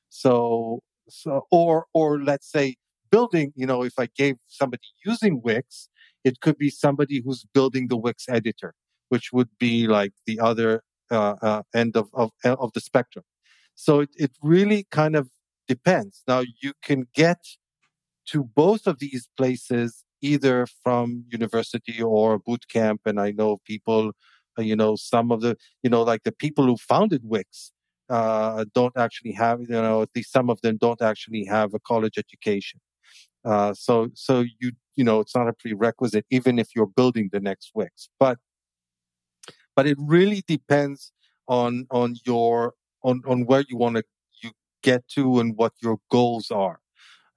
So, 0.09 0.81
so 1.09 1.45
or 1.51 1.85
or 1.93 2.19
let's 2.21 2.49
say 2.49 2.75
building. 3.11 3.53
You 3.55 3.67
know, 3.67 3.83
if 3.83 3.93
I 3.99 4.07
gave 4.15 4.35
somebody 4.47 4.83
using 5.05 5.41
Wix, 5.43 5.89
it 6.23 6.39
could 6.41 6.57
be 6.57 6.69
somebody 6.69 7.21
who's 7.23 7.45
building 7.53 7.87
the 7.87 7.97
Wix 7.97 8.25
editor, 8.29 8.73
which 9.11 9.27
would 9.33 9.49
be 9.59 9.87
like 9.87 10.13
the 10.25 10.39
other 10.39 10.83
uh, 11.11 11.35
uh, 11.41 11.61
end 11.75 11.93
of, 11.97 12.07
of 12.13 12.29
of 12.45 12.69
the 12.73 12.81
spectrum. 12.89 13.25
So 13.75 14.01
it, 14.01 14.09
it 14.25 14.31
really 14.41 14.81
kind 14.91 15.15
of 15.15 15.29
depends. 15.67 16.23
Now 16.27 16.43
you 16.63 16.73
can 16.87 17.07
get 17.13 17.41
to 18.31 18.43
both 18.43 18.87
of 18.87 18.99
these 18.99 19.27
places 19.37 20.03
either 20.21 20.67
from 20.83 21.25
university 21.29 22.01
or 22.01 22.39
boot 22.39 22.65
camp, 22.69 23.01
and 23.05 23.19
I 23.19 23.31
know 23.31 23.59
people, 23.65 24.11
uh, 24.57 24.61
you 24.61 24.75
know, 24.75 24.95
some 24.95 25.31
of 25.31 25.41
the, 25.41 25.57
you 25.83 25.89
know, 25.89 26.03
like 26.03 26.23
the 26.23 26.31
people 26.31 26.65
who 26.65 26.77
founded 26.77 27.21
Wix 27.23 27.71
uh, 28.09 28.65
don't 28.73 28.95
actually 28.97 29.33
have, 29.33 29.61
you 29.61 29.81
know, 29.87 30.01
at 30.03 30.09
least 30.15 30.31
some 30.31 30.49
of 30.49 30.61
them 30.61 30.77
don't 30.79 31.01
actually 31.01 31.45
have 31.45 31.73
a 31.73 31.79
college 31.79 32.17
education. 32.17 32.79
Uh, 33.43 33.73
so 33.73 34.09
so 34.13 34.43
you 34.59 34.71
you 34.95 35.03
know 35.03 35.19
it's 35.19 35.35
not 35.35 35.47
a 35.47 35.53
prerequisite 35.53 36.25
even 36.29 36.59
if 36.59 36.67
you're 36.75 36.93
building 36.99 37.29
the 37.31 37.39
next 37.39 37.71
Wix, 37.73 38.07
but 38.19 38.37
but 39.75 39.87
it 39.87 39.97
really 39.99 40.43
depends 40.47 41.11
on 41.47 41.87
on 41.91 42.15
your 42.25 42.73
on 43.03 43.21
on 43.27 43.45
where 43.45 43.63
you 43.69 43.77
want 43.77 43.95
to 43.97 44.03
you 44.41 44.51
get 44.81 45.07
to 45.09 45.39
and 45.39 45.55
what 45.57 45.73
your 45.81 45.97
goals 46.09 46.51
are. 46.51 46.79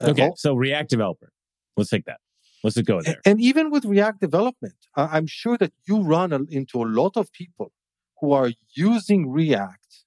Uh, 0.01 0.11
Okay, 0.11 0.31
so 0.37 0.55
React 0.55 0.91
developer. 0.91 1.33
Let's 1.77 1.91
take 1.91 2.05
that. 2.05 2.21
Let's 2.63 2.81
go 2.81 3.03
there. 3.03 3.21
and 3.27 3.41
even 3.41 3.71
with 3.71 3.85
React 3.85 4.21
development, 4.21 4.75
I'm 4.97 5.27
sure 5.27 5.59
that 5.59 5.73
you 5.87 6.01
run 6.01 6.33
into 6.51 6.83
a 6.83 6.89
lot 7.01 7.17
of 7.17 7.31
people 7.33 7.73
who 8.21 8.33
are 8.33 8.53
using 8.75 9.31
React 9.31 10.05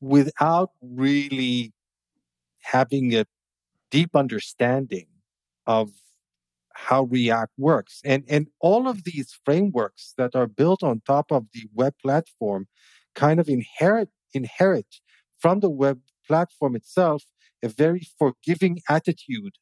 without 0.00 0.70
really 0.80 1.72
having 2.62 3.14
a 3.14 3.26
deep 3.90 4.16
understanding 4.16 5.06
of 5.66 5.90
how 6.76 7.04
React 7.04 7.52
works. 7.58 8.00
And, 8.04 8.24
and 8.28 8.48
all 8.60 8.88
of 8.88 9.04
these 9.04 9.38
frameworks 9.44 10.12
that 10.18 10.34
are 10.34 10.46
built 10.46 10.82
on 10.82 11.02
top 11.06 11.32
of 11.32 11.46
the 11.52 11.68
web 11.74 11.94
platform 12.02 12.66
kind 13.14 13.40
of 13.40 13.48
inherit, 13.48 14.10
inherit 14.34 14.86
from 15.38 15.60
the 15.60 15.70
web 15.70 16.00
platform 16.26 16.76
itself 16.76 17.24
a 17.62 17.68
very 17.68 18.06
forgiving 18.18 18.80
attitude 18.88 19.54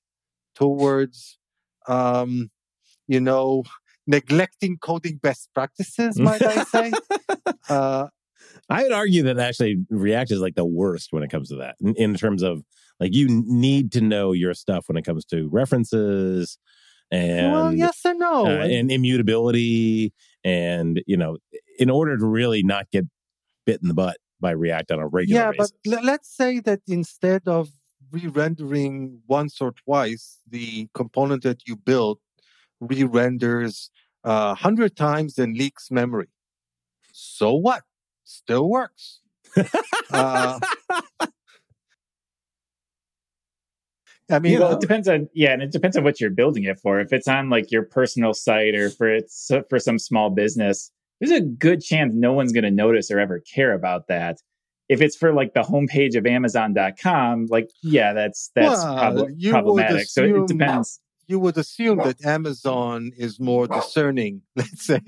towards, 0.56 1.38
um, 1.86 2.50
you 3.06 3.20
know, 3.20 3.62
neglecting 4.06 4.76
coding 4.78 5.18
best 5.22 5.48
practices, 5.54 6.18
might 6.18 6.42
I 6.42 6.64
say. 6.64 6.92
Uh, 7.66 8.08
I 8.68 8.82
would 8.82 8.92
argue 8.92 9.22
that 9.22 9.38
actually 9.38 9.86
React 9.88 10.32
is 10.32 10.40
like 10.40 10.54
the 10.54 10.66
worst 10.66 11.08
when 11.12 11.22
it 11.22 11.30
comes 11.30 11.48
to 11.48 11.56
that 11.56 11.76
in, 11.80 11.94
in 11.94 12.14
terms 12.14 12.42
of 12.42 12.62
like 13.00 13.14
you 13.14 13.26
need 13.30 13.90
to 13.92 14.02
know 14.02 14.32
your 14.32 14.52
stuff 14.52 14.84
when 14.86 14.98
it 14.98 15.02
comes 15.02 15.24
to 15.26 15.48
references 15.48 16.58
and 17.10 17.52
well, 17.52 17.74
yes 17.74 18.00
and 18.04 18.18
no. 18.18 18.46
uh, 18.46 18.64
and 18.64 18.90
immutability 18.90 20.12
and 20.44 21.02
you 21.06 21.16
know 21.16 21.38
in 21.78 21.90
order 21.90 22.16
to 22.16 22.26
really 22.26 22.62
not 22.62 22.90
get 22.90 23.04
bit 23.66 23.80
in 23.82 23.88
the 23.88 23.94
butt 23.94 24.18
by 24.40 24.50
React 24.50 24.92
on 24.92 24.98
a 25.00 25.06
regular 25.06 25.40
yeah, 25.40 25.50
basis. 25.50 25.72
but 25.84 25.98
l- 25.98 26.04
let's 26.04 26.34
say 26.34 26.60
that 26.60 26.80
instead 26.86 27.42
of 27.46 27.70
re-rendering 28.10 29.22
once 29.26 29.60
or 29.60 29.72
twice, 29.72 30.38
the 30.48 30.88
component 30.94 31.42
that 31.42 31.66
you 31.66 31.76
built 31.76 32.20
re-renders 32.80 33.90
a 34.24 34.28
uh, 34.28 34.54
hundred 34.54 34.96
times 34.96 35.38
and 35.38 35.56
leaks 35.56 35.90
memory. 35.90 36.28
So 37.12 37.54
what? 37.54 37.82
Still 38.24 38.68
works. 38.68 39.20
uh, 40.10 40.58
I 44.30 44.38
mean, 44.38 44.52
You 44.52 44.58
know, 44.60 44.70
it 44.72 44.80
depends 44.80 45.06
on 45.08 45.28
yeah, 45.34 45.52
and 45.52 45.62
it 45.62 45.70
depends 45.72 45.96
on 45.96 46.04
what 46.04 46.20
you're 46.20 46.30
building 46.30 46.64
it 46.64 46.78
for. 46.80 46.98
If 47.00 47.12
it's 47.12 47.28
on 47.28 47.50
like 47.50 47.70
your 47.70 47.82
personal 47.82 48.32
site 48.34 48.74
or 48.74 48.90
for 48.90 49.08
it's 49.08 49.50
for 49.68 49.78
some 49.78 49.98
small 49.98 50.30
business, 50.30 50.90
there's 51.20 51.32
a 51.32 51.40
good 51.42 51.82
chance 51.82 52.14
no 52.14 52.32
one's 52.32 52.52
going 52.52 52.64
to 52.64 52.70
notice 52.70 53.10
or 53.10 53.18
ever 53.20 53.40
care 53.40 53.72
about 53.72 54.08
that. 54.08 54.38
If 54.88 55.00
it's 55.00 55.16
for 55.16 55.32
like 55.32 55.54
the 55.54 55.60
homepage 55.62 56.16
of 56.16 56.26
Amazon.com, 56.26 57.46
like 57.50 57.70
yeah, 57.82 58.12
that's 58.12 58.50
that's 58.54 58.82
Well, 58.82 58.96
prob- 59.14 59.28
problematic. 59.50 60.06
So 60.08 60.22
it 60.24 60.30
assume- 60.30 60.46
depends. 60.46 61.00
you 61.26 61.38
would 61.38 61.56
assume 61.58 61.98
that 61.98 62.24
Amazon 62.24 63.12
is 63.16 63.38
more 63.40 63.66
discerning, 63.66 64.42
let's 64.56 64.84
say, 64.86 65.00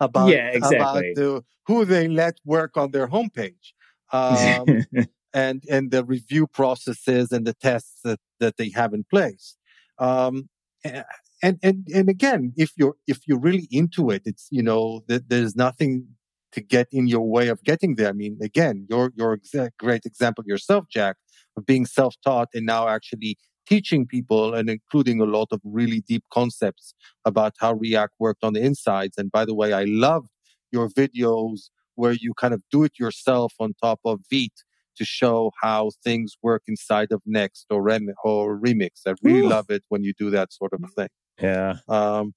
about, 0.00 0.28
Yeah, 0.28 0.48
exactly. 0.48 0.78
about 0.78 1.02
the, 1.16 1.44
who 1.66 1.84
they 1.84 2.08
let 2.08 2.36
work 2.44 2.76
on 2.76 2.90
their 2.90 3.08
homepage. 3.08 3.72
Um, 4.12 4.84
and 5.34 5.62
and 5.70 5.90
the 5.90 6.04
review 6.04 6.46
processes 6.46 7.32
and 7.32 7.46
the 7.46 7.54
tests 7.54 8.00
that, 8.04 8.20
that 8.42 8.56
they 8.58 8.70
have 8.70 8.92
in 8.92 9.04
place. 9.14 9.56
Um, 9.98 10.48
and 10.84 11.58
and 11.62 11.86
and 11.94 12.08
again, 12.08 12.52
if 12.56 12.70
you're 12.76 12.96
if 13.06 13.20
you're 13.26 13.44
really 13.48 13.68
into 13.70 14.10
it, 14.10 14.22
it's 14.24 14.46
you 14.50 14.62
know 14.62 15.02
there's 15.08 15.56
nothing 15.56 16.06
to 16.52 16.60
get 16.60 16.86
in 16.92 17.06
your 17.06 17.26
way 17.36 17.48
of 17.48 17.62
getting 17.64 17.96
there. 17.96 18.08
I 18.08 18.12
mean, 18.12 18.38
again, 18.42 18.86
you're 18.90 19.12
you're 19.16 19.38
a 19.54 19.70
great 19.78 20.04
example 20.04 20.44
yourself, 20.46 20.84
Jack, 20.90 21.16
of 21.56 21.66
being 21.66 21.86
self-taught 21.86 22.48
and 22.54 22.66
now 22.66 22.88
actually 22.88 23.36
teaching 23.66 24.06
people 24.06 24.54
and 24.54 24.68
including 24.68 25.20
a 25.20 25.24
lot 25.24 25.48
of 25.52 25.60
really 25.64 26.00
deep 26.00 26.24
concepts 26.32 26.94
about 27.24 27.54
how 27.58 27.72
React 27.74 28.14
worked 28.18 28.44
on 28.44 28.52
the 28.54 28.60
insides. 28.60 29.16
And 29.16 29.30
by 29.30 29.44
the 29.44 29.54
way, 29.54 29.72
I 29.72 29.84
love 29.84 30.26
your 30.72 30.88
videos 30.88 31.70
where 31.94 32.12
you 32.12 32.34
kind 32.34 32.54
of 32.54 32.62
do 32.70 32.82
it 32.84 32.98
yourself 32.98 33.52
on 33.60 33.74
top 33.80 34.00
of 34.04 34.20
Vite 34.30 34.60
to 34.96 35.04
show 35.04 35.52
how 35.60 35.90
things 36.04 36.36
work 36.42 36.62
inside 36.66 37.12
of 37.12 37.22
Next 37.26 37.66
or 37.70 37.82
Rem- 37.82 38.14
or 38.24 38.58
Remix. 38.58 39.00
I 39.06 39.14
really 39.22 39.40
Ooh. 39.42 39.48
love 39.48 39.66
it 39.70 39.82
when 39.88 40.02
you 40.02 40.12
do 40.18 40.30
that 40.30 40.52
sort 40.52 40.72
of 40.72 40.80
thing. 40.96 41.08
yeah, 41.40 41.76
Um, 41.88 42.34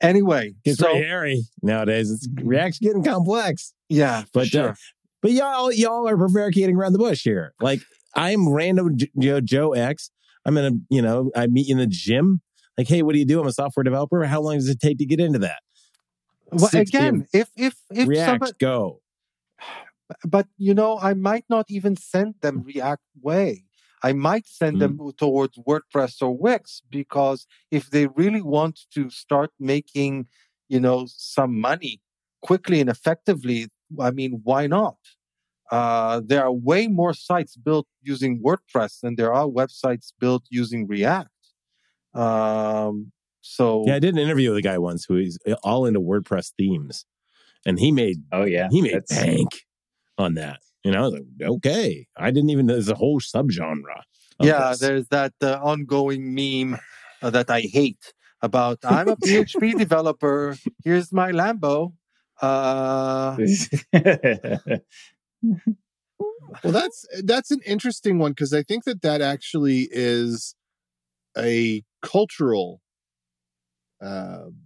anyway, 0.00 0.54
it's 0.64 0.78
so 0.78 0.94
hairy 0.94 1.42
nowadays. 1.62 2.10
It's 2.10 2.28
React's 2.42 2.78
getting 2.78 3.02
complex. 3.02 3.72
yeah, 3.88 4.24
But 4.32 4.42
uh, 4.42 4.44
sure. 4.46 4.76
But 5.22 5.32
y'all, 5.32 5.72
y'all 5.72 6.06
are 6.08 6.16
prevaricating 6.16 6.76
around 6.76 6.92
the 6.92 6.98
bush 6.98 7.22
here. 7.22 7.54
Like 7.60 7.80
I'm 8.14 8.48
random 8.52 8.96
Joe, 9.18 9.40
Joe 9.40 9.72
X. 9.72 10.10
I'm 10.44 10.56
in 10.58 10.64
a, 10.64 10.94
you 10.94 11.00
know, 11.00 11.30
I 11.34 11.46
meet 11.46 11.68
you 11.68 11.72
in 11.72 11.78
the 11.78 11.86
gym. 11.86 12.42
Like, 12.76 12.88
hey, 12.88 13.02
what 13.02 13.12
do 13.14 13.18
you 13.18 13.24
do? 13.24 13.40
I'm 13.40 13.46
a 13.46 13.52
software 13.52 13.84
developer. 13.84 14.24
How 14.24 14.40
long 14.42 14.56
does 14.56 14.68
it 14.68 14.80
take 14.80 14.98
to 14.98 15.06
get 15.06 15.20
into 15.20 15.38
that? 15.40 15.60
well, 16.52 16.68
6 16.68 16.90
p.m. 16.90 17.06
again, 17.14 17.26
if 17.32 17.48
if 17.56 17.74
if 17.90 18.08
React, 18.08 18.30
somebody, 18.30 18.52
go. 18.60 19.00
But 20.24 20.46
you 20.56 20.74
know, 20.74 20.98
I 21.00 21.14
might 21.14 21.44
not 21.48 21.66
even 21.68 21.96
send 21.96 22.36
them 22.40 22.62
React 22.62 23.02
Way. 23.20 23.64
I 24.02 24.12
might 24.12 24.46
send 24.46 24.80
them 24.80 25.00
towards 25.16 25.56
WordPress 25.66 26.20
or 26.20 26.36
Wix 26.36 26.82
because 26.90 27.46
if 27.70 27.88
they 27.88 28.06
really 28.08 28.42
want 28.42 28.80
to 28.92 29.08
start 29.08 29.50
making, 29.58 30.26
you 30.68 30.78
know, 30.78 31.06
some 31.08 31.58
money 31.58 32.02
quickly 32.42 32.80
and 32.82 32.90
effectively, 32.90 33.68
I 33.98 34.10
mean, 34.10 34.42
why 34.44 34.66
not? 34.66 34.96
Uh, 35.72 36.20
there 36.22 36.44
are 36.44 36.52
way 36.52 36.86
more 36.86 37.14
sites 37.14 37.56
built 37.56 37.86
using 38.02 38.42
WordPress 38.42 39.00
than 39.00 39.16
there 39.16 39.32
are 39.32 39.46
websites 39.46 40.12
built 40.20 40.44
using 40.50 40.86
React. 40.86 41.30
Um, 42.12 43.10
so 43.40 43.84
Yeah, 43.86 43.96
I 43.96 44.00
did 44.00 44.14
an 44.14 44.20
interview 44.20 44.50
with 44.50 44.58
a 44.58 44.62
guy 44.62 44.76
once 44.76 45.06
who 45.06 45.16
is 45.16 45.38
all 45.62 45.86
into 45.86 46.00
WordPress 46.00 46.52
themes, 46.58 47.06
and 47.64 47.78
he 47.78 47.90
made 47.90 48.22
oh 48.32 48.44
yeah, 48.44 48.68
he 48.70 48.82
made 48.82 49.00
bank 49.08 49.64
on 50.18 50.34
that. 50.34 50.60
You 50.84 50.92
know, 50.92 51.08
like, 51.08 51.24
okay, 51.40 52.06
I 52.16 52.30
didn't 52.30 52.50
even 52.50 52.66
know 52.66 52.74
there's 52.74 52.88
a 52.88 52.94
whole 52.94 53.20
subgenre. 53.20 54.02
yeah, 54.40 54.70
this. 54.70 54.80
there's 54.80 55.08
that 55.08 55.32
uh, 55.40 55.58
ongoing 55.62 56.34
meme 56.34 56.78
uh, 57.22 57.30
that 57.30 57.50
I 57.50 57.60
hate 57.60 58.12
about 58.42 58.78
I'm 58.84 59.08
a 59.08 59.16
PHP 59.16 59.78
developer. 59.78 60.56
Here's 60.84 61.12
my 61.12 61.32
Lambo. 61.32 61.94
Uh, 62.42 63.36
Well, 66.62 66.72
that's 66.72 67.06
that's 67.24 67.50
an 67.50 67.60
interesting 67.66 68.18
one 68.18 68.32
because 68.32 68.52
I 68.52 68.62
think 68.62 68.84
that 68.84 69.02
that 69.02 69.20
actually 69.20 69.88
is 69.90 70.54
a 71.36 71.82
cultural. 72.02 72.80
Um, 74.00 74.56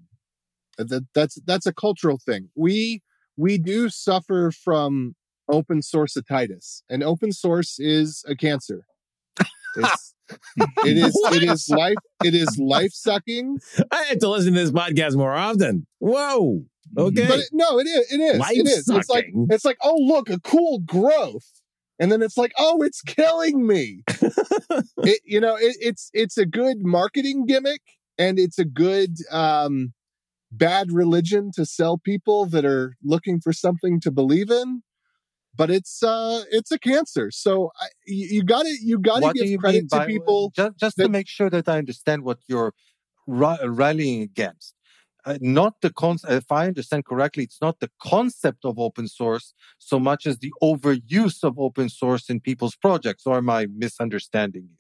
that 0.77 1.07
that's 1.15 1.39
that's 1.47 1.67
a 1.67 1.73
cultural 1.73 2.19
thing. 2.19 2.51
We 2.55 3.03
we 3.37 3.59
do 3.59 3.89
suffer 3.89 4.51
from 4.51 5.15
open 5.49 5.81
sourceitis, 5.81 6.83
and 6.89 7.03
open 7.03 7.33
source 7.33 7.79
is 7.79 8.25
a 8.27 8.35
cancer. 8.35 8.85
It's, 9.77 10.15
it 10.85 10.97
is 10.97 11.19
it 11.33 11.43
is 11.43 11.69
life 11.69 11.97
it 12.25 12.35
is 12.35 12.59
life 12.59 12.93
sucking. 12.93 13.59
I 13.91 14.05
have 14.05 14.19
to 14.19 14.29
listen 14.29 14.55
to 14.55 14.61
this 14.61 14.71
podcast 14.71 15.17
more 15.17 15.33
often. 15.33 15.87
Whoa. 15.99 16.63
Okay. 16.97 17.27
But 17.27 17.41
it, 17.41 17.49
no, 17.53 17.79
it 17.79 17.87
is. 17.87 18.13
It 18.13 18.21
is. 18.21 18.51
it 18.51 18.67
is. 18.67 18.79
It's 18.79 18.89
like 18.89 19.09
Life-sucking. 19.09 19.47
it's 19.51 19.65
like 19.65 19.79
oh 19.83 19.97
look, 19.99 20.31
a 20.31 20.41
cool 20.41 20.81
growth, 20.81 21.61
and 21.99 22.11
then 22.11 22.23
it's 22.23 22.37
like 22.37 22.53
oh, 22.59 22.83
it's 22.83 23.03
killing 23.03 23.67
me. 23.67 24.03
it, 24.99 25.21
you 25.25 25.41
know, 25.41 25.57
it, 25.57 25.77
it's 25.81 26.11
it's 26.13 26.39
a 26.39 26.47
good 26.47 26.79
marketing 26.81 27.45
gimmick, 27.47 27.83
and 28.19 28.39
it's 28.39 28.59
a 28.59 28.65
good 28.65 29.17
um, 29.31 29.93
bad 30.51 30.93
religion 30.93 31.51
to 31.55 31.67
sell 31.67 31.99
people 31.99 32.47
that 32.47 32.65
are 32.65 32.97
looking 33.03 33.41
for 33.41 33.53
something 33.53 34.01
to 34.01 34.11
believe 34.11 34.51
in. 34.51 34.83
But 35.59 35.71
it's 35.71 36.03
uh 36.05 36.45
it's 36.51 36.71
a 36.71 36.79
cancer. 36.79 37.31
So 37.33 37.73
I, 37.81 37.87
you 38.07 38.45
got 38.45 38.63
to 38.63 38.75
you 38.81 38.97
got 38.99 39.17
to 39.17 39.23
what 39.23 39.35
do 39.35 39.41
you 39.45 39.51
give 39.51 39.61
credit 39.61 39.91
to 39.91 40.07
people. 40.07 40.53
Just, 40.55 40.79
just 40.79 40.97
to 40.99 41.09
make 41.09 41.29
sure 41.29 41.51
that 41.51 41.69
I 41.69 41.77
understand 41.79 42.23
what 42.23 42.39
you're 42.47 42.73
ra- 43.27 43.59
rallying 43.65 44.23
against. 44.23 44.75
Uh, 45.27 45.37
not 45.41 45.75
the 45.83 45.93
concept. 45.93 46.33
If 46.33 46.53
I 46.53 46.69
understand 46.69 47.05
correctly, 47.05 47.43
it's 47.43 47.61
not 47.61 47.81
the 47.81 47.91
concept 48.01 48.65
of 48.65 48.79
open 48.79 49.09
source 49.09 49.53
so 49.79 49.99
much 49.99 50.27
as 50.27 50.39
the 50.39 50.53
overuse 50.63 51.43
of 51.43 51.59
open 51.59 51.89
source 51.89 52.31
in 52.31 52.41
people's 52.41 52.77
projects. 52.77 53.27
Or 53.27 53.39
am 53.39 53.51
I 53.51 53.67
misunderstanding 53.67 54.69
you? 54.71 54.79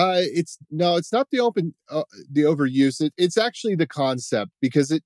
Uh, 0.00 0.20
it's 0.20 0.56
no, 0.70 0.96
it's 0.96 1.12
not 1.12 1.26
the 1.30 1.40
open, 1.40 1.74
uh, 1.90 2.04
the 2.30 2.42
overuse. 2.42 3.00
It, 3.00 3.12
it's 3.18 3.36
actually 3.36 3.74
the 3.74 3.88
concept 3.88 4.52
because 4.60 4.90
it, 4.90 5.02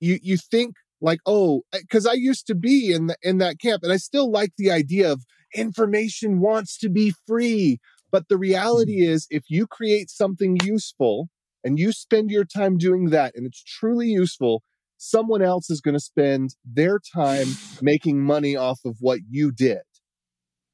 you 0.00 0.18
you 0.22 0.36
think 0.38 0.74
like 1.00 1.20
oh, 1.26 1.62
because 1.72 2.06
I 2.06 2.14
used 2.14 2.46
to 2.46 2.54
be 2.54 2.92
in 2.92 3.08
the, 3.08 3.16
in 3.22 3.38
that 3.38 3.58
camp, 3.60 3.82
and 3.82 3.92
I 3.92 3.96
still 3.96 4.30
like 4.30 4.52
the 4.56 4.70
idea 4.70 5.10
of 5.10 5.24
information 5.54 6.40
wants 6.40 6.76
to 6.78 6.88
be 6.88 7.12
free. 7.26 7.78
But 8.10 8.28
the 8.28 8.36
mm. 8.36 8.40
reality 8.40 9.06
is, 9.06 9.26
if 9.30 9.44
you 9.48 9.66
create 9.66 10.10
something 10.10 10.58
useful 10.64 11.28
and 11.64 11.78
you 11.78 11.92
spend 11.92 12.30
your 12.30 12.44
time 12.44 12.78
doing 12.78 13.10
that, 13.10 13.34
and 13.34 13.46
it's 13.46 13.62
truly 13.62 14.08
useful, 14.08 14.62
someone 14.96 15.42
else 15.42 15.68
is 15.70 15.80
going 15.80 15.94
to 15.94 16.00
spend 16.00 16.54
their 16.64 16.98
time 16.98 17.48
making 17.82 18.22
money 18.22 18.56
off 18.56 18.80
of 18.84 18.96
what 19.00 19.20
you 19.28 19.52
did, 19.52 19.82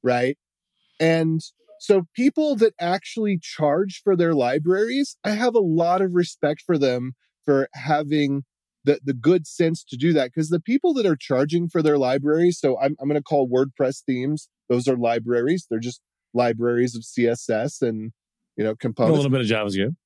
right? 0.02 0.36
And 1.00 1.40
so 1.80 2.04
people 2.14 2.54
that 2.56 2.74
actually 2.78 3.40
charge 3.42 4.02
for 4.04 4.14
their 4.14 4.34
libraries, 4.34 5.16
I 5.24 5.30
have 5.30 5.56
a 5.56 5.60
lot 5.60 6.00
of 6.00 6.14
respect 6.14 6.62
for 6.64 6.78
them 6.78 7.14
for 7.44 7.68
having 7.74 8.44
the, 8.84 9.00
the 9.04 9.14
good 9.14 9.46
sense 9.46 9.84
to 9.84 9.96
do 9.96 10.12
that. 10.12 10.26
Because 10.32 10.48
the 10.48 10.60
people 10.60 10.92
that 10.94 11.06
are 11.06 11.16
charging 11.16 11.68
for 11.68 11.82
their 11.82 11.98
libraries, 11.98 12.58
so 12.58 12.78
I'm, 12.80 12.96
I'm 13.00 13.08
going 13.08 13.20
to 13.20 13.22
call 13.22 13.48
WordPress 13.48 14.02
themes, 14.04 14.48
those 14.68 14.88
are 14.88 14.96
libraries. 14.96 15.66
They're 15.68 15.78
just 15.78 16.00
libraries 16.34 16.96
of 16.96 17.02
CSS 17.02 17.82
and, 17.82 18.12
you 18.56 18.64
know, 18.64 18.74
a 18.82 19.02
little 19.12 19.30
bit 19.30 19.40
of 19.40 19.46
JavaScript. 19.46 19.96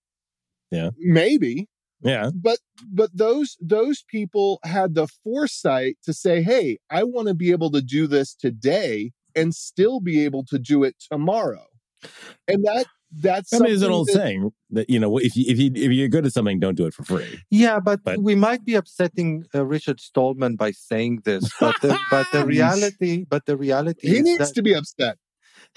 Yeah 0.70 0.90
maybe, 0.98 1.68
Yeah. 2.02 2.30
but 2.34 2.58
but 2.92 3.10
those 3.14 3.56
those 3.60 4.04
people 4.08 4.58
had 4.64 4.94
the 4.94 5.06
foresight 5.24 5.96
to 6.04 6.12
say 6.12 6.42
hey 6.42 6.78
i 6.90 7.04
want 7.04 7.28
to 7.28 7.34
be 7.34 7.50
able 7.52 7.70
to 7.70 7.80
do 7.80 8.06
this 8.06 8.34
today 8.34 9.12
and 9.34 9.54
still 9.54 10.00
be 10.00 10.24
able 10.24 10.44
to 10.46 10.58
do 10.58 10.82
it 10.84 10.96
tomorrow 11.10 11.66
and 12.48 12.64
that 12.64 12.86
that's 13.12 13.52
I 13.52 13.58
mean, 13.60 13.72
it's 13.72 13.82
an 13.82 13.90
old 13.92 14.08
that- 14.08 14.14
saying 14.14 14.50
that 14.70 14.90
you 14.90 14.98
know 14.98 15.16
if 15.18 15.36
you 15.36 15.44
if 15.48 15.58
you 15.58 15.70
if 15.74 15.92
you're 15.92 16.08
good 16.08 16.26
at 16.26 16.32
something, 16.32 16.58
don't 16.60 16.74
do 16.76 16.86
it 16.86 16.94
for 16.94 17.04
free. 17.04 17.40
Yeah, 17.50 17.78
but, 17.80 18.02
But- 18.04 18.18
we 18.18 18.34
might 18.34 18.64
be 18.64 18.74
upsetting 18.74 19.44
uh, 19.54 19.64
Richard 19.64 20.00
Stallman 20.00 20.56
by 20.56 20.72
saying 20.72 21.20
this. 21.24 21.50
But 21.60 21.74
the, 21.82 21.98
but 22.10 22.26
the 22.32 22.44
reality, 22.54 23.24
but 23.24 23.46
the 23.46 23.56
reality 23.56 24.08
He 24.08 24.16
is 24.18 24.22
needs 24.24 24.38
that, 24.48 24.54
to 24.54 24.62
be 24.62 24.74
upset. 24.74 25.18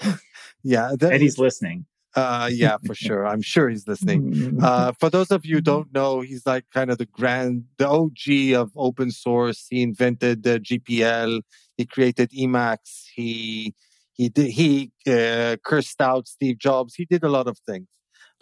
yeah, 0.62 0.92
that, 0.98 1.12
and 1.12 1.22
he's 1.22 1.38
listening. 1.38 1.86
uh, 2.16 2.50
yeah, 2.52 2.76
for 2.84 2.94
sure. 3.06 3.26
I'm 3.26 3.42
sure 3.42 3.68
he's 3.68 3.86
listening. 3.86 4.58
Uh, 4.62 4.92
for 4.98 5.10
those 5.10 5.30
of 5.30 5.46
you 5.46 5.56
who 5.56 5.60
don't 5.60 5.92
know, 5.94 6.20
he's 6.22 6.44
like 6.46 6.64
kind 6.74 6.90
of 6.90 6.98
the 6.98 7.06
grand, 7.06 7.64
the 7.78 7.88
OG 7.88 8.54
of 8.60 8.72
open 8.76 9.10
source. 9.10 9.66
He 9.70 9.82
invented 9.82 10.42
the 10.42 10.58
GPL. 10.60 11.42
He 11.76 11.86
created 11.86 12.30
Emacs. 12.32 13.04
He 13.14 13.74
he 14.20 14.28
did 14.36 14.50
he 14.60 14.68
uh, 15.16 15.56
cursed 15.68 16.00
out 16.10 16.24
Steve 16.36 16.58
Jobs. 16.58 16.90
He 17.00 17.04
did 17.12 17.22
a 17.24 17.32
lot 17.36 17.46
of 17.52 17.56
things. 17.68 17.88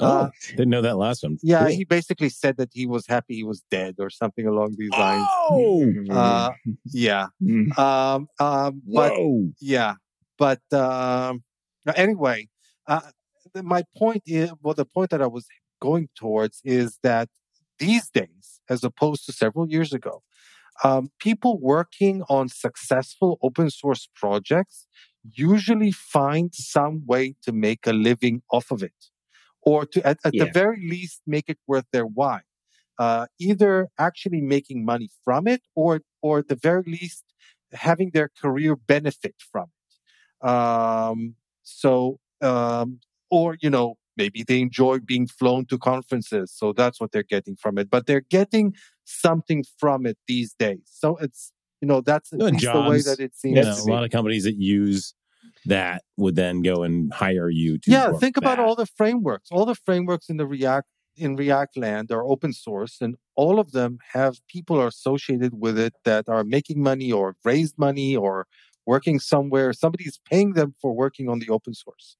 Uh, 0.00 0.06
oh, 0.06 0.30
didn't 0.58 0.70
know 0.70 0.82
that 0.88 0.96
last 0.96 1.22
one. 1.24 1.36
yeah, 1.42 1.64
Cool. 1.66 1.76
he 1.78 1.84
basically 1.96 2.28
said 2.42 2.54
that 2.60 2.70
he 2.72 2.84
was 2.94 3.04
happy 3.14 3.34
he 3.42 3.46
was 3.52 3.60
dead 3.78 3.94
or 3.98 4.10
something 4.10 4.46
along 4.46 4.70
these 4.78 4.90
lines. 5.04 5.26
Oh, 5.50 5.92
Uh, 6.10 6.50
yeah. 7.06 7.26
Mm. 7.42 7.76
Um, 7.86 8.20
um, 8.46 8.72
but 8.98 9.12
whoa! 9.16 9.50
yeah, 9.74 9.94
but 10.44 10.62
um, 10.86 11.42
anyway, 12.04 12.38
uh, 12.92 13.00
my 13.74 13.82
point 14.02 14.22
is, 14.26 14.52
well, 14.62 14.74
the 14.82 14.84
point 14.96 15.10
that 15.10 15.22
I 15.22 15.30
was 15.38 15.46
going 15.80 16.06
towards 16.16 16.56
is 16.64 16.98
that 17.02 17.28
these 17.78 18.06
days, 18.20 18.60
as 18.68 18.80
opposed 18.84 19.22
to 19.26 19.32
several 19.32 19.66
years 19.68 19.92
ago, 19.92 20.14
um, 20.84 21.10
people 21.26 21.52
working 21.60 22.16
on 22.28 22.48
successful 22.48 23.30
open 23.46 23.68
source 23.70 24.08
projects 24.22 24.86
usually 25.34 25.92
find 25.92 26.54
some 26.54 27.04
way 27.06 27.34
to 27.42 27.52
make 27.52 27.86
a 27.86 27.92
living 27.92 28.42
off 28.50 28.70
of 28.70 28.82
it, 28.82 29.06
or 29.62 29.86
to, 29.86 30.06
at, 30.06 30.18
at 30.24 30.32
the 30.32 30.50
very 30.52 30.88
least, 30.88 31.22
make 31.26 31.48
it 31.48 31.58
worth 31.66 31.86
their 31.92 32.06
while. 32.06 32.40
Uh, 32.98 33.26
either 33.38 33.88
actually 33.98 34.40
making 34.40 34.84
money 34.84 35.08
from 35.24 35.46
it, 35.46 35.62
or, 35.74 36.00
or 36.20 36.38
at 36.40 36.48
the 36.48 36.56
very 36.56 36.82
least, 36.84 37.24
having 37.72 38.10
their 38.12 38.28
career 38.28 38.74
benefit 38.74 39.36
from 39.52 39.66
it. 39.68 40.48
Um, 40.48 41.34
so, 41.62 42.18
um, 42.40 43.00
or, 43.30 43.56
you 43.60 43.70
know, 43.70 43.96
maybe 44.16 44.42
they 44.42 44.60
enjoy 44.60 44.98
being 44.98 45.28
flown 45.28 45.66
to 45.66 45.78
conferences. 45.78 46.52
So 46.52 46.72
that's 46.72 47.00
what 47.00 47.12
they're 47.12 47.22
getting 47.22 47.56
from 47.56 47.78
it. 47.78 47.88
But 47.88 48.06
they're 48.06 48.24
getting 48.28 48.74
something 49.04 49.64
from 49.78 50.06
it 50.06 50.18
these 50.26 50.54
days. 50.54 50.82
So 50.86 51.16
it's, 51.18 51.52
you 51.80 51.86
know, 51.86 52.00
that's 52.00 52.32
at 52.32 52.40
Uh, 52.40 52.46
least 52.46 52.72
the 52.72 52.80
way 52.80 53.00
that 53.02 53.20
it 53.20 53.36
seems 53.36 53.54
know, 53.54 53.62
to 53.62 53.82
a 53.82 53.84
be. 53.84 53.92
lot 53.92 54.02
of 54.02 54.10
companies 54.10 54.42
that 54.44 54.56
use 54.56 55.14
that 55.68 56.02
would 56.16 56.34
then 56.36 56.62
go 56.62 56.82
and 56.82 57.12
hire 57.12 57.48
you 57.50 57.78
to. 57.78 57.90
yeah 57.90 58.12
think 58.12 58.36
about 58.36 58.56
that. 58.58 58.64
all 58.66 58.74
the 58.74 58.86
frameworks 58.86 59.48
all 59.52 59.64
the 59.66 59.74
frameworks 59.74 60.28
in 60.28 60.36
the 60.36 60.46
react 60.46 60.86
in 61.16 61.34
react 61.36 61.76
land 61.76 62.10
are 62.12 62.24
open 62.24 62.52
source 62.52 62.94
and 63.00 63.16
all 63.34 63.58
of 63.60 63.72
them 63.72 63.98
have 64.12 64.36
people 64.48 64.80
are 64.80 64.86
associated 64.86 65.52
with 65.64 65.76
it 65.78 65.92
that 66.04 66.24
are 66.28 66.44
making 66.44 66.82
money 66.82 67.10
or 67.12 67.34
raised 67.44 67.76
money 67.78 68.16
or 68.16 68.46
working 68.86 69.18
somewhere 69.18 69.72
somebody's 69.72 70.18
paying 70.30 70.52
them 70.54 70.72
for 70.80 70.92
working 70.94 71.28
on 71.28 71.38
the 71.40 71.48
open 71.48 71.74
source 71.74 72.16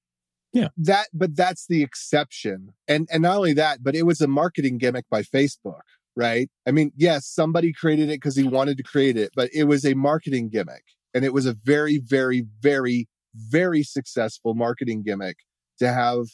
Yeah. 0.53 0.69
that 0.91 1.07
but 1.15 1.31
that's 1.37 1.67
the 1.69 1.83
exception 1.83 2.59
and 2.87 3.09
and 3.13 3.23
not 3.23 3.37
only 3.37 3.55
that 3.55 3.83
but 3.83 3.95
it 3.95 4.05
was 4.11 4.21
a 4.21 4.29
marketing 4.29 4.79
gimmick 4.79 5.07
by 5.11 5.23
facebook 5.23 5.87
right 6.17 6.49
i 6.67 6.71
mean 6.73 6.91
yes 6.97 7.21
somebody 7.41 7.73
created 7.73 8.09
it 8.11 8.17
because 8.21 8.37
he 8.37 8.47
wanted 8.59 8.77
to 8.79 8.83
create 8.83 9.17
it 9.17 9.31
but 9.39 9.49
it 9.61 9.65
was 9.73 9.85
a 9.85 9.95
marketing 9.95 10.49
gimmick 10.49 10.85
and 11.15 11.25
it 11.25 11.33
was 11.33 11.47
a 11.47 11.55
very 11.73 11.99
very 11.99 12.41
very 12.61 13.07
very 13.35 13.83
successful 13.83 14.55
marketing 14.55 15.03
gimmick 15.03 15.38
to 15.79 15.93
have 15.93 16.27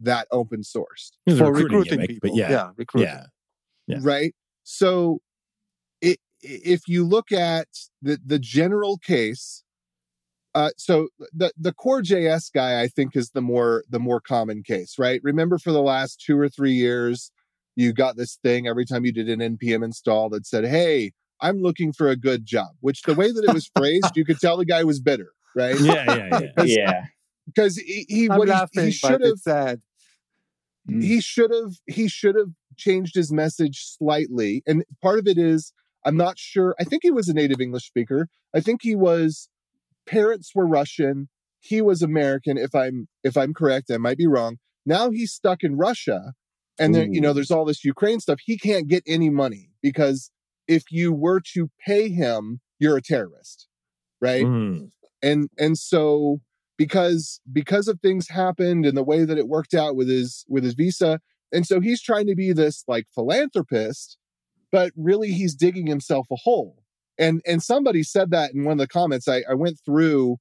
that 0.00 0.28
open 0.30 0.62
sourced 0.62 1.10
It 1.26 1.32
was 1.32 1.40
a 1.40 1.44
for 1.44 1.52
recruiting 1.52 1.78
recruiting 1.78 1.90
gimmick, 1.90 2.08
people 2.08 2.30
but 2.30 2.36
yeah, 2.36 2.50
yeah 2.50 2.70
recruiting 2.76 3.14
yeah. 3.14 3.24
Yeah. 3.86 3.98
right 4.02 4.34
so 4.64 5.20
it, 6.00 6.18
if 6.42 6.82
you 6.86 7.04
look 7.04 7.32
at 7.32 7.68
the 8.02 8.18
the 8.24 8.38
general 8.38 8.98
case 8.98 9.64
uh, 10.54 10.70
so 10.76 11.08
the 11.32 11.52
the 11.56 11.72
core 11.72 12.02
JS 12.02 12.52
guy, 12.52 12.80
I 12.80 12.88
think, 12.88 13.14
is 13.14 13.30
the 13.30 13.40
more 13.42 13.84
the 13.88 14.00
more 14.00 14.20
common 14.20 14.62
case, 14.62 14.98
right? 14.98 15.20
Remember, 15.22 15.58
for 15.58 15.72
the 15.72 15.82
last 15.82 16.20
two 16.24 16.38
or 16.38 16.48
three 16.48 16.72
years, 16.72 17.30
you 17.76 17.92
got 17.92 18.16
this 18.16 18.38
thing 18.42 18.66
every 18.66 18.84
time 18.84 19.04
you 19.04 19.12
did 19.12 19.28
an 19.28 19.56
npm 19.56 19.84
install 19.84 20.30
that 20.30 20.46
said, 20.46 20.64
"Hey, 20.64 21.12
I'm 21.40 21.60
looking 21.62 21.92
for 21.92 22.08
a 22.08 22.16
good 22.16 22.44
job." 22.46 22.70
Which 22.80 23.02
the 23.02 23.14
way 23.14 23.30
that 23.30 23.44
it 23.44 23.54
was 23.54 23.70
phrased, 23.76 24.16
you 24.16 24.24
could 24.24 24.40
tell 24.40 24.56
the 24.56 24.64
guy 24.64 24.84
was 24.84 25.00
bitter, 25.00 25.32
right? 25.54 25.78
yeah, 25.80 26.04
yeah, 26.14 26.40
yeah. 26.56 26.62
yeah. 26.64 27.02
Because 27.46 27.76
he, 27.76 28.04
he 28.08 28.26
i'm 28.26 28.38
what 28.38 28.48
he, 28.48 28.52
laughing 28.54 28.84
he 28.84 28.98
but 29.02 29.08
should 29.10 29.20
have 29.22 29.32
it's 29.32 29.42
sad 29.44 29.80
Mm. 30.88 31.02
he 31.02 31.20
should 31.20 31.50
have 31.52 31.72
he 31.86 32.08
should 32.08 32.34
have 32.34 32.48
changed 32.76 33.14
his 33.14 33.30
message 33.30 33.84
slightly 33.98 34.62
and 34.66 34.84
part 35.02 35.18
of 35.18 35.26
it 35.26 35.36
is 35.36 35.72
i'm 36.06 36.16
not 36.16 36.38
sure 36.38 36.74
i 36.80 36.84
think 36.84 37.02
he 37.02 37.10
was 37.10 37.28
a 37.28 37.34
native 37.34 37.60
english 37.60 37.86
speaker 37.86 38.28
i 38.54 38.60
think 38.60 38.80
he 38.82 38.94
was 38.94 39.50
parents 40.06 40.52
were 40.54 40.66
russian 40.66 41.28
he 41.60 41.82
was 41.82 42.00
american 42.00 42.56
if 42.56 42.74
i'm 42.74 43.06
if 43.22 43.36
i'm 43.36 43.52
correct 43.52 43.90
i 43.90 43.98
might 43.98 44.16
be 44.16 44.26
wrong 44.26 44.56
now 44.86 45.10
he's 45.10 45.30
stuck 45.32 45.62
in 45.62 45.76
russia 45.76 46.32
and 46.78 46.94
then 46.94 47.12
you 47.12 47.20
know 47.20 47.34
there's 47.34 47.50
all 47.50 47.66
this 47.66 47.84
ukraine 47.84 48.20
stuff 48.20 48.38
he 48.46 48.56
can't 48.56 48.88
get 48.88 49.02
any 49.06 49.28
money 49.28 49.68
because 49.82 50.30
if 50.66 50.84
you 50.90 51.12
were 51.12 51.40
to 51.54 51.68
pay 51.84 52.08
him 52.08 52.60
you're 52.78 52.96
a 52.96 53.02
terrorist 53.02 53.68
right 54.22 54.44
Mm. 54.46 54.90
And 55.22 55.48
and 55.58 55.78
so 55.78 56.40
because 56.76 57.40
because 57.52 57.88
of 57.88 58.00
things 58.00 58.28
happened 58.28 58.86
and 58.86 58.96
the 58.96 59.02
way 59.02 59.24
that 59.24 59.38
it 59.38 59.48
worked 59.48 59.74
out 59.74 59.96
with 59.96 60.08
his 60.08 60.44
with 60.48 60.64
his 60.64 60.74
visa 60.74 61.20
and 61.52 61.66
so 61.66 61.80
he's 61.80 62.02
trying 62.02 62.26
to 62.26 62.34
be 62.34 62.52
this 62.52 62.84
like 62.86 63.06
philanthropist 63.14 64.18
but 64.70 64.92
really 64.96 65.30
he's 65.30 65.54
digging 65.54 65.86
himself 65.86 66.26
a 66.30 66.36
hole. 66.36 66.82
And 67.18 67.40
and 67.46 67.62
somebody 67.62 68.02
said 68.02 68.30
that 68.30 68.52
in 68.54 68.64
one 68.64 68.72
of 68.72 68.78
the 68.78 68.88
comments. 68.88 69.26
I 69.28 69.42
i 69.50 69.54
went 69.54 69.78
through 69.84 70.36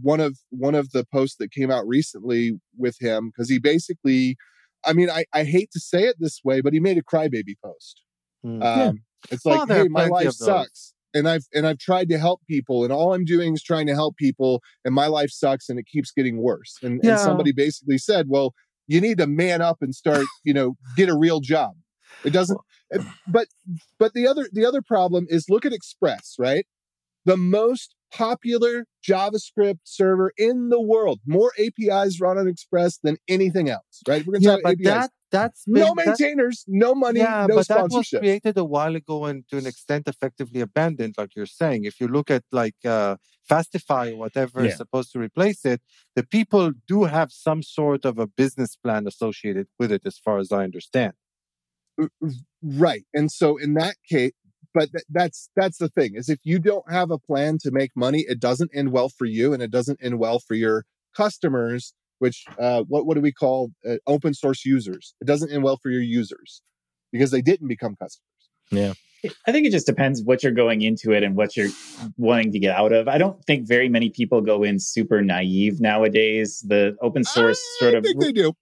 one 0.00 0.20
of 0.20 0.38
one 0.50 0.74
of 0.74 0.92
the 0.92 1.04
posts 1.12 1.36
that 1.38 1.52
came 1.52 1.70
out 1.70 1.86
recently 1.86 2.60
with 2.76 2.96
him 3.00 3.28
because 3.28 3.48
he 3.50 3.58
basically 3.58 4.36
i 4.84 4.92
mean 4.92 5.10
i 5.10 5.24
i 5.32 5.42
hate 5.42 5.72
to 5.72 5.80
say 5.80 6.04
it 6.04 6.14
this 6.20 6.40
way 6.44 6.60
but 6.60 6.72
he 6.72 6.78
made 6.78 6.98
a 6.98 7.02
crybaby 7.02 7.54
post. 7.64 8.02
Hmm. 8.42 8.62
um, 8.62 9.02
It's 9.30 9.44
like, 9.44 9.68
there 9.68 9.84
hey, 9.84 9.88
my 9.88 10.06
life 10.06 10.28
of 10.28 10.38
those. 10.38 10.46
sucks, 10.46 10.94
and 11.14 11.28
I've 11.28 11.44
and 11.52 11.66
I've 11.66 11.78
tried 11.78 12.08
to 12.10 12.18
help 12.18 12.40
people, 12.48 12.84
and 12.84 12.92
all 12.92 13.14
I'm 13.14 13.24
doing 13.24 13.54
is 13.54 13.62
trying 13.62 13.86
to 13.86 13.94
help 13.94 14.16
people, 14.16 14.62
and 14.84 14.94
my 14.94 15.06
life 15.06 15.30
sucks, 15.30 15.68
and 15.68 15.78
it 15.78 15.86
keeps 15.86 16.10
getting 16.12 16.38
worse. 16.38 16.78
And, 16.82 17.00
Yeah. 17.02 17.10
and 17.10 17.20
somebody 17.20 17.52
basically 17.52 17.98
said, 17.98 18.26
well, 18.28 18.54
you 18.86 19.00
need 19.00 19.18
to 19.18 19.26
man 19.26 19.60
up 19.62 19.78
and 19.80 19.94
start, 19.94 20.24
you 20.44 20.52
know, 20.54 20.76
get 20.96 21.08
a 21.08 21.16
real 21.16 21.40
job. 21.40 21.72
It 22.24 22.32
doesn't. 22.32 22.58
Eh, 22.92 22.98
but 23.26 23.48
but 23.98 24.12
the 24.14 24.26
other 24.26 24.48
the 24.52 24.64
other 24.64 24.82
problem 24.82 25.26
is 25.28 25.48
look 25.48 25.64
at 25.66 25.72
Express, 25.72 26.36
right? 26.38 26.66
The 27.24 27.36
most 27.36 27.94
popular 28.12 28.86
JavaScript 29.08 29.80
server 29.84 30.32
in 30.36 30.68
the 30.68 30.80
world. 30.80 31.20
More 31.26 31.52
APIs 31.58 32.20
run 32.20 32.38
on 32.38 32.46
Express 32.48 32.98
than 33.02 33.16
anything 33.28 33.68
else, 33.68 34.02
right? 34.08 34.24
We're 34.26 34.34
gonna 34.34 34.44
yeah 34.44 34.50
talk 34.52 34.62
but 34.64 34.72
APIs. 34.72 34.84
that 34.84 35.10
that's 35.30 35.62
no 35.66 35.94
been- 35.94 36.04
that- 36.04 36.06
maintainers, 36.20 36.64
no 36.68 36.94
money, 36.94 37.20
yeah, 37.20 37.46
no 37.48 37.56
but 37.56 37.68
that 37.68 37.88
was 37.90 38.08
created 38.10 38.56
a 38.58 38.64
while 38.64 38.94
ago 38.96 39.24
and 39.24 39.48
to 39.48 39.56
an 39.56 39.66
extent 39.66 40.06
effectively 40.06 40.60
abandoned, 40.60 41.14
like 41.16 41.34
you're 41.34 41.46
saying. 41.46 41.84
If 41.84 42.00
you 42.00 42.08
look 42.08 42.30
at 42.30 42.44
like 42.52 42.76
uh, 42.84 43.16
Fastify 43.50 44.12
or 44.12 44.16
whatever 44.18 44.62
Yeah. 44.62 44.70
is 44.70 44.76
supposed 44.76 45.10
to 45.12 45.18
replace 45.18 45.64
it, 45.64 45.80
the 46.14 46.22
people 46.36 46.72
do 46.86 47.04
have 47.04 47.32
some 47.32 47.62
sort 47.62 48.04
of 48.04 48.18
a 48.18 48.26
business 48.26 48.76
plan 48.76 49.06
associated 49.06 49.66
with 49.78 49.90
it, 49.90 50.02
as 50.04 50.18
far 50.18 50.38
as 50.38 50.52
I 50.52 50.64
understand. 50.64 51.14
Right. 52.62 53.04
And 53.14 53.30
so 53.30 53.56
in 53.56 53.74
that 53.74 53.96
case, 54.08 54.32
but 54.74 54.90
th- 54.92 55.04
that's 55.10 55.48
that's 55.56 55.78
the 55.78 55.88
thing 55.88 56.14
is 56.14 56.28
if 56.28 56.40
you 56.44 56.58
don't 56.58 56.90
have 56.90 57.10
a 57.10 57.18
plan 57.18 57.58
to 57.58 57.70
make 57.70 57.90
money, 57.96 58.24
it 58.28 58.40
doesn't 58.40 58.70
end 58.74 58.92
well 58.92 59.08
for 59.08 59.24
you, 59.24 59.52
and 59.52 59.62
it 59.62 59.70
doesn't 59.70 59.98
end 60.02 60.18
well 60.18 60.38
for 60.38 60.54
your 60.54 60.84
customers. 61.16 61.94
Which 62.18 62.44
uh, 62.58 62.82
what 62.84 63.06
what 63.06 63.14
do 63.14 63.20
we 63.20 63.32
call 63.32 63.72
uh, 63.88 63.96
open 64.06 64.34
source 64.34 64.64
users? 64.64 65.14
It 65.20 65.26
doesn't 65.26 65.50
end 65.50 65.64
well 65.64 65.76
for 65.76 65.90
your 65.90 66.02
users 66.02 66.62
because 67.10 67.30
they 67.30 67.42
didn't 67.42 67.68
become 67.68 67.96
customers. 67.96 68.28
Yeah 68.70 68.94
i 69.46 69.52
think 69.52 69.66
it 69.66 69.70
just 69.70 69.86
depends 69.86 70.22
what 70.22 70.42
you're 70.42 70.52
going 70.52 70.82
into 70.82 71.12
it 71.12 71.22
and 71.22 71.36
what 71.36 71.56
you're 71.56 71.70
wanting 72.16 72.52
to 72.52 72.58
get 72.58 72.74
out 72.76 72.92
of. 72.92 73.08
I 73.08 73.18
don't 73.18 73.42
think 73.44 73.66
very 73.66 73.88
many 73.88 74.10
people 74.10 74.40
go 74.40 74.62
in 74.62 74.78
super 74.78 75.22
naive 75.22 75.80
nowadays. 75.80 76.64
The 76.66 76.96
open 77.00 77.24
source 77.24 77.60
sort 77.78 77.94
of 77.94 77.96
I 77.96 77.98
of 77.98 78.04
think 78.04 78.20
they 78.20 78.32
do. 78.32 78.52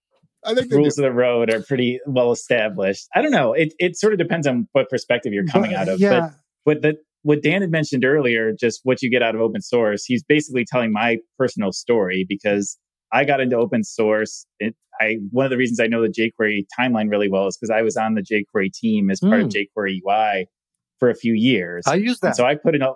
I 0.44 0.54
think 0.54 0.70
they 0.70 0.76
rules 0.76 0.96
do. 0.96 1.02
of 1.04 1.10
the 1.10 1.12
road 1.16 1.52
are 1.52 1.62
pretty 1.62 2.00
well 2.06 2.32
established. 2.32 3.06
I 3.14 3.22
don't 3.22 3.30
know. 3.30 3.52
It 3.52 3.74
it 3.78 3.96
sort 3.96 4.12
of 4.12 4.18
depends 4.18 4.46
on 4.46 4.68
what 4.72 4.88
perspective 4.88 5.32
you're 5.32 5.46
coming 5.46 5.72
But, 5.72 5.80
out 5.80 5.88
of. 5.88 6.00
Yeah, 6.00 6.10
But 6.20 6.32
what 6.64 6.82
the 6.82 6.96
what 7.22 7.42
Dan 7.42 7.60
had 7.60 7.70
mentioned 7.70 8.04
earlier, 8.04 8.52
just 8.58 8.80
what 8.84 9.02
you 9.02 9.10
get 9.10 9.22
out 9.22 9.34
of 9.34 9.40
open 9.40 9.60
source, 9.60 10.04
he's 10.04 10.22
basically 10.22 10.64
telling 10.64 10.92
my 10.92 11.18
personal 11.38 11.72
story 11.72 12.24
because 12.28 12.78
I 13.12 13.24
got 13.24 13.40
into 13.40 13.56
open 13.56 13.84
source. 13.84 14.46
It, 14.58 14.74
I 15.00 15.16
one 15.30 15.44
of 15.44 15.50
the 15.50 15.56
reasons 15.58 15.80
I 15.80 15.86
know 15.86 16.02
the 16.02 16.08
jQuery 16.08 16.64
timeline 16.78 17.10
really 17.10 17.28
well 17.28 17.46
is 17.46 17.56
because 17.56 17.70
I 17.70 17.82
was 17.82 17.96
on 17.96 18.14
the 18.14 18.22
jQuery 18.22 18.72
team 18.72 19.10
as 19.10 19.20
part 19.20 19.40
of 19.40 19.50
hmm. 19.52 19.80
jQuery 19.80 20.00
UI 20.06 20.46
for 20.98 21.10
a 21.10 21.14
few 21.14 21.34
years. 21.34 21.84
I 21.86 21.94
use 21.96 22.18
And 22.22 22.30
that. 22.30 22.36
so 22.36 22.44
I 22.44 22.54
put 22.54 22.74
in 22.74 22.82
a, 22.82 22.92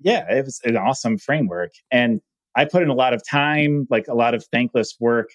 yeah, 0.00 0.24
it 0.30 0.44
was 0.44 0.60
an 0.64 0.76
awesome 0.76 1.16
framework. 1.16 1.70
And 1.90 2.20
I 2.56 2.64
put 2.64 2.82
in 2.82 2.88
a 2.88 2.94
lot 2.94 3.14
of 3.14 3.22
time, 3.28 3.86
like 3.90 4.06
a 4.08 4.14
lot 4.14 4.34
of 4.34 4.44
thankless 4.52 4.96
work 5.00 5.28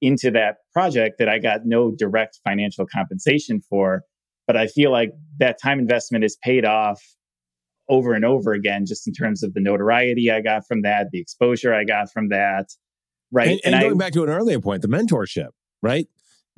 into 0.00 0.30
that 0.30 0.56
project 0.72 1.18
that 1.18 1.28
I 1.28 1.38
got 1.38 1.60
no 1.64 1.90
direct 1.90 2.40
financial 2.44 2.86
compensation 2.86 3.60
for. 3.60 4.02
But 4.46 4.56
I 4.56 4.66
feel 4.66 4.90
like 4.90 5.10
that 5.38 5.60
time 5.60 5.78
investment 5.78 6.24
is 6.24 6.36
paid 6.42 6.64
off 6.64 7.02
over 7.88 8.14
and 8.14 8.24
over 8.24 8.52
again, 8.52 8.84
just 8.86 9.06
in 9.06 9.14
terms 9.14 9.42
of 9.42 9.54
the 9.54 9.60
notoriety 9.60 10.30
I 10.30 10.40
got 10.40 10.66
from 10.66 10.82
that, 10.82 11.08
the 11.12 11.20
exposure 11.20 11.74
I 11.74 11.84
got 11.84 12.10
from 12.12 12.28
that. 12.28 12.66
Right. 13.32 13.48
And, 13.48 13.60
and, 13.64 13.74
and 13.74 13.82
going 13.82 13.94
I, 13.94 13.98
back 13.98 14.12
to 14.12 14.22
an 14.22 14.28
earlier 14.28 14.60
point, 14.60 14.82
the 14.82 14.88
mentorship, 14.88 15.48
right? 15.82 16.06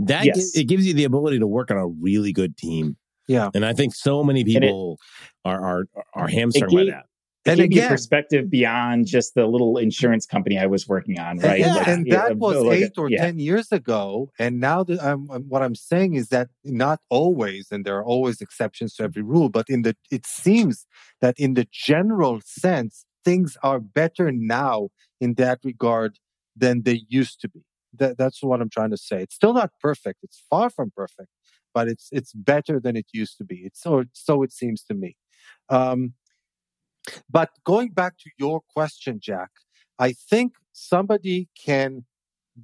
That 0.01 0.27
yes. 0.27 0.57
it 0.57 0.65
gives 0.69 0.87
you 0.87 0.95
the 0.95 1.05
ability 1.05 1.39
to 1.39 1.47
work 1.47 1.71
on 1.71 1.77
a 1.77 1.87
really 1.87 2.33
good 2.33 2.57
team. 2.57 2.97
Yeah. 3.27 3.51
And 3.55 3.65
I 3.65 3.73
think 3.73 3.95
so 3.95 4.23
many 4.23 4.45
people 4.45 4.99
it, 5.45 5.49
are 5.49 5.65
are 5.65 5.85
are 6.15 6.29
hamstrung 6.29 6.75
by 6.75 6.85
that 6.85 7.08
and 7.49 7.61
again, 7.61 7.89
perspective 7.89 8.51
beyond 8.51 9.07
just 9.07 9.35
the 9.35 9.47
little 9.47 9.79
insurance 9.79 10.27
company 10.27 10.59
I 10.59 10.67
was 10.67 10.87
working 10.89 11.19
on, 11.19 11.39
right? 11.39 11.61
Yeah, 11.61 11.75
like, 11.75 11.89
and 11.89 12.07
that 12.13 12.37
was 12.37 12.63
like, 12.63 12.81
eight 12.81 12.99
or 12.99 13.11
yeah. 13.11 13.25
ten 13.25 13.39
years 13.39 13.73
ago. 13.73 14.31
And 14.39 14.61
now 14.61 14.85
that 14.85 15.03
I'm, 15.03 15.27
what 15.27 15.63
I'm 15.63 15.75
saying 15.75 16.15
is 16.15 16.29
that 16.29 16.49
not 16.65 17.01
always, 17.09 17.69
and 17.71 17.85
there 17.85 17.97
are 17.97 18.05
always 18.05 18.41
exceptions 18.41 18.95
to 18.95 19.05
every 19.05 19.23
rule, 19.23 19.49
but 19.49 19.67
in 19.69 19.83
the 19.83 19.97
it 20.11 20.27
seems 20.27 20.87
that 21.21 21.35
in 21.39 21.55
the 21.55 21.67
general 21.73 22.41
sense, 22.45 23.05
things 23.25 23.57
are 23.63 23.81
better 23.81 24.31
now 24.33 24.89
in 25.21 25.35
that 25.35 25.59
regard 25.65 26.19
than 26.57 26.83
they 26.83 27.03
used 27.09 27.41
to 27.41 27.49
be. 27.49 27.61
That, 27.95 28.19
that's 28.19 28.43
what 28.43 28.61
I'm 28.61 28.71
trying 28.71 28.91
to 28.91 28.97
say. 28.97 29.23
It's 29.23 29.35
still 29.35 29.55
not 29.55 29.71
perfect. 29.81 30.19
It's 30.23 30.43
far 30.51 30.71
from 30.71 30.93
perfect, 30.95 31.31
but 31.75 31.89
it's 31.89 32.09
it's 32.13 32.33
better 32.33 32.79
than 32.79 32.97
it 32.97 33.07
used 33.13 33.39
to 33.39 33.45
be. 33.45 33.63
It's 33.65 33.81
so 33.81 34.05
so 34.13 34.43
it 34.43 34.53
seems 34.53 34.83
to 34.85 34.95
me. 34.95 35.17
Um, 35.69 36.15
but 37.31 37.51
going 37.65 37.91
back 37.91 38.19
to 38.19 38.31
your 38.39 38.61
question, 38.75 39.21
Jack, 39.21 39.51
I 39.99 40.13
think 40.13 40.55
somebody 40.73 41.49
can 41.55 42.05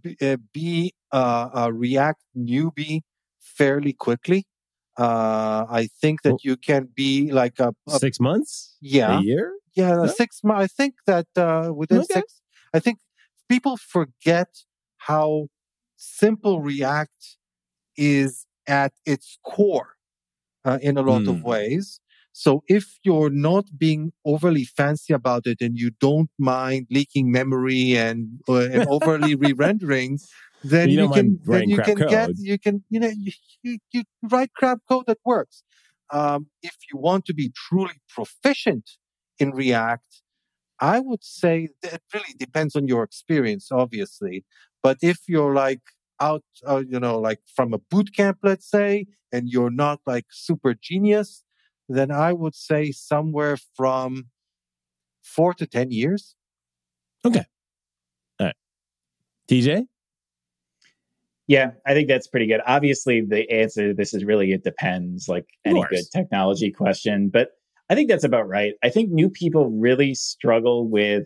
be, 0.01 0.17
uh, 0.21 0.37
be 0.53 0.95
uh, 1.13 1.51
a 1.55 1.73
React 1.73 2.21
newbie 2.37 3.03
fairly 3.41 3.93
quickly. 3.93 4.47
Uh, 4.97 5.67
I 5.69 5.89
think 6.01 6.23
that 6.23 6.45
you 6.45 6.57
can 6.57 6.89
be 6.95 7.33
like 7.33 7.59
a, 7.59 7.75
a 7.89 7.99
six 7.99 8.21
months, 8.21 8.77
yeah, 8.81 9.19
a 9.19 9.23
year, 9.23 9.53
yeah, 9.75 9.97
no? 9.97 10.07
six 10.07 10.45
months. 10.45 10.63
I 10.63 10.67
think 10.69 10.95
that 11.07 11.27
uh, 11.37 11.73
within 11.75 11.99
okay. 11.99 12.15
six, 12.15 12.41
I 12.73 12.79
think 12.79 12.99
people 13.49 13.77
forget 13.77 14.49
how 14.99 15.49
simple 15.97 16.61
React 16.61 17.37
is 17.97 18.47
at 18.67 18.93
its 19.05 19.39
core 19.45 19.97
uh, 20.65 20.79
in 20.81 20.97
a 20.97 21.03
lot 21.03 21.23
mm. 21.23 21.29
of 21.29 21.37
hmm. 21.41 21.49
ways. 21.49 22.01
So 22.37 22.65
if 22.67 22.99
you're 23.05 23.31
not 23.31 23.67
being 23.79 24.13
overly 24.25 24.65
fancy 24.65 25.15
about 25.15 25.47
it 25.47 25.59
and 25.61 25.79
you 25.79 25.93
don't 26.01 26.31
mind 26.37 26.89
leaking 26.91 27.31
memory 27.31 27.97
and, 27.97 28.41
uh, 28.49 28.69
and 28.73 28.89
overly 28.89 29.35
re-rendering, 29.45 30.19
then 30.65 30.91
you, 30.91 31.03
you 31.03 31.11
can 31.11 31.39
then 31.45 31.69
you 31.69 31.77
can 31.77 31.97
code. 31.97 32.09
get 32.09 32.31
you 32.39 32.59
can 32.59 32.83
you 32.91 32.99
know 32.99 33.13
you, 33.17 33.33
you, 33.63 33.79
you 33.93 34.03
write 34.25 34.51
crap 34.57 34.79
code 34.89 35.05
that 35.07 35.19
works. 35.25 35.63
Um, 36.11 36.49
if 36.61 36.75
you 36.93 36.99
want 36.99 37.25
to 37.27 37.35
be 37.35 37.53
truly 37.55 38.01
proficient 38.09 38.91
in 39.39 39.53
React, 39.53 40.23
I 40.81 40.99
would 40.99 41.23
say 41.23 41.69
that 41.83 42.03
really 42.13 42.35
depends 42.37 42.75
on 42.75 42.89
your 42.89 43.05
experience, 43.05 43.69
obviously. 43.71 44.45
But 44.83 44.99
if 45.03 45.19
you're 45.29 45.55
like 45.55 45.83
out, 46.21 46.43
uh, 46.67 46.83
you 46.89 46.99
know, 46.99 47.21
like 47.21 47.41
from 47.55 47.73
a 47.73 47.79
boot 47.79 48.11
camp, 48.17 48.39
let's 48.43 48.69
say, 48.69 49.07
and 49.33 49.49
you're 49.49 49.71
not 49.71 50.01
like 50.05 50.27
super 50.31 50.75
genius, 50.75 51.45
then 51.89 52.11
I 52.11 52.33
would 52.33 52.55
say 52.55 52.93
somewhere 52.93 53.57
from 53.77 54.27
four 55.23 55.55
to 55.55 55.67
10 55.67 55.91
years. 55.91 56.35
Okay. 57.25 57.45
All 58.41 58.47
right. 58.47 58.57
TJ? 59.49 59.87
Yeah, 61.47 61.73
I 61.87 61.93
think 61.93 62.09
that's 62.09 62.27
pretty 62.27 62.47
good. 62.47 62.61
Obviously, 62.67 63.21
the 63.21 63.51
answer 63.51 63.89
to 63.89 63.95
this 63.95 64.15
is 64.15 64.25
really 64.25 64.53
it 64.53 64.65
depends, 64.65 65.29
like 65.29 65.45
any 65.65 65.85
good 65.91 66.05
technology 66.11 66.71
question. 66.71 67.29
But 67.29 67.51
I 67.91 67.95
think 67.95 68.09
that's 68.09 68.25
about 68.25 68.49
right. 68.49 68.73
I 68.83 68.89
think 68.89 69.11
new 69.11 69.29
people 69.29 69.69
really 69.71 70.15
struggle 70.15 70.89
with, 70.89 71.25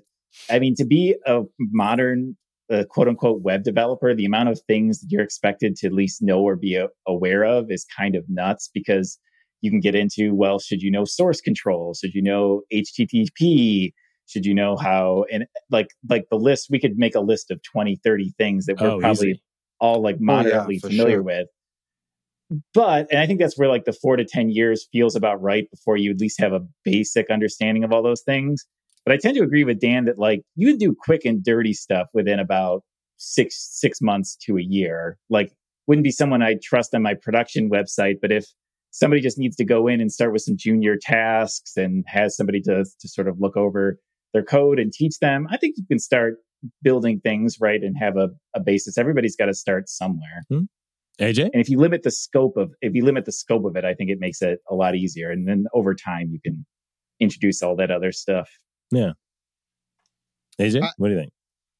I 0.50 0.58
mean, 0.58 0.74
to 0.76 0.84
be 0.84 1.14
a 1.24 1.42
modern 1.58 2.36
uh, 2.70 2.84
quote 2.90 3.06
unquote 3.06 3.42
web 3.42 3.62
developer, 3.62 4.12
the 4.12 4.24
amount 4.24 4.48
of 4.48 4.60
things 4.66 5.00
that 5.00 5.06
you're 5.10 5.22
expected 5.22 5.76
to 5.76 5.86
at 5.86 5.92
least 5.92 6.20
know 6.20 6.40
or 6.40 6.56
be 6.56 6.74
a- 6.74 6.88
aware 7.06 7.44
of 7.44 7.70
is 7.70 7.86
kind 7.96 8.16
of 8.16 8.24
nuts 8.28 8.68
because 8.74 9.18
you 9.60 9.70
can 9.70 9.80
get 9.80 9.94
into 9.94 10.34
well 10.34 10.58
should 10.58 10.82
you 10.82 10.90
know 10.90 11.04
source 11.04 11.40
control? 11.40 11.94
Should 11.94 12.14
you 12.14 12.22
know 12.22 12.62
http 12.72 13.92
should 14.26 14.44
you 14.44 14.54
know 14.54 14.76
how 14.76 15.24
and 15.32 15.46
like 15.70 15.88
like 16.08 16.26
the 16.30 16.36
list 16.36 16.68
we 16.70 16.78
could 16.78 16.98
make 16.98 17.14
a 17.14 17.20
list 17.20 17.50
of 17.50 17.60
20 17.62 17.96
30 18.04 18.34
things 18.38 18.66
that 18.66 18.80
we're 18.80 18.88
oh, 18.88 19.00
probably 19.00 19.30
easy. 19.30 19.42
all 19.80 20.02
like 20.02 20.20
moderately 20.20 20.80
oh, 20.82 20.86
yeah, 20.86 20.90
familiar 20.90 21.16
sure. 21.16 21.22
with. 21.22 21.48
But 22.74 23.08
and 23.10 23.20
i 23.20 23.26
think 23.26 23.40
that's 23.40 23.58
where 23.58 23.68
like 23.68 23.84
the 23.84 23.92
four 23.92 24.16
to 24.16 24.24
ten 24.24 24.50
years 24.50 24.86
feels 24.92 25.16
about 25.16 25.42
right 25.42 25.68
before 25.70 25.96
you 25.96 26.10
at 26.10 26.20
least 26.20 26.40
have 26.40 26.52
a 26.52 26.60
basic 26.84 27.30
understanding 27.30 27.84
of 27.84 27.92
all 27.92 28.02
those 28.02 28.22
things. 28.22 28.64
But 29.04 29.14
i 29.14 29.16
tend 29.16 29.36
to 29.36 29.42
agree 29.42 29.64
with 29.64 29.80
dan 29.80 30.04
that 30.04 30.18
like 30.18 30.42
you 30.54 30.68
can 30.68 30.78
do 30.78 30.94
quick 30.98 31.24
and 31.24 31.42
dirty 31.42 31.72
stuff 31.72 32.08
within 32.14 32.38
about 32.38 32.82
six 33.16 33.56
six 33.72 34.00
months 34.00 34.36
to 34.42 34.56
a 34.56 34.62
year. 34.62 35.18
Like 35.30 35.52
wouldn't 35.86 36.04
be 36.04 36.12
someone 36.12 36.42
i 36.42 36.54
trust 36.62 36.94
on 36.94 37.02
my 37.02 37.14
production 37.14 37.68
website 37.70 38.16
but 38.20 38.30
if 38.30 38.46
somebody 38.90 39.20
just 39.20 39.38
needs 39.38 39.56
to 39.56 39.64
go 39.64 39.86
in 39.86 40.00
and 40.00 40.10
start 40.12 40.32
with 40.32 40.42
some 40.42 40.56
junior 40.56 40.96
tasks 41.00 41.76
and 41.76 42.04
has 42.06 42.36
somebody 42.36 42.60
to, 42.62 42.84
to 42.84 43.08
sort 43.08 43.28
of 43.28 43.36
look 43.40 43.56
over 43.56 43.98
their 44.32 44.42
code 44.42 44.78
and 44.78 44.92
teach 44.92 45.18
them, 45.20 45.46
I 45.50 45.56
think 45.56 45.76
you 45.76 45.84
can 45.86 45.98
start 45.98 46.36
building 46.82 47.20
things 47.20 47.58
right 47.60 47.82
and 47.82 47.96
have 47.98 48.16
a, 48.16 48.28
a 48.54 48.60
basis. 48.60 48.98
Everybody's 48.98 49.36
got 49.36 49.46
to 49.46 49.54
start 49.54 49.88
somewhere. 49.88 50.42
Hmm. 50.50 50.64
AJ? 51.20 51.50
And 51.52 51.60
if 51.60 51.68
you 51.68 51.78
limit 51.78 52.02
the 52.02 52.10
scope 52.10 52.56
of 52.56 52.72
if 52.80 52.94
you 52.94 53.04
limit 53.04 53.24
the 53.24 53.32
scope 53.32 53.64
of 53.64 53.76
it, 53.76 53.84
I 53.84 53.94
think 53.94 54.10
it 54.10 54.20
makes 54.20 54.40
it 54.40 54.60
a 54.70 54.74
lot 54.74 54.94
easier. 54.94 55.30
And 55.30 55.48
then 55.48 55.66
over 55.74 55.94
time 55.94 56.30
you 56.30 56.40
can 56.40 56.64
introduce 57.20 57.62
all 57.62 57.74
that 57.76 57.90
other 57.90 58.12
stuff. 58.12 58.48
Yeah. 58.92 59.12
AJ, 60.60 60.82
I, 60.82 60.90
what 60.96 61.08
do 61.08 61.14
you 61.14 61.20
think? 61.20 61.32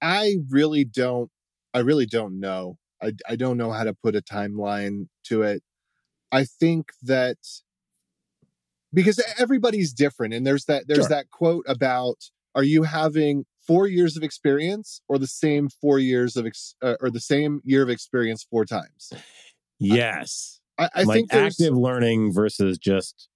I 0.03 0.37
really 0.51 0.85
don't 0.85 1.31
I 1.75 1.81
really 1.81 2.07
don't 2.07 2.41
know. 2.41 2.77
I, 3.01 3.13
I 3.29 3.37
don't 3.37 3.57
know 3.57 3.71
how 3.71 3.85
to 3.85 3.95
put 3.95 4.17
a 4.17 4.23
timeline 4.23 5.07
to 5.27 5.43
it. 5.43 5.63
I 6.33 6.45
think 6.45 6.91
that 7.03 7.39
because 8.93 9.23
everybody's 9.39 9.93
different 9.93 10.35
and 10.35 10.47
there's 10.47 10.65
that 10.65 10.89
there's 10.89 11.01
sure. 11.01 11.09
that 11.09 11.31
quote 11.31 11.65
about 11.69 12.17
are 12.55 12.65
you 12.65 12.83
having 12.83 13.45
4 13.67 13.87
years 13.87 14.17
of 14.17 14.23
experience 14.23 15.03
or 15.09 15.19
the 15.19 15.27
same 15.27 15.69
4 15.69 15.99
years 15.99 16.37
of 16.37 16.47
ex, 16.47 16.75
uh, 16.83 16.95
or 17.01 17.11
the 17.11 17.21
same 17.21 17.61
year 17.65 17.83
of 17.83 17.91
experience 17.91 18.47
four 18.49 18.65
times? 18.65 19.13
Yes. 19.79 20.61
I, 20.79 20.89
I 20.95 21.03
like 21.03 21.17
think 21.17 21.35
active 21.35 21.77
learning 21.77 22.33
versus 22.33 22.79
just 22.79 23.29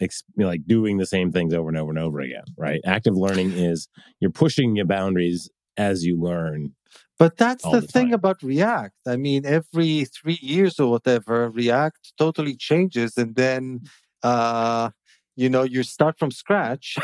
ex- 0.00 0.22
like 0.36 0.66
doing 0.66 0.98
the 0.98 1.06
same 1.06 1.32
things 1.32 1.52
over 1.52 1.68
and 1.68 1.76
over 1.76 1.90
and 1.90 1.98
over 1.98 2.20
again, 2.20 2.44
right? 2.56 2.80
Active 2.84 3.16
learning 3.16 3.52
is 3.52 3.88
you're 4.20 4.30
pushing 4.30 4.76
your 4.76 4.86
boundaries 4.86 5.50
as 5.76 6.04
you 6.04 6.20
learn 6.20 6.74
but 7.18 7.36
that's 7.38 7.64
the, 7.64 7.80
the 7.80 7.86
thing 7.86 8.12
about 8.12 8.42
React. 8.42 8.94
I 9.06 9.16
mean, 9.16 9.46
every 9.46 10.04
three 10.04 10.38
years 10.42 10.78
or 10.78 10.90
whatever, 10.90 11.48
React 11.48 12.12
totally 12.18 12.54
changes, 12.54 13.16
and 13.16 13.34
then 13.34 13.80
uh, 14.22 14.90
you 15.34 15.48
know 15.48 15.62
you 15.62 15.82
start 15.82 16.18
from 16.18 16.30
scratch. 16.30 16.98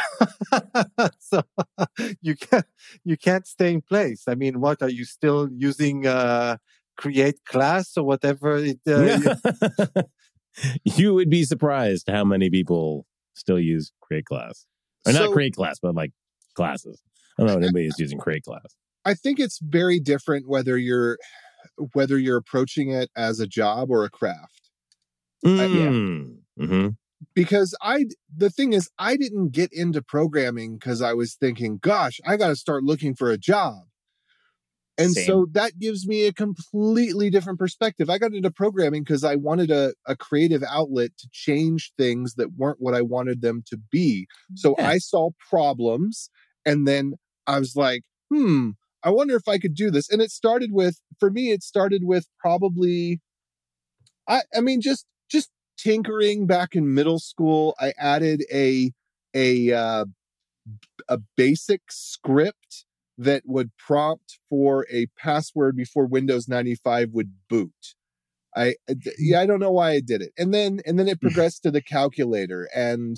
so 1.19 1.43
you 2.21 2.37
can't 2.37 2.67
you 3.05 3.17
can't 3.17 3.47
stay 3.47 3.73
in 3.73 3.81
place. 3.81 4.25
I 4.29 4.35
mean, 4.35 4.61
what 4.61 4.83
are 4.83 4.91
you 4.91 5.07
still 5.07 5.49
using? 5.51 6.07
Uh, 6.07 6.59
create 6.97 7.45
class 7.45 7.97
or 7.97 8.05
whatever. 8.05 8.57
It, 8.57 8.81
uh, 8.87 9.35
you 10.85 11.15
would 11.15 11.31
be 11.31 11.45
surprised 11.45 12.09
how 12.09 12.25
many 12.25 12.51
people 12.51 13.07
still 13.35 13.59
use 13.59 13.93
create 14.01 14.27
class, 14.27 14.67
or 15.07 15.13
so, 15.13 15.25
not 15.25 15.33
create 15.33 15.55
class, 15.55 15.79
but 15.81 15.95
like 15.95 16.13
classes. 16.55 17.01
I 17.39 17.43
don't 17.43 17.47
know 17.47 17.59
if 17.59 17.65
anybody 17.65 17.87
is 17.87 17.99
using 17.99 18.19
create 18.19 18.45
class. 18.45 18.77
I 19.05 19.15
think 19.15 19.41
it's 19.41 19.59
very 19.59 19.99
different 19.99 20.49
whether 20.49 20.77
you're 20.77 21.19
whether 21.93 22.19
you're 22.19 22.37
approaching 22.37 22.91
it 22.91 23.11
as 23.17 23.41
a 23.41 23.47
job 23.47 23.91
or 23.91 24.05
a 24.05 24.11
craft. 24.11 24.71
Mm. 25.45 25.61
I, 25.61 25.65
yeah. 25.65 26.67
mm-hmm. 26.67 26.89
Because 27.35 27.77
I 27.81 28.07
the 28.37 28.51
thing 28.51 28.73
is 28.73 28.91
I 28.99 29.17
didn't 29.17 29.51
get 29.51 29.73
into 29.73 30.03
programming 30.03 30.77
because 30.77 31.03
I 31.03 31.15
was 31.15 31.35
thinking, 31.35 31.79
gosh, 31.79 32.21
I 32.27 32.37
got 32.37 32.49
to 32.49 32.57
start 32.57 32.85
looking 32.85 33.15
for 33.15 33.31
a 33.31 33.39
job. 33.39 33.85
And 34.99 35.13
Same. 35.13 35.27
so 35.27 35.47
that 35.53 35.79
gives 35.79 36.07
me 36.07 36.27
a 36.27 36.33
completely 36.33 37.31
different 37.31 37.59
perspective. 37.59 38.11
I 38.11 38.19
got 38.19 38.35
into 38.35 38.51
programming 38.51 39.03
because 39.03 39.25
I 39.25 39.37
wanted 39.37 39.71
a, 39.71 39.95
a 40.07 40.15
creative 40.15 40.63
outlet 40.69 41.17
to 41.19 41.29
change 41.33 41.93
things 41.97 42.35
that 42.35 42.53
weren't 42.53 42.81
what 42.81 42.95
I 42.95 43.01
wanted 43.01 43.41
them 43.41 43.63
to 43.69 43.79
be. 43.91 44.27
So 44.55 44.75
yeah. 44.79 44.89
I 44.89 44.99
saw 44.99 45.31
problems 45.49 46.29
and 46.67 46.87
then 46.87 47.15
I 47.47 47.59
was 47.59 47.77
like, 47.77 48.03
hmm, 48.31 48.71
I 49.03 49.11
wonder 49.11 49.37
if 49.37 49.49
I 49.49 49.59
could 49.59 49.75
do 49.75 49.91
this. 49.91 50.11
And 50.11 50.23
it 50.23 50.31
started 50.31 50.71
with, 50.73 51.01
for 51.19 51.31
me, 51.31 51.51
it 51.51 51.63
started 51.63 52.03
with 52.05 52.27
probably, 52.39 53.21
I, 54.29 54.43
I 54.57 54.61
mean, 54.61 54.81
just, 54.81 55.07
just 55.31 55.51
tinkering 55.79 56.47
back 56.47 56.75
in 56.75 56.95
middle 56.95 57.19
school. 57.19 57.75
I 57.81 57.93
added 57.99 58.45
a, 58.53 58.93
a, 59.35 59.73
uh, 59.73 60.05
a 61.09 61.19
basic 61.37 61.83
script 61.91 62.85
that 63.19 63.43
would 63.47 63.71
prompt 63.77 64.39
for 64.49 64.87
a 64.91 65.07
password 65.19 65.77
before 65.77 66.07
Windows 66.07 66.49
95 66.49 67.11
would 67.13 67.33
boot. 67.49 67.95
I 68.55 68.75
yeah, 69.19 69.41
I 69.41 69.47
don't 69.47 69.61
know 69.61 69.73
why 69.73 69.93
I 69.93 70.01
did 70.01 70.23
it. 70.23 70.33
And 70.37 70.53
then 70.53 70.81
and 70.87 70.99
then 70.99 71.09
it 71.09 71.21
progressed 71.23 71.63
to 71.63 71.71
the 71.71 71.83
calculator 71.83 72.69
and 72.75 73.17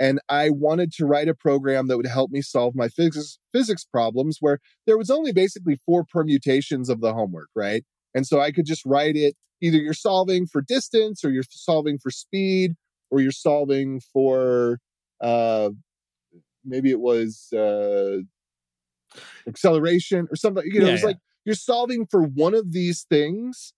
and 0.00 0.20
I 0.28 0.50
wanted 0.50 0.92
to 0.94 1.06
write 1.06 1.28
a 1.28 1.34
program 1.34 1.86
that 1.88 1.96
would 1.96 2.06
help 2.06 2.30
me 2.30 2.42
solve 2.42 2.74
my 2.74 2.88
physics 2.88 3.38
physics 3.52 3.84
problems 3.84 4.38
where 4.40 4.58
there 4.86 4.98
was 4.98 5.10
only 5.10 5.32
basically 5.32 5.76
four 5.86 6.04
permutations 6.04 6.88
of 6.88 7.00
the 7.00 7.14
homework, 7.14 7.48
right? 7.54 7.84
And 8.14 8.26
so 8.26 8.40
I 8.40 8.52
could 8.52 8.66
just 8.66 8.84
write 8.84 9.16
it 9.16 9.36
either 9.62 9.78
you're 9.78 9.94
solving 9.94 10.46
for 10.46 10.60
distance 10.60 11.24
or 11.24 11.30
you're 11.30 11.44
solving 11.48 11.98
for 11.98 12.10
speed 12.10 12.74
or 13.10 13.20
you're 13.20 13.30
solving 13.30 14.00
for 14.12 14.78
uh 15.20 15.70
maybe 16.64 16.90
it 16.90 17.00
was 17.00 17.52
uh 17.52 18.18
acceleration 19.46 20.26
or 20.30 20.36
something 20.36 20.64
you 20.66 20.80
know 20.80 20.86
Yeah, 20.86 20.92
it's 20.94 21.02
yeah. 21.02 21.08
like 21.08 21.18
you're 21.44 21.54
solving 21.54 22.06
for 22.06 22.22
one 22.22 22.54
of 22.54 22.72
these 22.72 23.04
things 23.08 23.72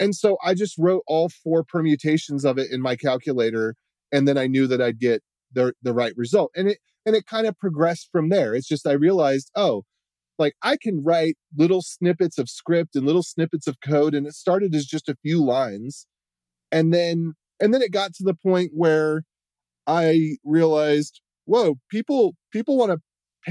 and 0.00 0.14
so 0.14 0.36
i 0.42 0.54
just 0.54 0.76
wrote 0.78 1.02
all 1.06 1.28
four 1.28 1.62
permutations 1.64 2.44
of 2.44 2.58
it 2.58 2.70
in 2.70 2.80
my 2.80 2.96
calculator 2.96 3.74
and 4.12 4.26
then 4.26 4.38
i 4.38 4.46
knew 4.46 4.66
that 4.66 4.80
i'd 4.80 4.98
get 4.98 5.22
the 5.52 5.72
the 5.82 5.92
right 5.92 6.12
result. 6.16 6.50
And 6.56 6.68
it 6.68 6.78
and 7.06 7.16
it 7.16 7.26
kind 7.26 7.46
of 7.46 7.58
progressed 7.58 8.08
from 8.12 8.28
there. 8.28 8.54
It's 8.54 8.68
just 8.68 8.86
i 8.86 8.92
realized 8.92 9.50
oh 9.56 9.84
like 10.38 10.54
i 10.62 10.76
can 10.76 11.02
write 11.02 11.36
little 11.56 11.82
snippets 11.82 12.38
of 12.38 12.48
script 12.48 12.94
and 12.96 13.06
little 13.06 13.22
snippets 13.22 13.66
of 13.66 13.80
code 13.80 14.14
and 14.14 14.26
it 14.26 14.34
started 14.34 14.74
as 14.74 14.86
just 14.86 15.08
a 15.08 15.16
few 15.22 15.44
lines. 15.44 16.06
And 16.72 16.92
then 16.92 17.34
and 17.60 17.74
then 17.74 17.82
it 17.82 17.92
got 17.92 18.14
to 18.14 18.24
the 18.24 18.34
point 18.34 18.72
where 18.74 19.24
i 19.86 20.36
realized 20.44 21.20
whoa 21.46 21.76
people 21.90 22.34
people 22.52 22.76
want 22.76 22.92
to 22.92 23.00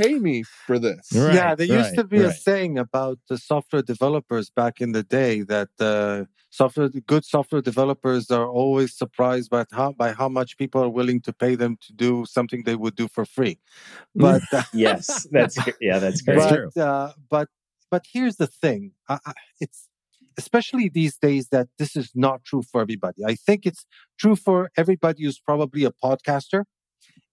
pay 0.02 0.20
me 0.20 0.44
for 0.44 0.78
this 0.80 1.08
Right, 1.14 1.34
yeah, 1.34 1.56
there 1.56 1.68
used 1.68 1.90
right, 1.90 1.96
to 1.96 2.04
be 2.04 2.20
a 2.20 2.28
right. 2.28 2.36
saying 2.36 2.78
about 2.78 3.20
the 3.30 3.38
software 3.38 3.82
developers 3.82 4.50
back 4.50 4.82
in 4.82 4.92
the 4.92 5.04
day 5.04 5.42
that 5.42 5.70
uh, 5.80 6.26
software 6.50 6.90
good 6.90 7.26
software 7.26 7.62
developers 7.62 8.30
are 8.32 8.48
always 8.48 8.96
surprised 8.96 9.50
by 9.50 9.66
how 9.72 9.92
by 9.92 10.12
how 10.14 10.30
much 10.30 10.58
people 10.58 10.84
are 10.84 10.90
willing 10.90 11.22
to 11.22 11.34
pay 11.34 11.56
them 11.56 11.78
to 11.86 11.94
do 11.94 12.26
something 12.26 12.64
they 12.64 12.76
would 12.76 12.96
do 12.96 13.08
for 13.08 13.26
free. 13.26 13.60
But 14.16 14.44
uh, 14.52 14.64
yes, 14.74 15.28
that's 15.32 15.58
yeah, 15.82 16.00
that's 16.00 16.22
great. 16.22 16.40
That's 16.40 16.52
but 16.52 16.74
true. 16.74 16.84
uh, 16.84 17.14
but 17.30 17.48
but 17.90 18.04
here's 18.12 18.38
the 18.38 18.48
thing 18.48 18.92
I, 19.08 19.20
I, 19.26 19.34
it's 19.60 19.90
especially 20.38 20.88
these 20.88 21.18
days 21.18 21.50
that 21.50 21.68
this 21.80 21.96
is 21.96 22.12
not 22.14 22.44
true 22.44 22.62
for 22.62 22.80
everybody 22.80 23.26
i 23.26 23.34
think 23.34 23.66
it's 23.66 23.86
true 24.20 24.36
for 24.36 24.70
everybody 24.78 25.24
who's 25.24 25.40
probably 25.40 25.84
a 25.84 25.92
podcaster 25.92 26.64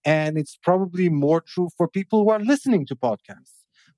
and 0.04 0.36
it's 0.38 0.56
probably 0.62 1.08
more 1.08 1.40
true 1.40 1.68
for 1.76 1.86
people 1.88 2.22
who 2.24 2.30
are 2.30 2.40
listening 2.40 2.84
to 2.86 2.94
podcasts 2.96 3.54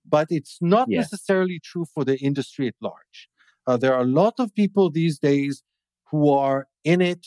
but 0.08 0.26
it's 0.30 0.58
not 0.60 0.86
Yeah. 0.88 1.00
necessarily 1.00 1.58
true 1.70 1.84
for 1.94 2.04
the 2.04 2.16
industry 2.18 2.68
at 2.68 2.74
large 2.80 3.28
uh, 3.66 3.76
there 3.76 3.94
are 3.94 4.02
a 4.02 4.12
lot 4.22 4.34
of 4.38 4.54
people 4.54 4.90
these 4.90 5.18
days 5.18 5.62
who 6.10 6.30
are 6.30 6.68
in 6.84 7.00
it 7.00 7.26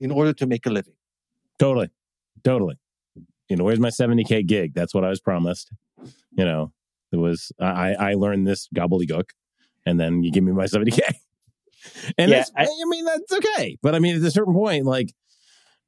in 0.00 0.10
order 0.10 0.32
to 0.32 0.46
make 0.46 0.66
a 0.66 0.70
living 0.70 0.94
Totally. 1.58 1.90
Totally. 2.42 2.76
You 3.50 3.56
know, 3.56 3.64
where's 3.64 3.78
my 3.80 3.90
70K 3.90 4.46
gig? 4.46 4.72
That's 4.72 4.94
what 4.94 5.04
I 5.04 5.10
was 5.10 5.20
promised. 5.20 5.70
You 6.38 6.44
know, 6.46 6.72
it 7.12 7.16
was, 7.18 7.52
I, 7.60 7.92
I 7.92 8.14
learned 8.14 8.46
this 8.46 8.66
gobbledygook 8.74 9.28
and 9.84 10.00
then 10.00 10.22
you 10.22 10.32
give 10.32 10.42
me 10.42 10.52
my 10.52 10.64
70K. 10.64 11.00
And 12.18 12.30
Yeah, 12.30 12.44
I, 12.56 12.62
I- 12.64 12.84
mean, 12.86 13.04
that's 13.04 13.32
okay. 13.32 13.76
But 13.82 13.94
I 13.94 13.98
mean, 13.98 14.16
at 14.16 14.22
a 14.22 14.30
certain 14.30 14.54
point, 14.54 14.86
like, 14.86 15.12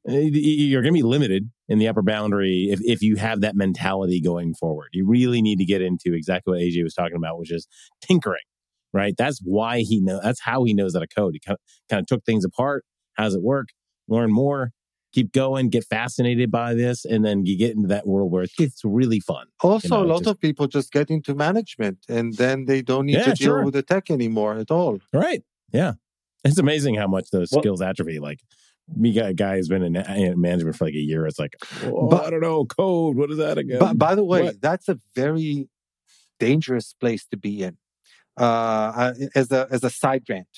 Eh, 0.09 0.29
you're 0.33 0.83
going 0.83 0.93
to 0.93 0.99
be 0.99 1.03
limited 1.03 1.51
in 1.69 1.79
the 1.79 1.87
upper 1.89 2.03
boundary 2.03 2.69
if, 2.71 2.81
if 2.83 3.03
you 3.03 3.17
have 3.17 3.41
that 3.43 3.55
mentality 3.55 4.21
going 4.21 4.53
forward. 4.55 4.89
You 4.93 5.07
really 5.07 5.41
need 5.41 5.59
to 5.59 5.65
get 5.65 5.81
into 5.81 6.13
exactly 6.15 6.53
what 6.53 6.61
AJ 6.61 6.83
was 6.83 6.95
talking 6.95 7.17
about, 7.17 7.39
which 7.39 7.53
is 7.53 7.69
tinkering, 8.01 8.43
right? 8.93 9.15
That's 9.17 9.41
why 9.45 9.81
he 9.81 10.01
know. 10.01 10.21
That's 10.23 10.41
how 10.41 10.65
he 10.65 10.75
knows 10.75 10.95
how 10.95 11.01
to 11.01 11.07
code. 11.07 11.35
He 11.35 11.41
kind 11.41 11.55
of, 11.55 11.61
kind 11.89 12.01
of 12.01 12.07
took 12.07 12.25
things 12.25 12.45
apart. 12.45 12.85
How 13.15 13.25
does 13.25 13.35
it 13.35 13.43
work? 13.43 13.69
Learn 14.09 14.33
more. 14.33 14.73
Keep 15.13 15.33
going. 15.33 15.69
Get 15.69 15.85
fascinated 15.85 16.51
by 16.51 16.73
this, 16.75 17.05
and 17.05 17.23
then 17.25 17.45
you 17.45 17.57
get 17.57 17.77
into 17.77 17.87
that 17.89 18.07
world 18.07 18.33
where 18.33 18.45
it's 18.59 18.81
really 18.83 19.21
fun. 19.21 19.47
also 19.63 19.89
know, 19.89 20.03
a 20.03 20.05
lot 20.07 20.19
just- 20.21 20.31
of 20.31 20.41
people 20.41 20.67
just 20.67 20.91
get 20.91 21.11
into 21.11 21.35
management 21.35 21.99
and 22.09 22.35
then 22.39 22.65
they 22.65 22.81
don't 22.83 23.07
need 23.07 23.17
Yeah, 23.19 23.25
to 23.25 23.35
deal 23.35 23.47
sure. 23.49 23.65
with 23.65 23.75
the 23.75 23.83
tech 23.83 24.11
anymore 24.11 24.55
at 24.57 24.71
all 24.71 24.99
Right? 25.13 25.43
Yeah. 25.73 25.93
It's 26.45 26.59
amazing 26.59 26.95
how 26.97 27.07
much 27.07 27.31
those 27.31 27.51
Well- 27.53 27.63
skills 27.63 27.81
atrophy. 27.83 28.19
Like 28.19 28.41
me, 28.97 29.13
got 29.13 29.31
a 29.31 29.35
guy 29.35 29.57
who's 29.57 29.69
been 29.69 29.83
in, 29.83 29.97
in 29.97 30.41
management 30.41 30.77
for 30.77 30.85
like 30.87 30.95
a 30.95 30.99
year. 30.99 31.27
It's 31.27 31.39
like, 31.39 31.55
oh, 31.85 32.09
But- 32.09 32.25
I 32.27 32.31
don't 32.31 32.41
know, 32.41 32.65
code. 32.65 33.17
What 33.17 33.31
is 33.31 33.39
that 33.39 33.59
again? 33.59 33.79
But 33.79 33.99
by 33.99 34.15
the 34.15 34.25
way, 34.25 34.43
What? 34.43 34.61
that's 34.61 34.89
a 34.89 34.99
very 35.15 35.69
dangerous 36.39 36.95
place 37.01 37.25
to 37.31 37.37
be 37.37 37.63
in. 37.63 37.77
Uh, 38.37 39.13
as 39.35 39.53
a 39.53 39.69
as 39.71 39.85
a 39.85 39.91
side 39.91 40.25
rant, 40.29 40.49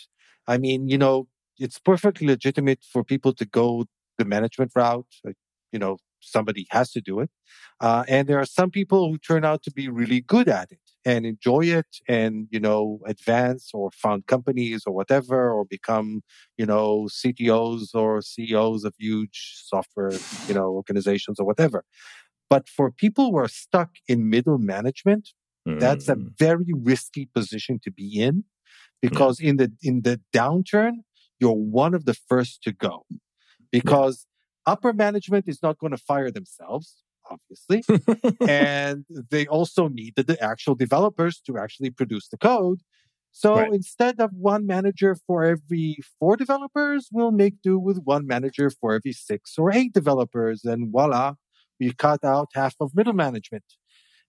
I 0.47 0.59
mean, 0.59 0.89
you 0.89 0.97
know, 0.97 1.27
it's 1.59 1.79
perfectly 1.81 2.27
legitimate 2.29 2.81
for 2.93 3.03
people 3.03 3.33
to 3.35 3.45
go 3.45 3.87
the 4.17 4.25
management 4.25 4.71
route. 4.77 5.07
Like, 5.25 5.37
you 5.73 5.81
know, 5.81 5.99
somebody 6.25 6.67
has 6.71 6.91
to 6.93 7.01
do 7.01 7.21
it, 7.21 7.31
uh, 7.81 8.05
and 8.09 8.29
there 8.29 8.39
are 8.39 8.47
some 8.47 8.71
people 8.71 9.09
who 9.11 9.19
turn 9.19 9.45
out 9.45 9.63
to 9.65 9.71
be 9.73 9.89
really 9.89 10.21
good 10.21 10.49
at 10.49 10.71
it 10.73 10.79
and 11.05 11.27
enjoy 11.27 11.61
it, 11.67 11.87
and 12.09 12.49
you 12.51 12.61
know, 12.61 13.01
advance 13.07 13.71
or 13.75 13.91
found 13.93 14.27
companies 14.27 14.85
or 14.87 14.95
whatever, 14.95 15.51
or 15.53 15.65
become 15.65 16.23
you 16.57 16.67
know 16.67 17.09
CTOs 17.11 17.95
or 17.95 18.23
CEOs 18.23 18.85
of 18.85 18.95
huge 18.99 19.55
software 19.67 20.21
you 20.47 20.55
know 20.55 20.69
organizations 20.71 21.39
or 21.41 21.47
whatever. 21.47 21.85
But 22.51 22.69
for 22.69 22.91
people 22.91 23.31
who 23.33 23.39
are 23.39 23.49
stuck 23.49 23.91
in 24.09 24.29
middle 24.31 24.59
management, 24.59 25.31
that's 25.79 26.09
a 26.09 26.17
Mm. 26.17 26.35
very 26.39 26.73
risky 26.75 27.27
position 27.35 27.81
to 27.85 27.91
be 27.91 28.21
in 28.21 28.45
because 29.03 29.41
in 29.41 29.57
the 29.59 29.73
in 29.83 30.03
the 30.03 30.21
downturn, 30.35 30.99
you're 31.41 31.53
one 31.53 31.95
of 31.95 32.05
the 32.07 32.15
first 32.15 32.63
to 32.65 32.73
go. 32.73 33.05
Because 33.73 34.27
upper 34.67 34.93
management 34.93 35.49
is 35.49 35.63
not 35.63 35.79
going 35.79 35.93
to 35.93 35.99
fire 35.99 36.31
themselves, 36.31 37.03
obviously. 37.31 37.83
and 38.49 39.05
they 39.31 39.47
also 39.47 39.89
need 39.89 40.15
the, 40.17 40.23
the 40.23 40.43
actual 40.43 40.75
developers 40.75 41.41
to 41.47 41.59
actually 41.59 41.91
produce 41.91 42.29
the 42.29 42.39
code. 42.39 42.81
So 43.33 43.57
Right. 43.57 43.73
instead 43.73 44.21
of 44.21 44.31
one 44.33 44.65
manager 44.67 45.17
for 45.27 45.45
every 45.45 45.99
four 46.21 46.37
developers, 46.37 47.09
we'll 47.13 47.33
make 47.33 47.61
do 47.63 47.79
with 47.79 47.99
one 48.05 48.27
manager 48.27 48.71
for 48.71 48.95
every 48.95 49.13
six 49.13 49.55
or 49.59 49.73
eight 49.73 49.93
developers. 49.93 50.65
And 50.65 50.93
voila, 50.93 51.35
we 51.81 51.93
cut 51.93 52.25
out 52.25 52.51
half 52.55 52.77
of 52.81 52.95
middle 52.95 53.13
management. 53.13 53.65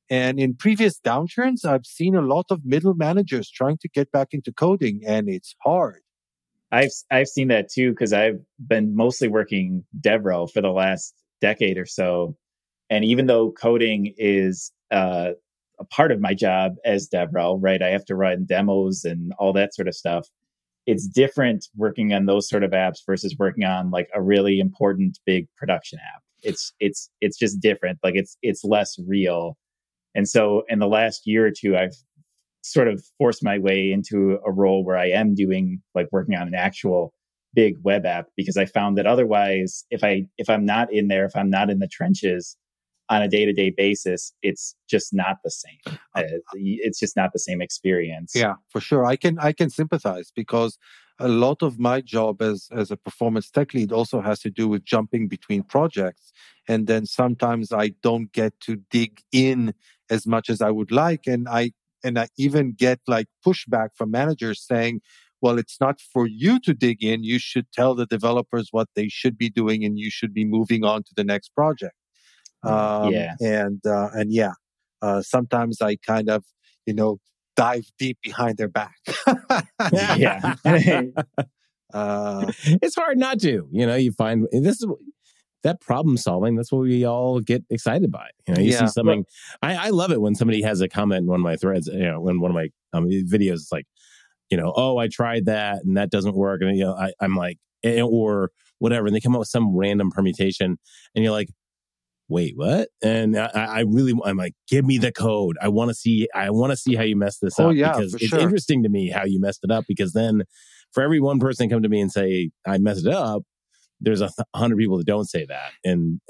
And 0.10 0.40
in 0.40 0.56
previous 0.56 1.00
downturns, 1.00 1.66
I've 1.66 1.86
seen 1.86 2.16
a 2.16 2.22
lot 2.22 2.46
of 2.50 2.66
middle 2.66 2.94
managers 2.94 3.50
trying 3.50 3.78
to 3.80 3.90
get 3.90 4.12
back 4.12 4.30
into 4.34 4.52
coding, 4.52 5.02
and 5.06 5.30
it's 5.30 5.56
hard. 5.64 6.02
I've 6.76 6.92
I've 7.10 7.28
seen 7.28 7.48
that 7.48 7.70
too 7.72 7.92
because 7.92 8.12
I've 8.12 8.40
been 8.60 8.96
mostly 8.96 9.30
working 9.30 9.86
DevRel 10.00 10.52
for 10.52 10.62
the 10.62 10.72
last 10.72 11.14
decade 11.40 11.78
or 11.78 11.86
so, 11.86 12.36
and 12.90 13.06
even 13.06 13.28
though 13.28 13.52
coding 13.52 14.14
is 14.18 14.74
uh, 14.92 15.32
a 15.80 15.86
part 15.86 16.12
of 16.12 16.20
my 16.20 16.34
job 16.34 16.76
as 16.84 17.08
DevRel, 17.08 17.60
right? 17.62 17.82
I 17.82 17.90
have 17.90 18.04
to 18.06 18.16
run 18.16 18.46
demos 18.46 19.06
and 19.06 19.32
all 19.40 19.54
that 19.54 19.74
sort 19.74 19.88
of 19.88 19.96
stuff. 19.96 20.28
It's 20.86 21.08
different 21.08 21.66
working 21.78 22.14
on 22.14 22.26
those 22.26 22.50
sort 22.50 22.64
of 22.64 22.72
apps 22.72 23.00
versus 23.06 23.36
working 23.40 23.64
on 23.64 23.90
like 23.90 24.10
a 24.14 24.22
really 24.22 24.60
important 24.60 25.18
big 25.26 25.48
production 25.56 26.00
app. 26.00 26.24
It's 26.44 26.74
it's 26.82 27.10
it's 27.22 27.38
just 27.38 27.62
different. 27.62 28.00
Like 28.04 28.16
it's 28.16 28.38
it's 28.42 28.66
less 28.66 29.00
real. 29.08 29.58
And 30.14 30.28
so 30.28 30.64
in 30.68 30.80
the 30.80 30.88
last 30.88 31.26
year 31.26 31.48
or 31.48 31.52
two, 31.52 31.78
I've 31.78 31.96
sort 32.66 32.88
of 32.88 33.04
forced 33.20 33.44
my 33.44 33.60
way 33.60 33.92
into 33.92 34.40
a 34.46 34.52
role 34.52 34.84
where 34.84 34.98
I 34.98 35.10
am 35.10 35.36
doing 35.36 35.82
like 35.94 36.08
working 36.12 36.36
on 36.36 36.48
an 36.48 36.56
actual 36.56 37.14
big 37.54 37.76
web 37.84 38.06
app 38.06 38.26
because 38.36 38.58
I 38.58 38.66
found 38.66 38.98
that 38.98 39.06
otherwise 39.06 39.86
if 39.92 40.04
I 40.04 40.24
if 40.38 40.50
I'm 40.50 40.66
not 40.66 40.92
in 40.92 41.08
there 41.08 41.26
if 41.26 41.36
I'm 41.36 41.50
not 41.50 41.70
in 41.70 41.80
the 41.80 41.88
trenches 41.88 42.58
on 43.08 43.22
a 43.22 43.28
day-to-day 43.28 43.72
basis 43.78 44.34
it's 44.42 44.76
just 44.90 45.14
not 45.14 45.38
the 45.44 45.52
same 45.52 45.98
uh, 46.16 46.24
it's 46.54 47.00
just 47.00 47.16
not 47.16 47.34
the 47.34 47.40
same 47.40 47.62
experience 47.62 48.34
Yeah, 48.36 48.56
for 48.70 48.82
sure. 48.82 49.06
I 49.06 49.16
can 49.16 49.38
I 49.38 49.52
can 49.52 49.70
sympathize 49.70 50.32
because 50.36 50.80
a 51.20 51.28
lot 51.28 51.62
of 51.62 51.80
my 51.80 52.02
job 52.02 52.42
as 52.42 52.68
as 52.72 52.90
a 52.92 52.98
performance 52.98 53.50
tech 53.52 53.74
lead 53.76 53.92
also 53.92 54.22
has 54.22 54.40
to 54.40 54.50
do 54.50 54.68
with 54.68 54.84
jumping 54.84 55.28
between 55.28 55.64
projects, 55.64 56.34
and 56.68 56.88
then 56.88 57.06
sometimes 57.06 57.72
I 57.72 57.90
don't 58.02 58.32
get 58.34 58.60
to 58.62 58.78
dig 58.90 59.22
in 59.32 59.74
as 60.10 60.26
much 60.28 60.50
as 60.50 60.62
I 60.62 60.72
would 60.72 60.92
like, 60.92 61.26
and 61.28 61.48
I 61.48 61.72
and 62.06 62.18
I 62.20 62.28
even 62.38 62.74
get 62.86 63.00
like 63.08 63.28
pushback 63.46 63.90
from 63.98 64.12
managers 64.12 64.60
saying. 64.66 65.02
Well, 65.42 65.60
it's 65.60 65.78
not 65.80 66.00
for 66.14 66.26
you 66.26 66.60
to 66.62 66.74
dig 66.74 67.04
in. 67.04 67.24
You 67.24 67.38
should 67.40 67.68
tell 67.72 67.94
the 67.94 68.08
developers 68.08 68.70
what 68.72 68.88
they 68.96 69.10
should 69.10 69.38
be 69.38 69.50
doing, 69.50 69.84
and 69.86 70.00
you 70.00 70.10
should 70.10 70.34
be 70.34 70.46
moving 70.46 70.84
on 70.84 71.04
to 71.04 71.14
the 71.16 71.24
next 71.24 71.50
project. 71.54 71.94
Um, 72.64 73.12
Yeah. 73.14 73.34
and 73.42 73.82
uh, 73.86 74.10
and 74.14 74.34
yeah, 74.34 74.54
uh, 75.04 75.22
sometimes 75.22 75.82
I 75.82 75.98
kind 75.98 76.30
of 76.30 76.46
you 76.88 76.96
know 76.96 77.20
dive 77.56 77.86
deep 78.00 78.18
behind 78.24 78.58
their 78.58 78.70
back. 78.70 78.96
yeah 79.92 80.56
uh, 81.94 82.52
it's 82.82 82.96
hard 82.96 83.18
not 83.18 83.40
to. 83.42 83.68
You 83.72 83.86
know, 83.86 83.96
you 83.96 84.12
find 84.14 84.48
this 84.52 84.82
is 84.82 84.88
that 85.66 85.82
problem 85.82 86.16
solving, 86.16 86.56
that's 86.56 86.72
what 86.72 86.82
we 86.82 87.06
all 87.06 87.40
get 87.42 87.64
excited 87.70 88.12
by. 88.12 88.30
You 88.48 88.54
know, 88.54 88.60
you 88.62 88.72
Yeah. 88.72 88.86
see 88.86 88.92
something. 88.94 89.26
I, 89.62 89.88
I 89.88 89.90
love 89.90 90.12
it 90.12 90.22
when 90.22 90.36
somebody 90.36 90.62
has 90.62 90.80
a 90.80 90.88
comment 90.88 91.24
in 91.24 91.28
one 91.28 91.40
of 91.40 91.44
my 91.44 91.58
threads. 91.58 91.88
You 91.88 92.00
know, 92.00 92.22
when 92.22 92.40
one 92.40 92.52
of 92.52 92.56
my 92.56 92.70
um, 92.94 93.06
videos 93.08 93.56
is 93.56 93.70
like, 93.72 93.86
you 94.50 94.58
know, 94.58 94.72
oh, 94.76 94.98
I 94.98 95.08
tried 95.08 95.46
that 95.46 95.84
and 95.84 95.98
that 95.98 96.12
doesn't 96.12 96.36
work, 96.36 96.62
and 96.62 96.78
you 96.78 96.86
know, 96.86 96.96
I, 96.96 97.12
I'm 97.20 97.36
like, 97.36 97.58
or 97.84 98.52
whatever, 98.80 99.08
and 99.08 99.16
they 99.16 99.20
come 99.20 99.36
up 99.36 99.40
with 99.40 99.48
some 99.50 99.76
random 99.76 100.12
permutation, 100.12 100.78
and 101.16 101.24
you're 101.24 101.34
like, 101.34 101.50
wait, 102.28 102.54
what? 102.56 102.90
And 103.04 103.38
I, 103.38 103.50
I 103.54 103.80
really, 103.82 104.14
I'm 104.24 104.38
like, 104.38 104.54
give 104.68 104.86
me 104.86 104.98
the 104.98 105.12
code. 105.12 105.58
I 105.62 105.68
want 105.68 105.90
to 105.90 105.96
see, 105.96 106.28
I 106.34 106.50
want 106.50 106.72
to 106.72 106.78
see 106.78 106.96
how 106.96 107.04
you 107.04 107.16
mess 107.16 107.38
this 107.38 107.60
Oh, 107.60 107.70
up 107.70 107.76
yeah, 107.76 107.94
because 107.94 108.14
for 108.14 108.20
it's 108.20 108.30
sure. 108.30 108.40
interesting 108.40 108.84
to 108.84 108.90
me 108.90 109.10
how 109.10 109.26
you 109.26 109.40
messed 109.40 109.62
it 109.64 109.72
up. 109.72 109.86
Because 109.88 110.14
then, 110.14 110.44
for 110.92 111.04
every 111.04 111.20
one 111.20 111.40
person 111.40 111.70
come 111.70 111.84
to 111.84 111.90
me 111.90 112.02
and 112.02 112.12
say 112.12 112.52
I 112.66 112.78
messed 112.78 113.06
it 113.06 113.14
up, 113.14 113.44
there's 114.06 114.22
a 114.22 114.30
hundred 114.56 114.78
people 114.78 114.98
that 114.98 115.08
don't 115.08 115.30
say 115.30 115.46
that, 115.46 115.72
and 115.84 116.22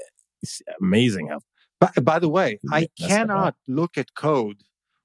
it's 0.42 0.62
amazing 0.80 1.28
how. 1.28 1.40
By, 1.78 1.90
by 2.02 2.18
the 2.18 2.28
way, 2.28 2.58
I 2.72 2.88
cannot 2.98 3.54
look 3.68 3.98
at 3.98 4.14
code 4.14 4.62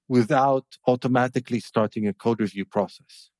without 0.07 0.65
automatically 0.87 1.59
starting 1.59 2.07
a 2.07 2.13
code 2.13 2.39
review 2.39 2.65
process. 2.65 3.30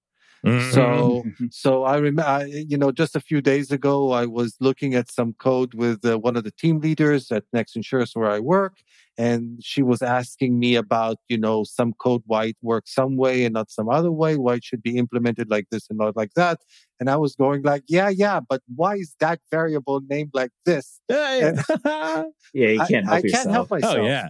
Mm-hmm. 0.45 0.71
So, 0.71 1.23
so 1.51 1.83
I 1.83 1.97
remember, 1.97 2.47
you 2.47 2.77
know, 2.77 2.91
just 2.91 3.15
a 3.15 3.19
few 3.19 3.41
days 3.41 3.71
ago, 3.71 4.11
I 4.11 4.25
was 4.25 4.55
looking 4.59 4.95
at 4.95 5.11
some 5.11 5.33
code 5.33 5.73
with 5.75 6.03
uh, 6.03 6.17
one 6.17 6.35
of 6.35 6.43
the 6.43 6.51
team 6.51 6.79
leaders 6.79 7.31
at 7.31 7.43
Next 7.53 7.75
Insurance 7.75 8.15
where 8.15 8.31
I 8.31 8.39
work, 8.39 8.77
and 9.19 9.59
she 9.63 9.83
was 9.83 10.01
asking 10.01 10.57
me 10.57 10.75
about, 10.75 11.17
you 11.29 11.37
know, 11.37 11.63
some 11.63 11.93
code 11.93 12.23
why 12.25 12.45
it 12.45 12.57
works 12.63 12.93
some 12.95 13.17
way 13.17 13.45
and 13.45 13.53
not 13.53 13.69
some 13.69 13.87
other 13.87 14.11
way, 14.11 14.35
why 14.35 14.55
it 14.55 14.63
should 14.63 14.81
be 14.81 14.97
implemented 14.97 15.49
like 15.51 15.67
this 15.69 15.85
and 15.89 15.99
not 15.99 16.15
like 16.17 16.33
that. 16.35 16.59
And 16.99 17.07
I 17.09 17.17
was 17.17 17.35
going 17.35 17.61
like, 17.61 17.83
yeah, 17.87 18.09
yeah, 18.09 18.39
but 18.39 18.61
why 18.75 18.95
is 18.95 19.13
that 19.19 19.39
variable 19.51 20.01
named 20.09 20.31
like 20.33 20.51
this? 20.65 20.99
Yeah, 21.07 21.53
yeah. 21.85 22.23
yeah, 22.53 22.67
you 22.69 22.81
I- 22.81 22.87
can't 22.87 23.05
help 23.05 23.15
I, 23.15 23.19
yourself. 23.19 23.43
can't 23.43 23.51
help 23.53 23.69
myself. 23.71 23.97
oh 23.99 24.05
yeah. 24.05 24.27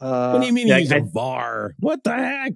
Uh, 0.00 0.32
what 0.32 0.40
do 0.40 0.46
you 0.46 0.52
mean 0.52 0.68
yeah, 0.68 0.76
you 0.76 0.82
use 0.82 0.92
I- 0.92 0.98
a 0.98 1.02
var? 1.02 1.74
What 1.80 2.04
the 2.04 2.12
heck? 2.14 2.52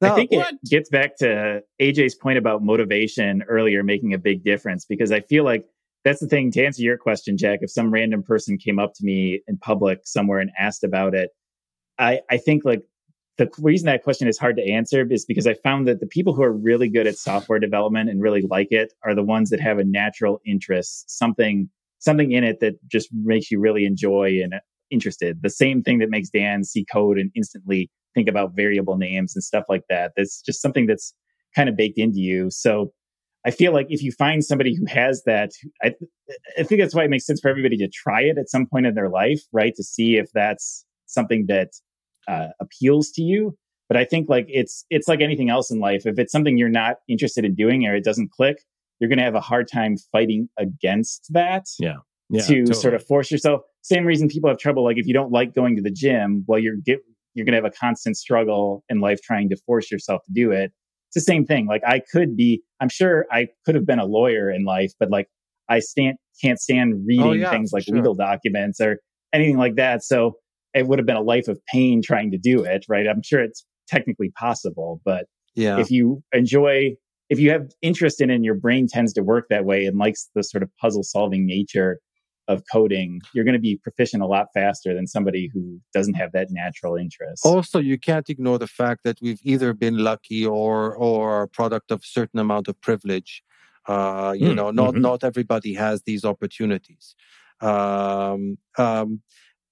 No, 0.00 0.12
I 0.12 0.14
think 0.14 0.30
what? 0.32 0.54
it 0.54 0.70
gets 0.70 0.88
back 0.90 1.16
to 1.18 1.62
AJ's 1.80 2.14
point 2.14 2.38
about 2.38 2.62
motivation 2.62 3.42
earlier 3.48 3.82
making 3.82 4.14
a 4.14 4.18
big 4.18 4.44
difference 4.44 4.84
because 4.84 5.12
I 5.12 5.20
feel 5.20 5.44
like 5.44 5.64
that's 6.04 6.20
the 6.20 6.28
thing 6.28 6.50
to 6.52 6.64
answer 6.64 6.82
your 6.82 6.98
question, 6.98 7.36
Jack. 7.36 7.60
If 7.62 7.70
some 7.70 7.90
random 7.90 8.22
person 8.22 8.58
came 8.58 8.78
up 8.78 8.94
to 8.94 9.04
me 9.04 9.42
in 9.48 9.58
public 9.58 10.00
somewhere 10.04 10.38
and 10.38 10.50
asked 10.58 10.84
about 10.84 11.14
it, 11.14 11.30
I, 11.98 12.20
I 12.30 12.36
think 12.36 12.64
like 12.64 12.82
the 13.38 13.50
reason 13.58 13.86
that 13.86 14.02
question 14.02 14.28
is 14.28 14.38
hard 14.38 14.56
to 14.56 14.70
answer 14.70 15.06
is 15.10 15.24
because 15.24 15.46
I 15.46 15.54
found 15.54 15.86
that 15.88 16.00
the 16.00 16.06
people 16.06 16.32
who 16.32 16.42
are 16.42 16.52
really 16.52 16.88
good 16.88 17.06
at 17.06 17.16
software 17.16 17.58
development 17.58 18.08
and 18.08 18.22
really 18.22 18.42
like 18.42 18.68
it 18.70 18.92
are 19.04 19.14
the 19.14 19.22
ones 19.22 19.50
that 19.50 19.60
have 19.60 19.78
a 19.78 19.84
natural 19.84 20.40
interest, 20.46 21.10
something 21.10 21.68
something 21.98 22.32
in 22.32 22.44
it 22.44 22.60
that 22.60 22.74
just 22.88 23.08
makes 23.12 23.50
you 23.50 23.58
really 23.58 23.84
enjoy 23.84 24.38
and 24.42 24.54
uh, 24.54 24.58
interested. 24.90 25.42
The 25.42 25.50
same 25.50 25.82
thing 25.82 25.98
that 25.98 26.10
makes 26.10 26.28
Dan 26.28 26.62
see 26.62 26.86
code 26.90 27.18
and 27.18 27.30
instantly 27.34 27.90
think 28.16 28.28
about 28.28 28.56
variable 28.56 28.96
names 28.96 29.36
and 29.36 29.44
stuff 29.44 29.64
like 29.68 29.84
that. 29.88 30.12
That's 30.16 30.42
just 30.42 30.60
something 30.60 30.86
that's 30.86 31.14
kind 31.54 31.68
of 31.68 31.76
baked 31.76 31.98
into 31.98 32.18
you. 32.18 32.50
So 32.50 32.92
I 33.44 33.52
feel 33.52 33.72
like 33.72 33.86
if 33.90 34.02
you 34.02 34.10
find 34.10 34.44
somebody 34.44 34.74
who 34.74 34.86
has 34.86 35.22
that, 35.24 35.52
I, 35.82 35.94
I 36.58 36.64
think 36.64 36.80
that's 36.80 36.94
why 36.94 37.04
it 37.04 37.10
makes 37.10 37.26
sense 37.26 37.40
for 37.40 37.48
everybody 37.48 37.76
to 37.76 37.88
try 37.88 38.22
it 38.22 38.38
at 38.38 38.48
some 38.48 38.66
point 38.66 38.86
in 38.86 38.94
their 38.94 39.08
life, 39.08 39.40
right? 39.52 39.72
To 39.76 39.84
see 39.84 40.16
if 40.16 40.26
that's 40.34 40.84
something 41.06 41.46
that 41.46 41.68
uh, 42.26 42.48
appeals 42.60 43.10
to 43.12 43.22
you. 43.22 43.56
But 43.88 43.96
I 43.96 44.04
think 44.04 44.28
like 44.28 44.46
it's 44.48 44.84
it's 44.90 45.06
like 45.06 45.20
anything 45.20 45.48
else 45.48 45.70
in 45.70 45.78
life. 45.78 46.06
If 46.06 46.18
it's 46.18 46.32
something 46.32 46.58
you're 46.58 46.68
not 46.68 46.96
interested 47.08 47.44
in 47.44 47.54
doing 47.54 47.86
or 47.86 47.94
it 47.94 48.02
doesn't 48.02 48.32
click, 48.32 48.56
you're 48.98 49.08
going 49.08 49.18
to 49.18 49.24
have 49.24 49.36
a 49.36 49.40
hard 49.40 49.68
time 49.70 49.96
fighting 50.10 50.48
against 50.58 51.32
that 51.32 51.66
Yeah, 51.78 51.98
to 52.40 52.64
totally. 52.64 52.74
sort 52.74 52.94
of 52.94 53.06
force 53.06 53.30
yourself. 53.30 53.60
Same 53.82 54.04
reason 54.04 54.26
people 54.28 54.50
have 54.50 54.58
trouble. 54.58 54.82
Like 54.82 54.98
if 54.98 55.06
you 55.06 55.14
don't 55.14 55.30
like 55.30 55.54
going 55.54 55.76
to 55.76 55.82
the 55.82 55.92
gym, 55.92 56.44
well, 56.48 56.58
you're 56.58 56.74
get 56.74 56.98
you're 57.36 57.44
going 57.44 57.52
to 57.52 57.62
have 57.62 57.70
a 57.70 57.78
constant 57.78 58.16
struggle 58.16 58.82
in 58.88 59.00
life 59.00 59.20
trying 59.22 59.50
to 59.50 59.56
force 59.66 59.90
yourself 59.90 60.22
to 60.24 60.32
do 60.32 60.50
it. 60.50 60.72
It's 61.08 61.14
the 61.14 61.20
same 61.20 61.44
thing. 61.44 61.66
Like 61.66 61.82
I 61.86 62.00
could 62.10 62.34
be, 62.34 62.62
I'm 62.80 62.88
sure 62.88 63.26
I 63.30 63.48
could 63.64 63.74
have 63.74 63.86
been 63.86 63.98
a 63.98 64.06
lawyer 64.06 64.50
in 64.50 64.64
life, 64.64 64.92
but 64.98 65.10
like 65.10 65.28
I 65.68 65.80
stand 65.80 66.16
can't 66.42 66.58
stand 66.58 67.04
reading 67.06 67.24
Oh, 67.24 67.32
yeah, 67.32 67.50
things 67.50 67.72
like 67.72 67.84
sure. 67.84 67.94
legal 67.94 68.14
documents 68.14 68.80
or 68.80 68.98
anything 69.32 69.58
like 69.58 69.76
that. 69.76 70.02
So 70.02 70.36
it 70.74 70.86
would 70.86 70.98
have 70.98 71.06
been 71.06 71.16
a 71.16 71.22
life 71.22 71.46
of 71.46 71.58
pain 71.72 72.02
trying 72.02 72.30
to 72.30 72.38
do 72.38 72.64
it, 72.64 72.84
right? 72.88 73.06
I'm 73.06 73.22
sure 73.22 73.40
it's 73.40 73.64
technically 73.86 74.30
possible, 74.38 75.00
but 75.04 75.26
yeah. 75.54 75.78
if 75.78 75.90
you 75.90 76.22
enjoy 76.32 76.96
if 77.28 77.38
you 77.38 77.50
have 77.50 77.70
interest 77.82 78.20
in 78.20 78.30
it 78.30 78.36
and 78.36 78.44
your 78.44 78.54
brain 78.54 78.86
tends 78.88 79.12
to 79.12 79.22
work 79.22 79.46
that 79.50 79.64
way 79.64 79.84
and 79.84 79.98
likes 79.98 80.30
the 80.34 80.42
sort 80.42 80.62
of 80.62 80.70
puzzle 80.80 81.02
solving 81.02 81.44
nature 81.44 81.98
of 82.48 82.62
coding 82.72 83.20
you're 83.32 83.44
going 83.44 83.54
to 83.54 83.60
be 83.60 83.76
proficient 83.76 84.22
a 84.22 84.26
lot 84.26 84.46
faster 84.54 84.94
than 84.94 85.06
somebody 85.06 85.50
who 85.52 85.80
doesn't 85.92 86.14
have 86.14 86.32
that 86.32 86.48
natural 86.50 86.96
interest 86.96 87.44
Also, 87.44 87.78
you 87.78 87.98
can't 87.98 88.28
ignore 88.30 88.58
the 88.58 88.66
fact 88.66 89.02
that 89.04 89.18
we've 89.20 89.40
either 89.42 89.72
been 89.74 89.98
lucky 89.98 90.44
or 90.44 90.94
or 90.96 91.42
a 91.42 91.48
product 91.48 91.90
of 91.90 92.04
certain 92.04 92.40
amount 92.40 92.68
of 92.68 92.80
privilege. 92.80 93.42
Uh, 93.86 94.34
you 94.36 94.48
Mm, 94.48 94.56
know, 94.58 94.70
not 94.70 94.94
mhm. 94.94 95.02
not 95.08 95.22
everybody 95.22 95.74
has 95.74 96.02
these 96.02 96.24
opportunities. 96.24 97.14
Um, 97.60 98.58
um, 98.78 99.22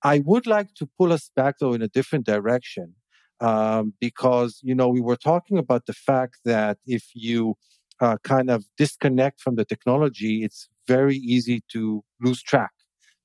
I 0.03 0.21
would 0.21 0.47
like 0.47 0.75
to 0.75 0.87
pull 0.99 1.13
us 1.13 1.31
back 1.35 1.55
though 1.59 1.75
in 1.75 1.83
a 1.83 1.89
different 1.89 2.27
direction 2.27 2.95
um, 3.41 3.95
because 4.01 4.61
you 4.63 4.75
know 4.75 4.89
we 4.89 5.01
were 5.01 5.17
talking 5.17 5.59
about 5.59 5.87
the 5.87 5.93
fact 5.93 6.37
that 6.45 6.79
if 6.87 7.05
you 7.15 7.57
uh, 8.05 8.17
kind 8.23 8.51
of 8.51 8.65
disconnect 8.77 9.41
from 9.41 9.55
the 9.57 9.65
technology, 9.65 10.45
it's 10.45 10.69
very 10.87 11.17
easy 11.17 11.63
to 11.73 12.05
lose 12.21 12.43
track 12.43 12.73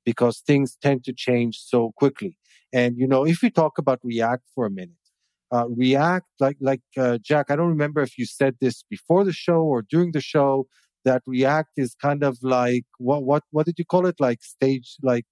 because 0.05 0.35
things 0.39 0.77
tend 0.81 1.03
to 1.03 1.13
change 1.13 1.55
so 1.71 1.91
quickly. 2.01 2.37
And 2.71 2.97
you 2.97 3.07
know, 3.07 3.25
if 3.25 3.41
we 3.43 3.49
talk 3.49 3.77
about 3.77 3.99
React 4.03 4.45
for 4.55 4.65
a 4.65 4.71
minute, 4.71 5.03
uh, 5.51 5.67
React, 5.83 6.27
like 6.39 6.57
like 6.61 6.81
uh, 6.97 7.17
Jack, 7.29 7.45
I 7.49 7.55
don't 7.57 7.73
remember 7.77 8.01
if 8.01 8.17
you 8.17 8.25
said 8.25 8.55
this 8.61 8.83
before 8.95 9.23
the 9.25 9.33
show 9.33 9.61
or 9.73 9.81
during 9.81 10.11
the 10.13 10.21
show 10.21 10.67
that 11.03 11.21
React 11.25 11.73
is 11.77 11.95
kind 12.07 12.23
of 12.23 12.37
like 12.41 12.85
what 12.99 13.23
what 13.23 13.43
what 13.51 13.65
did 13.65 13.77
you 13.81 13.85
call 13.93 14.05
it? 14.05 14.15
Like 14.19 14.41
stage 14.43 14.95
like 15.01 15.25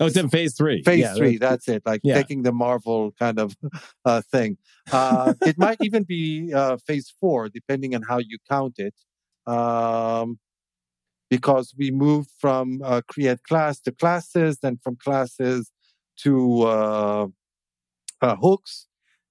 Oh, 0.00 0.06
it's 0.06 0.16
in 0.16 0.28
phase 0.28 0.54
three. 0.54 0.82
phase 0.84 1.00
Yeah, 1.00 1.14
three. 1.14 1.38
That's 1.38 1.66
it. 1.68 1.82
Like 1.84 2.00
yeah. 2.04 2.14
taking 2.14 2.42
the 2.42 2.52
Marvel 2.52 3.12
kind 3.18 3.38
of 3.38 3.56
uh, 4.04 4.22
thing. 4.30 4.56
Uh, 4.92 5.34
it 5.42 5.58
might 5.58 5.78
even 5.80 6.04
be 6.04 6.52
uh, 6.54 6.76
phase 6.86 7.12
four, 7.20 7.48
depending 7.48 7.94
on 7.94 8.02
how 8.02 8.18
you 8.18 8.38
count 8.48 8.78
it. 8.78 8.94
Um, 9.52 10.38
because 11.30 11.74
we 11.76 11.90
moved 11.90 12.30
from 12.38 12.80
uh, 12.84 13.02
create 13.08 13.42
class 13.42 13.80
to 13.80 13.92
classes, 13.92 14.58
then 14.58 14.78
from 14.82 14.96
classes 14.96 15.70
to 16.18 16.62
uh, 16.62 17.26
uh, 18.22 18.36
hooks, 18.36 18.86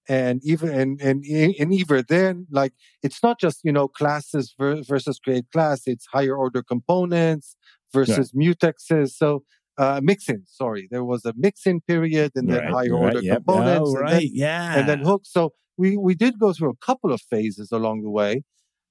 and 0.07 0.41
even 0.43 0.69
and 0.69 1.01
and 1.01 1.25
and 1.25 1.73
even 1.73 2.03
then, 2.07 2.47
like 2.51 2.73
it's 3.03 3.23
not 3.23 3.39
just 3.39 3.61
you 3.63 3.71
know 3.71 3.87
classes 3.87 4.53
ver- 4.57 4.83
versus 4.83 5.19
create 5.19 5.45
class; 5.51 5.83
it's 5.85 6.07
higher 6.07 6.35
order 6.35 6.61
components 6.61 7.55
versus 7.93 8.31
mutexes. 8.33 9.11
So 9.11 9.43
uh, 9.77 9.99
mixin. 10.03 10.43
Sorry, 10.47 10.87
there 10.91 11.03
was 11.03 11.25
a 11.25 11.33
mixin 11.35 11.81
period, 11.81 12.31
and 12.35 12.49
then 12.49 12.63
Right, 12.63 12.71
higher 12.71 12.93
right, 12.93 13.03
order 13.15 13.21
yep. 13.21 13.37
components, 13.37 13.89
Oh, 13.89 13.95
and 13.95 14.01
right. 14.01 14.11
then 14.11 14.29
yeah. 14.33 14.79
and 14.79 14.89
then 14.89 14.99
hooks. 14.99 15.31
So 15.31 15.53
we 15.77 15.97
we 15.97 16.15
did 16.15 16.39
go 16.39 16.53
through 16.53 16.71
a 16.71 16.85
couple 16.85 17.11
of 17.11 17.21
phases 17.21 17.71
along 17.71 18.01
the 18.01 18.09
way. 18.09 18.43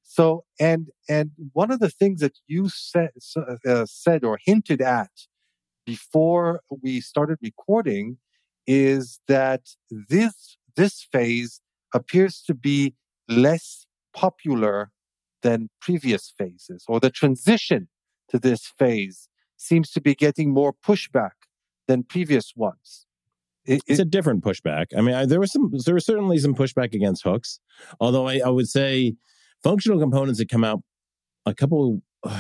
So 0.03 0.45
and 0.61 0.89
and 1.09 1.31
one 1.53 1.71
of 1.71 1.81
the 1.81 1.91
things 1.91 2.21
that 2.21 2.37
you 2.47 2.69
said 2.69 3.11
uh, 3.67 3.87
said 3.87 4.25
or 4.25 4.39
hinted 4.45 4.81
at 4.81 5.11
before 5.85 6.61
we 6.83 7.01
started 7.01 7.39
recording 7.43 8.19
is 8.67 9.21
that 9.29 9.63
this 9.91 10.57
this 10.77 11.07
phase 11.13 11.61
appears 11.95 12.43
to 12.47 12.55
be 12.55 12.95
less 13.29 13.87
popular 14.15 14.91
than 15.43 15.69
previous 15.81 16.33
phases, 16.39 16.85
or 16.89 17.01
the 17.01 17.11
transition 17.11 17.89
to 18.31 18.39
this 18.39 18.67
phase 18.79 19.29
seems 19.57 19.91
to 19.93 20.01
be 20.01 20.15
getting 20.15 20.51
more 20.51 20.73
pushback 20.73 21.31
than 21.89 22.03
previous 22.03 22.53
ones. 22.57 23.07
It- 23.65 23.83
it's 23.87 23.99
a 24.01 24.05
different 24.05 24.45
pushback. 24.45 24.87
I 24.97 25.01
mean, 25.01 25.15
I, 25.15 25.27
there 25.27 25.41
was 25.41 25.53
some, 25.53 25.73
there 25.85 25.95
was 25.95 26.05
certainly 26.07 26.39
some 26.39 26.55
pushback 26.55 26.95
against 26.95 27.25
hooks. 27.25 27.59
Although 28.01 28.29
I, 28.29 28.41
I 28.45 28.49
would 28.49 28.69
say 28.69 29.15
functional 29.63 29.99
components 29.99 30.39
that 30.39 30.49
come 30.49 30.65
out 30.65 30.83
a 31.47 31.55
couple. 31.55 32.03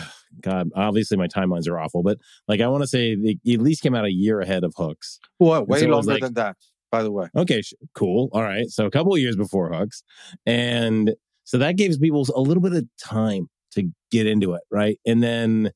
God, 0.42 0.68
obviously 0.76 1.16
my 1.16 1.28
timelines 1.28 1.66
are 1.66 1.78
awful, 1.78 2.02
but 2.02 2.18
like 2.46 2.60
I 2.60 2.66
want 2.68 2.82
to 2.82 2.86
say 2.86 3.14
they 3.14 3.38
at 3.54 3.60
least 3.60 3.82
came 3.82 3.94
out 3.94 4.04
a 4.04 4.12
year 4.12 4.40
ahead 4.40 4.64
of 4.64 4.74
hooks. 4.76 5.18
well, 5.38 5.64
way 5.64 5.80
so 5.80 5.86
longer 5.86 6.12
like- 6.12 6.22
than 6.22 6.34
that, 6.34 6.56
by 6.90 7.02
the 7.02 7.10
way. 7.10 7.28
Okay, 7.34 7.62
sh- 7.62 7.72
cool. 7.94 8.28
All 8.32 8.42
right, 8.42 8.68
so 8.68 8.84
a 8.84 8.90
couple 8.90 9.14
of 9.14 9.18
years 9.20 9.34
before 9.36 9.72
hooks, 9.72 10.02
and 10.44 11.14
so 11.44 11.56
that 11.58 11.76
gives 11.76 11.96
people 11.96 12.26
a 12.34 12.40
little 12.40 12.62
bit 12.62 12.74
of 12.74 12.84
time 13.02 13.48
to 13.72 13.88
get 14.10 14.26
into 14.26 14.52
it, 14.52 14.62
right? 14.70 14.98
And 15.06 15.22
then, 15.22 15.70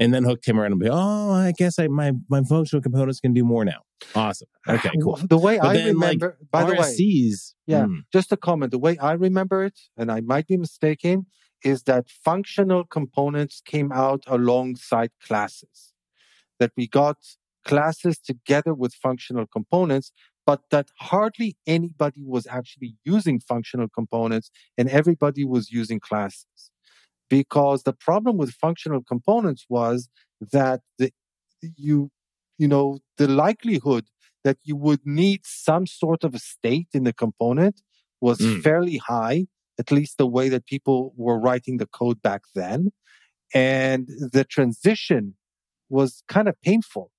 and 0.00 0.12
then 0.14 0.24
hook 0.24 0.42
came 0.42 0.58
around 0.58 0.72
and 0.72 0.80
be, 0.80 0.88
oh, 0.90 1.30
I 1.48 1.52
guess 1.56 1.78
I 1.78 1.86
my 1.88 2.12
my 2.28 2.42
functional 2.42 2.82
components 2.82 3.20
can 3.20 3.32
do 3.34 3.44
more 3.44 3.64
now. 3.64 3.82
Awesome. 4.14 4.48
Okay, 4.68 4.90
cool. 5.02 5.16
The 5.34 5.38
way 5.38 5.58
But 5.58 5.68
I 5.68 5.74
then, 5.74 5.86
like, 5.98 6.20
remember, 6.20 6.38
by 6.50 6.64
the 6.64 6.72
way, 6.72 6.78
RSCs, 6.78 7.54
Yeah. 7.66 7.84
hmm, 7.86 7.98
just 8.12 8.32
a 8.32 8.36
comment. 8.36 8.70
The 8.72 8.78
way 8.86 8.96
I 8.98 9.12
remember 9.12 9.58
it, 9.64 9.78
and 9.98 10.10
I 10.10 10.20
might 10.22 10.46
be 10.48 10.56
mistaken, 10.56 11.26
is 11.62 11.82
that 11.84 12.04
functional 12.30 12.84
components 12.84 13.62
came 13.72 13.92
out 13.92 14.22
alongside 14.26 15.10
classes. 15.28 15.92
that 16.60 16.72
we 16.76 16.86
got 16.86 17.16
classes 17.64 18.18
together 18.18 18.74
with 18.74 18.92
functional 18.94 19.46
components, 19.46 20.12
but 20.46 20.60
that 20.70 20.88
hardly 21.10 21.56
anybody 21.66 22.22
was 22.36 22.46
actually 22.46 22.96
using 23.04 23.40
functional 23.40 23.88
components 23.88 24.50
and 24.78 24.88
everybody 25.00 25.44
was 25.44 25.70
using 25.70 26.00
classes. 26.00 26.70
Because 27.30 27.84
the 27.84 27.94
problem 27.94 28.36
with 28.36 28.50
functional 28.50 29.02
components 29.02 29.64
was 29.70 30.10
that 30.52 30.80
the, 30.98 31.10
you, 31.76 32.10
you 32.58 32.68
know, 32.68 32.98
the 33.16 33.28
likelihood 33.28 34.04
that 34.44 34.58
you 34.62 34.76
would 34.76 35.00
need 35.04 35.40
some 35.44 35.86
sort 35.86 36.24
of 36.24 36.34
a 36.34 36.38
state 36.38 36.88
in 36.92 37.04
the 37.04 37.12
component 37.12 37.80
was 38.20 38.38
mm. 38.38 38.60
fairly 38.62 38.98
high, 38.98 39.46
at 39.78 39.90
least 39.90 40.18
the 40.18 40.26
way 40.26 40.48
that 40.48 40.66
people 40.66 41.14
were 41.16 41.38
writing 41.38 41.78
the 41.78 41.86
code 41.86 42.20
back 42.20 42.42
then. 42.54 42.90
And 43.54 44.08
the 44.08 44.44
transition 44.44 45.34
was 45.88 46.22
kind 46.28 46.48
of 46.48 46.60
painful 46.62 47.10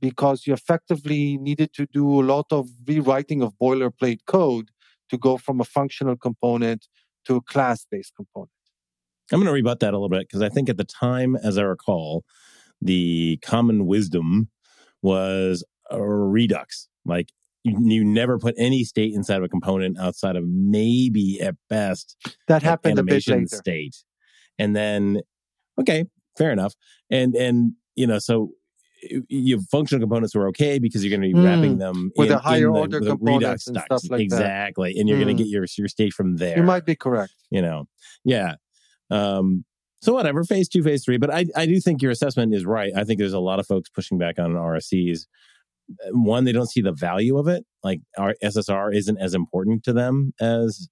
because 0.00 0.46
you 0.46 0.52
effectively 0.52 1.38
needed 1.38 1.72
to 1.74 1.86
do 1.86 2.20
a 2.20 2.24
lot 2.24 2.46
of 2.50 2.68
rewriting 2.86 3.42
of 3.42 3.52
boilerplate 3.60 4.20
code 4.26 4.68
to 5.10 5.18
go 5.18 5.36
from 5.36 5.60
a 5.60 5.64
functional 5.64 6.16
component 6.16 6.86
to 7.26 7.36
a 7.36 7.40
class 7.42 7.86
based 7.90 8.12
component. 8.16 8.53
I'm 9.32 9.38
going 9.38 9.46
to 9.46 9.52
rebut 9.52 9.80
that 9.80 9.94
a 9.94 9.96
little 9.96 10.08
bit 10.08 10.28
because 10.28 10.42
I 10.42 10.48
think 10.48 10.68
at 10.68 10.76
the 10.76 10.84
time, 10.84 11.36
as 11.36 11.56
I 11.56 11.62
recall, 11.62 12.24
the 12.80 13.38
common 13.42 13.86
wisdom 13.86 14.48
was 15.02 15.64
a 15.90 16.02
redux. 16.02 16.88
Like 17.04 17.28
you, 17.62 17.76
you, 17.80 18.04
never 18.04 18.38
put 18.38 18.54
any 18.58 18.84
state 18.84 19.14
inside 19.14 19.38
of 19.38 19.44
a 19.44 19.48
component 19.48 19.98
outside 19.98 20.36
of 20.36 20.44
maybe 20.46 21.40
at 21.40 21.54
best 21.70 22.16
that 22.48 22.62
happened 22.62 22.98
a 22.98 23.02
bit 23.02 23.26
later. 23.26 23.46
state. 23.46 23.96
And 24.58 24.76
then, 24.76 25.20
okay, 25.80 26.04
fair 26.36 26.52
enough. 26.52 26.74
And 27.10 27.34
and 27.34 27.72
you 27.96 28.06
know, 28.06 28.18
so 28.18 28.52
your 29.28 29.60
functional 29.70 30.00
components 30.00 30.34
were 30.34 30.48
okay 30.48 30.78
because 30.78 31.04
you're 31.04 31.16
going 31.16 31.28
to 31.28 31.34
be 31.34 31.40
mm, 31.40 31.44
wrapping 31.44 31.78
them 31.78 32.10
with 32.16 32.30
in, 32.30 32.36
a 32.36 32.38
higher 32.38 32.72
the, 32.72 32.78
order 32.78 33.00
components 33.00 33.66
and 33.66 33.78
stuff 33.78 34.02
like 34.08 34.20
exactly. 34.20 34.92
that. 34.92 35.00
and 35.00 35.08
you're 35.08 35.18
mm. 35.18 35.24
going 35.24 35.36
to 35.36 35.42
get 35.42 35.50
your 35.50 35.66
your 35.76 35.88
state 35.88 36.12
from 36.12 36.36
there. 36.36 36.56
You 36.56 36.62
might 36.62 36.86
be 36.86 36.96
correct. 36.96 37.34
You 37.50 37.62
know, 37.62 37.86
yeah. 38.24 38.54
Um, 39.10 39.64
so 40.00 40.12
whatever, 40.12 40.44
phase 40.44 40.68
two, 40.68 40.82
phase 40.82 41.04
three. 41.04 41.16
But 41.16 41.32
I 41.32 41.46
I 41.56 41.66
do 41.66 41.80
think 41.80 42.02
your 42.02 42.10
assessment 42.10 42.54
is 42.54 42.66
right. 42.66 42.92
I 42.96 43.04
think 43.04 43.18
there's 43.18 43.32
a 43.32 43.38
lot 43.38 43.58
of 43.58 43.66
folks 43.66 43.88
pushing 43.88 44.18
back 44.18 44.38
on 44.38 44.52
RSCs. 44.52 45.20
One, 46.12 46.44
they 46.44 46.52
don't 46.52 46.70
see 46.70 46.80
the 46.80 46.92
value 46.92 47.38
of 47.38 47.48
it. 47.48 47.64
Like 47.82 48.00
our 48.18 48.34
SSR 48.42 48.94
isn't 48.94 49.18
as 49.18 49.34
important 49.34 49.82
to 49.84 49.92
them 49.92 50.32
as 50.40 50.88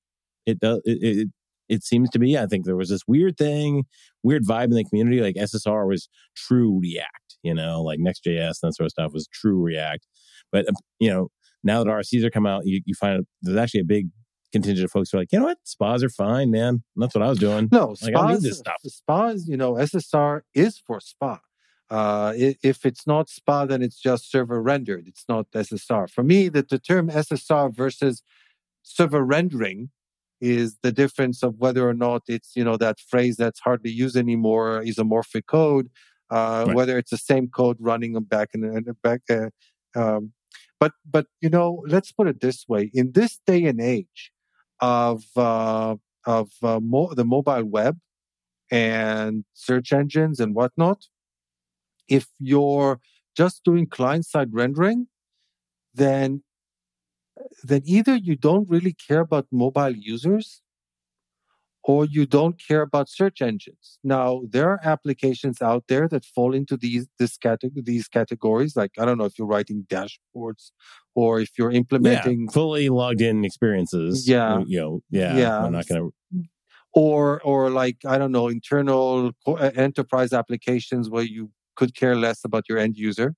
it 0.47 0.61
does. 0.61 0.81
It, 0.85 0.99
it, 1.03 1.29
it 1.69 1.85
seems 1.85 2.11
to 2.11 2.19
be. 2.19 2.37
I 2.39 2.47
think 2.47 2.65
there 2.65 2.77
was 2.77 2.91
this 2.91 3.03
weird 3.07 3.37
thing, 3.39 3.85
weird 4.23 4.45
vibe 4.47 4.65
in 4.65 4.73
the 4.73 4.85
community. 4.85 5.21
Like 5.21 5.37
SSR 5.37 5.89
was 5.89 6.09
true 6.37 6.79
React, 6.81 7.37
you 7.43 7.55
know, 7.55 7.83
like 7.83 7.99
Next.js 7.99 8.59
and 8.63 8.71
that 8.71 8.75
sort 8.75 8.87
of 8.87 8.91
stuff 8.91 9.13
was 9.13 9.27
true 9.33 9.61
React. 9.61 10.07
But, 10.51 10.69
um, 10.69 10.75
you 10.99 11.11
know, 11.11 11.29
now 11.65 11.83
that 11.83 11.91
RSCs 11.91 12.25
are 12.25 12.31
come 12.31 12.47
out, 12.47 12.67
you, 12.67 12.83
you 12.85 12.95
find 12.95 13.25
there's 13.41 13.57
actually 13.57 13.81
a 13.81 13.85
big 13.85 14.09
contingent 14.53 14.85
of 14.85 14.91
folks 14.91 15.11
who 15.11 15.19
are 15.19 15.21
like, 15.23 15.33
you 15.33 15.39
know 15.39 15.47
what, 15.47 15.59
SPAs 15.65 16.03
are 16.03 16.09
fine, 16.09 16.51
man. 16.51 16.83
that's 16.97 17.15
what 17.15 17.25
I 17.25 17.29
was 17.29 17.39
doing. 17.39 17.69
No, 17.73 17.95
like, 18.03 18.15
SPAs, 18.15 18.63
SPAs, 18.87 19.49
you 19.49 19.57
know, 19.57 19.75
SSR 19.75 20.43
is 20.55 20.79
for 20.79 21.01
SPA. 21.01 21.41
Uh, 21.91 22.33
if 22.37 22.87
it's 22.87 23.07
not 23.07 23.29
SPA, 23.29 23.67
then 23.67 23.83
it's 23.83 24.01
just 24.01 24.31
server 24.31 24.63
rendered. 24.63 25.07
It's 25.07 25.25
not 25.29 25.51
SSR. 25.51 26.09
For 26.09 26.23
me, 26.23 26.49
the, 26.49 26.63
the 26.63 26.79
term 26.79 27.09
SSR 27.09 27.75
versus 27.75 28.23
server 28.83 29.25
rendering 29.25 29.91
is 30.43 30.79
the 30.83 30.91
difference 30.91 31.43
of 31.43 31.59
whether 31.59 31.89
or 31.89 31.95
not 31.95 32.23
it's 32.27 32.57
you 32.57 32.65
know 32.65 32.77
that 32.77 32.99
phrase 32.99 33.37
that's 33.37 33.61
hardly 33.61 33.91
used 33.91 34.17
anymore 34.17 34.83
isomorphic 34.85 35.47
code 35.47 35.89
uh, 36.31 36.65
right. 36.67 36.75
whether 36.75 36.99
it's 36.99 37.13
the 37.13 37.17
same 37.17 37.49
code 37.49 37.77
running 37.79 38.21
back 38.25 38.49
and, 38.53 38.85
back 39.03 39.21
uh, 39.31 39.49
um, 39.95 40.33
but 40.81 40.93
but 41.09 41.27
you 41.41 41.49
know 41.49 41.83
let's 41.87 42.11
put 42.11 42.27
it 42.27 42.41
this 42.41 42.67
way 42.69 42.91
in 42.93 43.13
this 43.13 43.39
day 43.47 43.65
and 43.65 43.81
age 43.81 44.33
of 44.83 45.25
uh, 45.37 45.97
of 46.27 46.51
uh, 46.63 46.81
mo- 46.83 47.15
the 47.15 47.27
mobile 47.27 47.65
web 47.65 47.99
and 48.71 49.45
search 49.55 49.93
engines 49.93 50.41
and 50.41 50.55
whatnot. 50.55 51.07
If 52.09 52.29
you're 52.39 53.01
just 53.37 53.65
doing 53.65 53.87
client 53.87 54.27
side 54.27 54.53
rendering 54.53 55.09
then 55.95 56.43
then 57.63 57.83
either 57.85 58.17
you 58.17 58.37
don't 58.37 58.69
really 58.69 58.93
care 58.93 59.21
about 59.21 59.47
mobile 59.51 59.95
users 59.97 60.62
or 61.85 62.05
you 62.05 62.27
don't 62.27 62.61
care 62.61 62.83
about 62.83 63.09
search 63.09 63.43
engines. 63.43 63.99
Now, 64.05 64.43
there 64.49 64.71
are 64.71 64.81
applications 64.85 65.61
out 65.61 65.85
there 65.89 66.09
that 66.09 66.25
fall 66.25 66.55
into 66.55 66.77
these 66.77 67.09
this 67.19 67.37
cate- 67.37 67.59
these 67.75 68.09
categories. 68.09 68.77
Like 68.77 68.93
I 68.99 69.05
don't 69.05 69.19
know 69.19 69.25
if 69.25 69.39
you're 69.39 69.49
writing 69.49 69.87
dashboards 69.89 70.71
or 71.15 71.41
if 71.41 71.51
you're 71.59 71.73
implementing 71.73 72.43
yeah, 72.43 72.53
fully 72.53 72.89
logged 72.89 73.21
in 73.21 73.45
experiences. 73.45 74.29
Yeah, 74.29 74.63
you 74.67 74.81
know, 74.81 75.03
yeah, 75.11 75.37
yeah. 75.37 75.65
I'm 75.65 75.73
not 75.73 75.89
going 75.89 76.01
to. 76.01 76.15
Or 76.95 77.41
or 77.43 77.71
like 77.71 78.05
I 78.07 78.19
don't 78.19 78.33
know 78.33 78.49
internal 78.49 79.33
enterprise 79.59 80.33
applications 80.33 81.09
where 81.09 81.25
you 81.25 81.51
could 81.75 81.95
care 81.95 82.15
less 82.15 82.45
about 82.45 82.69
your 82.69 82.79
end 82.79 82.97
user. 82.97 83.35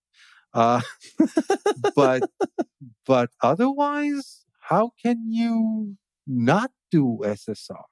Uh, 0.52 0.80
but 1.96 2.22
but 3.06 3.30
otherwise, 3.42 4.44
how 4.60 4.90
can 5.00 5.30
you 5.32 5.96
not 6.26 6.72
do 6.90 7.20
SSR? 7.22 7.84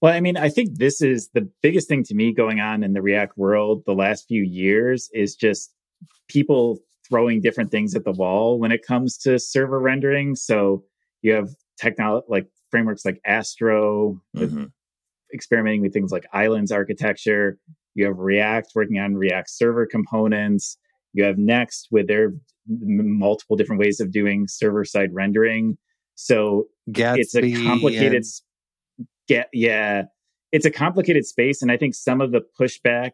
Well, 0.00 0.14
I 0.14 0.20
mean, 0.20 0.36
I 0.36 0.48
think 0.48 0.78
this 0.78 1.02
is 1.02 1.28
the 1.34 1.48
biggest 1.62 1.88
thing 1.88 2.04
to 2.04 2.14
me 2.14 2.32
going 2.32 2.58
on 2.58 2.82
in 2.82 2.94
the 2.94 3.02
React 3.02 3.36
world 3.36 3.82
the 3.86 3.94
last 3.94 4.26
few 4.26 4.42
years 4.42 5.10
is 5.12 5.34
just 5.34 5.74
people 6.28 6.78
throwing 7.08 7.40
different 7.40 7.70
things 7.70 7.94
at 7.94 8.04
the 8.04 8.12
wall 8.12 8.58
when 8.58 8.72
it 8.72 8.86
comes 8.86 9.18
to 9.18 9.38
server 9.38 9.78
rendering. 9.78 10.36
So 10.36 10.84
you 11.22 11.32
have 11.34 11.50
technology 11.78 12.26
like 12.30 12.46
frameworks 12.70 13.04
like 13.04 13.20
Astro, 13.26 14.20
mm-hmm. 14.34 14.64
experimenting 15.34 15.82
with 15.82 15.92
things 15.92 16.12
like 16.12 16.26
islands 16.32 16.72
architecture. 16.72 17.58
You 17.94 18.06
have 18.06 18.16
React 18.16 18.68
working 18.74 18.98
on 18.98 19.16
React 19.16 19.50
server 19.50 19.86
components. 19.86 20.78
You 21.12 21.24
have 21.24 21.36
Next 21.36 21.88
with 21.90 22.06
their 22.06 22.32
multiple 22.68 23.56
different 23.56 23.80
ways 23.80 24.00
of 24.00 24.12
doing 24.12 24.46
server 24.48 24.84
side 24.84 25.10
rendering. 25.12 25.76
So 26.14 26.68
Gatsby 26.90 27.18
it's 27.18 27.34
a 27.34 27.64
complicated 27.64 28.14
and... 28.14 28.24
get 29.34 29.48
yeah, 29.52 30.02
it's 30.52 30.66
a 30.66 30.70
complicated 30.70 31.26
space 31.26 31.62
and 31.62 31.70
I 31.70 31.76
think 31.76 31.94
some 31.94 32.20
of 32.20 32.32
the 32.32 32.40
pushback 32.60 33.12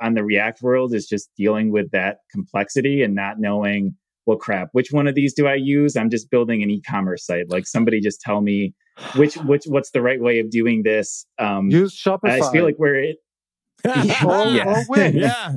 on 0.00 0.14
the 0.14 0.24
React 0.24 0.62
world 0.62 0.94
is 0.94 1.06
just 1.06 1.30
dealing 1.36 1.70
with 1.70 1.90
that 1.90 2.18
complexity 2.30 3.02
and 3.02 3.14
not 3.14 3.38
knowing 3.38 3.94
well 4.26 4.38
crap 4.38 4.68
which 4.72 4.90
one 4.90 5.06
of 5.06 5.14
these 5.14 5.34
do 5.34 5.46
i 5.46 5.54
use 5.54 5.96
i'm 5.98 6.08
just 6.08 6.30
building 6.30 6.62
an 6.62 6.70
e-commerce 6.70 7.26
site 7.26 7.50
like 7.50 7.66
somebody 7.66 8.00
just 8.00 8.22
tell 8.22 8.40
me 8.40 8.72
which 9.16 9.34
which 9.44 9.64
what's 9.66 9.90
the 9.90 10.00
right 10.00 10.22
way 10.22 10.38
of 10.38 10.48
doing 10.48 10.82
this 10.82 11.26
um 11.38 11.68
use 11.68 11.94
shopify 11.94 12.40
i 12.40 12.50
feel 12.50 12.64
like 12.64 12.76
we're 12.78 12.94
it 12.94 13.16
yeah. 13.84 14.24
or, 14.24 14.46
yeah. 14.46 14.64
or 14.64 14.84
Wix. 14.88 15.14
yeah 15.14 15.52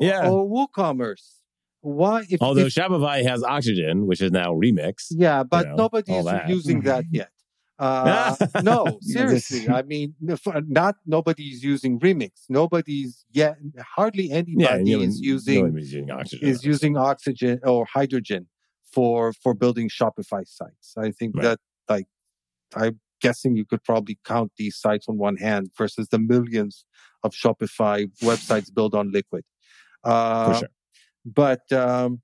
yeah. 0.00 0.28
Or 0.28 0.46
WooCommerce. 0.46 1.22
Why? 1.80 2.24
If, 2.28 2.42
Although 2.42 2.66
if, 2.66 2.74
Shopify 2.74 3.22
has 3.24 3.42
Oxygen, 3.42 4.06
which 4.06 4.20
is 4.20 4.32
now 4.32 4.52
Remix. 4.52 5.06
Yeah, 5.10 5.44
but 5.44 5.64
you 5.64 5.70
know, 5.70 5.76
nobody's 5.76 6.48
using 6.48 6.82
that 6.82 7.04
yet. 7.10 7.30
Uh, 7.78 8.34
no, 8.62 8.98
seriously. 9.02 9.68
I 9.68 9.82
mean, 9.82 10.14
not 10.20 10.96
nobody's 11.06 11.62
using 11.62 12.00
Remix. 12.00 12.30
Nobody's 12.48 13.24
yet. 13.30 13.56
Hardly 13.94 14.30
anybody 14.30 14.90
yeah, 14.90 14.98
is 14.98 15.20
using, 15.20 15.72
using 15.76 16.10
oxygen, 16.10 16.48
is 16.48 16.64
using 16.64 16.96
oxygen 16.96 17.60
or 17.64 17.86
hydrogen 17.86 18.48
for 18.92 19.32
for 19.32 19.54
building 19.54 19.88
Shopify 19.88 20.46
sites. 20.46 20.94
I 20.96 21.12
think 21.12 21.36
right. 21.36 21.42
that 21.42 21.58
like 21.88 22.06
I'm 22.74 23.00
guessing 23.20 23.56
you 23.56 23.64
could 23.64 23.84
probably 23.84 24.18
count 24.24 24.52
these 24.56 24.76
sites 24.76 25.08
on 25.08 25.18
one 25.18 25.36
hand 25.36 25.70
versus 25.76 26.08
the 26.08 26.18
millions 26.18 26.84
of 27.22 27.32
Shopify 27.32 28.06
websites 28.22 28.72
built 28.72 28.94
on 28.94 29.12
Liquid. 29.12 29.44
Uh, 30.04 30.52
For 30.52 30.58
sure. 30.60 30.68
But 31.24 31.72
um, 31.72 32.22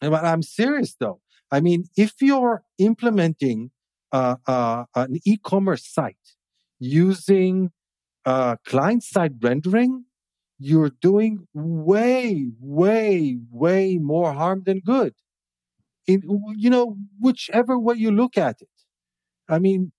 but 0.00 0.24
I'm 0.24 0.42
serious 0.42 0.96
though. 0.98 1.20
I 1.50 1.60
mean, 1.60 1.84
if 1.96 2.14
you're 2.20 2.64
implementing 2.78 3.70
uh, 4.14 4.84
an 4.94 5.18
e-commerce 5.24 5.86
site 5.86 6.16
using 6.78 7.70
uh, 8.24 8.56
client-side 8.66 9.42
rendering, 9.42 10.04
you're 10.58 10.92
doing 11.00 11.46
way, 11.52 12.46
way, 12.60 13.38
way 13.50 13.98
more 13.98 14.32
harm 14.32 14.62
than 14.64 14.80
good. 14.80 15.14
In 16.06 16.22
you 16.56 16.70
know, 16.70 16.96
whichever 17.18 17.78
way 17.78 17.94
you 17.96 18.10
look 18.10 18.36
at 18.36 18.60
it. 18.60 18.68
I 19.48 19.58
mean, 19.58 19.92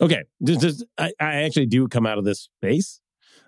okay, 0.00 0.24
just, 0.42 0.60
just 0.60 0.84
I, 0.98 1.12
I 1.20 1.42
actually 1.42 1.66
do 1.66 1.86
come 1.88 2.06
out 2.06 2.18
of 2.18 2.24
this 2.24 2.48
space 2.58 3.00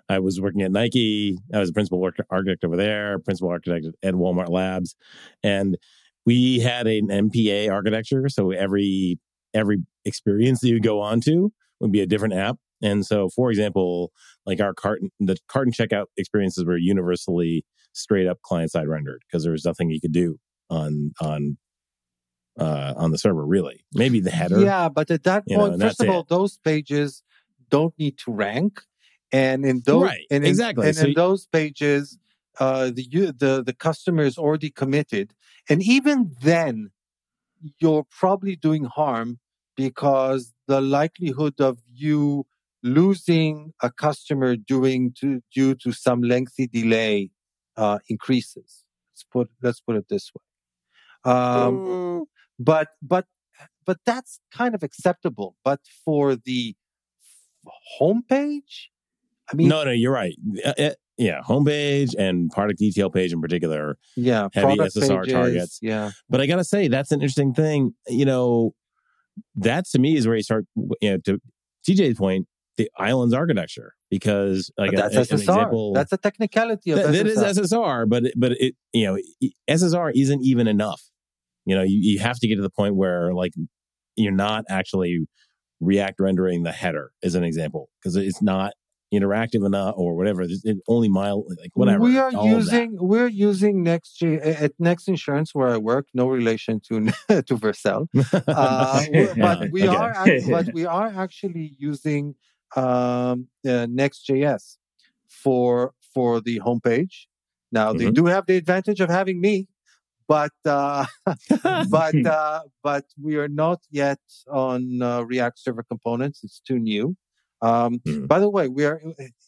I 0.09 0.19
was 0.19 0.39
working 0.39 0.61
at 0.61 0.71
Nike. 0.71 1.37
I 1.53 1.59
was 1.59 1.69
a 1.69 1.73
principal 1.73 2.01
architect 2.29 2.63
over 2.63 2.77
there, 2.77 3.19
principal 3.19 3.49
architect 3.49 3.87
at 4.03 4.13
Walmart 4.13 4.49
Labs, 4.49 4.95
and 5.43 5.77
we 6.27 6.59
had 6.59 6.85
an 6.87 7.07
MPA 7.07 7.71
architecture. 7.71 8.27
So 8.29 8.51
every 8.51 9.17
every 9.53 9.79
experience 10.05 10.59
that 10.61 10.67
you 10.67 10.79
go 10.81 10.99
on 11.01 11.21
to 11.21 11.51
would 11.79 11.91
be 11.91 12.01
a 12.01 12.05
different 12.05 12.33
app 12.35 12.57
And 12.83 13.05
so, 13.05 13.29
for 13.29 13.49
example, 13.49 14.11
like 14.45 14.59
our 14.61 14.73
carton, 14.73 15.09
the 15.19 15.37
carton 15.47 15.71
checkout 15.73 16.07
experiences 16.17 16.65
were 16.65 16.77
universally 16.77 17.63
straight 17.93 18.27
up 18.27 18.41
client 18.43 18.71
side 18.71 18.87
rendered 18.87 19.21
because 19.27 19.43
there 19.43 19.53
was 19.53 19.65
nothing 19.65 19.89
you 19.89 20.01
could 20.01 20.11
do 20.11 20.37
on 20.69 21.13
on 21.21 21.57
uh, 22.59 22.93
on 22.97 23.11
the 23.11 23.17
server 23.17 23.45
really. 23.45 23.85
Maybe 23.93 24.19
the 24.19 24.31
header. 24.31 24.59
Yeah, 24.59 24.89
but 24.89 25.09
at 25.11 25.23
that 25.23 25.43
You 25.47 25.57
know, 25.57 25.69
point, 25.69 25.81
first 25.81 26.01
of 26.01 26.09
all, 26.09 26.21
it. 26.21 26.29
those 26.29 26.57
pages 26.57 27.23
don't 27.69 27.93
need 27.97 28.17
to 28.19 28.31
rank, 28.31 28.81
and 29.31 29.65
in 29.65 29.81
those 29.85 30.03
Right, 30.03 30.25
and 30.31 30.43
in, 30.43 30.51
exactly. 30.51 30.87
and 30.87 30.97
So 30.97 31.03
in 31.03 31.09
you- 31.09 31.15
those 31.15 31.47
pages, 31.47 32.17
uh, 32.59 32.85
the 32.85 33.33
the 33.37 33.63
the 33.65 33.73
customer 33.73 34.23
is 34.23 34.37
already 34.37 34.69
committed, 34.69 35.33
and 35.69 35.81
even 35.81 36.35
then, 36.41 36.91
you're 37.79 38.05
probably 38.09 38.55
doing 38.55 38.85
harm 38.85 39.39
because 39.75 40.53
the 40.67 40.81
likelihood 40.81 41.59
of 41.59 41.77
you 41.93 42.45
losing 42.83 43.73
a 43.81 43.91
customer 43.91 44.55
doing 44.55 45.13
to, 45.19 45.41
due 45.53 45.75
to 45.75 45.91
some 45.91 46.21
lengthy 46.21 46.67
delay 46.67 47.29
uh, 47.75 47.99
increases. 48.09 48.83
Let's 49.13 49.23
put 49.31 49.49
let's 49.61 49.81
put 49.81 49.95
it 49.95 50.05
this 50.09 50.31
way. 50.33 51.31
Um, 51.31 52.25
but 52.59 52.89
but 53.01 53.25
but 53.85 53.97
that's 54.05 54.39
kind 54.51 54.75
of 54.75 54.83
acceptable. 54.83 55.55
But 55.63 55.81
for 56.05 56.35
the 56.35 56.75
homepage, 57.99 58.89
I 59.51 59.55
mean, 59.55 59.69
no, 59.69 59.83
no, 59.83 59.91
you're 59.91 60.13
right. 60.13 60.35
Yeah, 61.17 61.41
homepage 61.41 62.13
and 62.17 62.49
product 62.51 62.77
detail 62.79 63.09
page 63.09 63.33
in 63.33 63.41
particular. 63.41 63.97
yeah, 64.15 64.49
heavy 64.53 64.77
SSR 64.77 65.21
pages, 65.23 65.33
targets. 65.33 65.79
Yeah, 65.81 66.11
But 66.29 66.41
I 66.41 66.45
gotta 66.45 66.63
say, 66.63 66.87
that's 66.87 67.11
an 67.11 67.21
interesting 67.21 67.53
thing. 67.53 67.93
You 68.07 68.25
know, 68.25 68.73
that 69.55 69.85
to 69.89 69.99
me 69.99 70.15
is 70.15 70.27
where 70.27 70.35
you 70.35 70.43
start. 70.43 70.65
You 71.01 71.11
know, 71.11 71.17
to 71.25 71.39
TJ's 71.87 72.17
point, 72.17 72.47
the 72.77 72.89
islands 72.97 73.33
architecture 73.33 73.93
because 74.11 74.71
like 74.77 74.91
but 74.91 74.99
a- 74.99 75.01
that's 75.09 75.15
an 75.31 75.37
SSR. 75.37 75.39
example. 75.41 75.93
that's 75.93 76.13
a 76.13 76.17
technicality 76.17 76.91
of 76.91 76.97
That- 76.99 77.11
that 77.13 77.25
is 77.27 77.39
SSR. 77.39 77.63
SSR, 78.03 78.05
but 78.09 78.25
it- 78.25 78.33
but 78.37 78.51
it 78.53 78.75
you 78.93 79.05
know 79.07 79.17
SSR 79.67 80.11
isn't 80.15 80.43
even 80.43 80.67
enough. 80.67 81.01
You 81.65 81.75
know, 81.75 81.81
you, 81.83 81.99
you 82.13 82.19
have 82.19 82.37
to 82.39 82.47
get 82.47 82.55
to 82.57 82.61
the 82.61 82.69
point 82.69 82.95
where 82.95 83.33
like 83.33 83.53
you're 84.15 84.31
not 84.31 84.65
actually 84.69 85.27
React 85.79 86.19
rendering 86.19 86.63
the 86.63 86.71
header 86.71 87.11
as 87.21 87.35
an 87.35 87.43
example 87.43 87.89
because 88.01 88.15
it's 88.15 88.41
not 88.41 88.73
interactive 89.13 89.65
enough 89.65 89.95
or 89.97 90.15
whatever. 90.15 90.41
It's 90.43 90.63
only 90.87 91.09
mile 91.09 91.45
like 91.61 91.71
whatever. 91.73 92.03
We 92.03 92.17
are 92.17 92.31
all 92.33 92.57
of 92.57 92.65
that. 92.65 92.71
using 92.71 92.97
we're 92.99 93.27
using 93.27 93.83
Next 93.83 94.21
at 94.23 94.73
Next 94.79 95.07
Insurance 95.07 95.53
where 95.53 95.69
I 95.69 95.77
work. 95.77 96.07
No 96.13 96.27
relation 96.27 96.79
to 96.87 96.93
to 97.47 97.55
Vercel, 97.63 98.07
uh, 98.53 99.03
Yeah, 99.11 99.33
but 99.41 99.59
we 99.71 99.87
okay. 99.87 99.97
are 99.97 100.31
but 100.43 100.67
we 100.73 100.85
are 100.85 101.07
actually 101.07 101.75
using 101.77 102.35
um, 102.75 103.47
uh, 103.67 103.87
Next.js 103.89 104.77
for 105.27 105.93
for 106.13 106.41
the 106.41 106.59
homepage. 106.59 107.25
Now 107.71 107.93
they 107.93 108.09
Mhm. 108.09 108.13
do 108.19 108.25
have 108.25 108.45
the 108.45 108.55
advantage 108.57 108.99
of 109.01 109.09
having 109.09 109.39
me, 109.41 109.67
but 110.27 110.51
uh, 110.65 111.05
but 111.89 112.15
uh, 112.25 112.61
but 112.83 113.05
we 113.21 113.35
are 113.37 113.47
not 113.49 113.79
yet 113.89 114.19
on 114.49 115.01
uh, 115.01 115.21
React 115.23 115.59
Server 115.59 115.83
Components. 115.83 116.41
It's 116.43 116.59
too 116.59 116.79
new. 116.79 117.15
Um, 117.61 117.99
Mhm. 117.99 118.27
By 118.27 118.39
the 118.39 118.49
way, 118.49 118.67
we 118.67 118.85
are. 118.85 119.01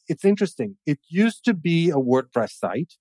It's 0.08 0.26
interesting. 0.26 0.78
It 0.86 1.00
used 1.10 1.44
to 1.46 1.54
be 1.54 1.90
a 1.90 1.96
WordPress 2.12 2.52
site, 2.58 2.94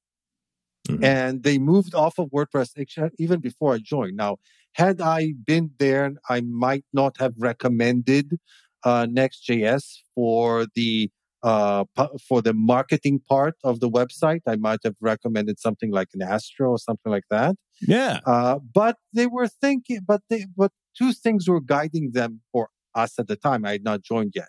Mhm. 0.88 1.02
and 1.04 1.42
they 1.42 1.59
moved 1.59 1.94
off 1.94 2.18
of 2.18 2.28
WordPress 2.30 2.70
even 3.18 3.40
before 3.40 3.74
I 3.74 3.78
joined. 3.78 4.16
Now, 4.16 4.36
had 4.72 5.00
I 5.00 5.32
been 5.46 5.70
there, 5.78 6.12
I 6.28 6.40
might 6.42 6.84
not 6.92 7.16
have 7.18 7.34
recommended 7.38 8.38
uh, 8.84 9.06
Next.js 9.11 9.84
for 10.14 10.66
the 10.74 11.11
uh, 11.42 11.84
for 12.28 12.42
the 12.42 12.52
marketing 12.52 13.20
part 13.28 13.54
of 13.64 13.78
the 13.80 13.88
website. 13.88 14.40
I 14.46 14.56
might 14.56 14.80
have 14.84 14.96
recommended 15.00 15.59
something 15.61 15.90
like 15.92 16.09
an 16.14 16.22
Astro 16.22 16.70
or 16.70 16.78
something 16.78 17.11
like 17.12 17.28
that. 17.30 17.54
yeah. 17.80 18.18
Uh, 18.26 18.59
but 18.59 18.96
they 19.12 19.26
were 19.26 19.46
thinking, 19.48 20.00
but 20.06 20.20
they, 20.28 20.46
but 20.56 20.72
two 20.98 21.12
things 21.12 21.48
were 21.48 21.61
guiding 21.61 22.11
them, 22.12 22.40
or 22.52 22.68
us 22.94 23.18
at 23.20 23.28
the 23.28 23.36
time. 23.36 23.64
I 23.64 23.72
had 23.72 23.84
not 23.84 24.02
joined 24.02 24.32
yet. 24.34 24.48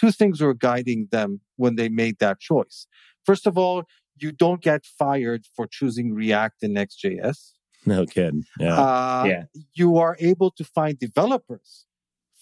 Two 0.00 0.10
things 0.12 0.40
were 0.40 0.54
guiding 0.54 1.08
them 1.10 1.40
when 1.56 1.76
they 1.76 1.88
made 1.88 2.18
that 2.18 2.38
choice. 2.40 2.86
First 3.24 3.46
of 3.46 3.56
all, 3.58 3.84
you 4.18 4.32
don't 4.32 4.62
get 4.62 4.84
fired 4.84 5.44
for 5.54 5.66
choosing 5.66 6.12
React 6.14 6.62
and 6.64 6.74
Next.js. 6.74 7.52
No 7.84 8.04
kidding. 8.06 8.44
Yeah. 8.58 8.76
Uh, 8.78 9.24
Yeah. 9.26 9.44
You 9.74 9.96
are 9.98 10.16
able 10.20 10.50
to 10.52 10.64
find 10.64 10.98
developers 10.98 11.86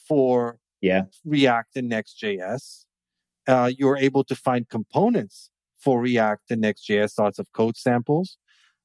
for 0.09 0.59
Yeah. 0.81 1.05
React 1.25 1.77
and 1.77 1.89
Next.js. 1.89 2.85
Uh, 3.47 3.71
you're 3.77 3.97
able 3.99 4.25
to 4.25 4.35
find 4.35 4.69
components 4.69 5.51
for 5.79 6.01
React 6.01 6.51
and 6.53 6.61
Next.js, 6.63 7.19
lots 7.19 7.39
of 7.39 7.47
code 7.53 7.77
samples, 7.77 8.39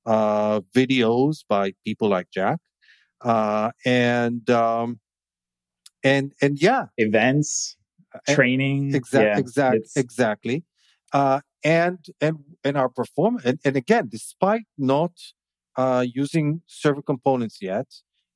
uh, 0.05 0.59
videos 0.75 1.45
by 1.47 1.73
people 1.85 2.09
like 2.09 2.29
Jack, 2.31 2.59
uh, 3.21 3.71
and 3.85 4.49
um, 4.49 4.99
and 6.03 6.33
and 6.41 6.61
yeah, 6.61 6.87
Events, 6.97 7.75
and- 7.77 7.78
training. 8.27 8.93
exactly, 8.95 9.27
yeah, 9.29 9.37
exact, 9.39 9.75
it's- 9.75 9.97
exactly. 9.97 10.63
Uh, 11.11 11.41
and 11.63 12.05
and 12.21 12.37
and 12.63 12.77
our 12.77 12.89
performance, 12.89 13.43
and, 13.45 13.59
and 13.65 13.75
again, 13.75 14.07
despite 14.09 14.65
not 14.77 15.11
uh, 15.77 16.05
using 16.13 16.61
server 16.67 17.01
components 17.01 17.57
yet, 17.61 17.87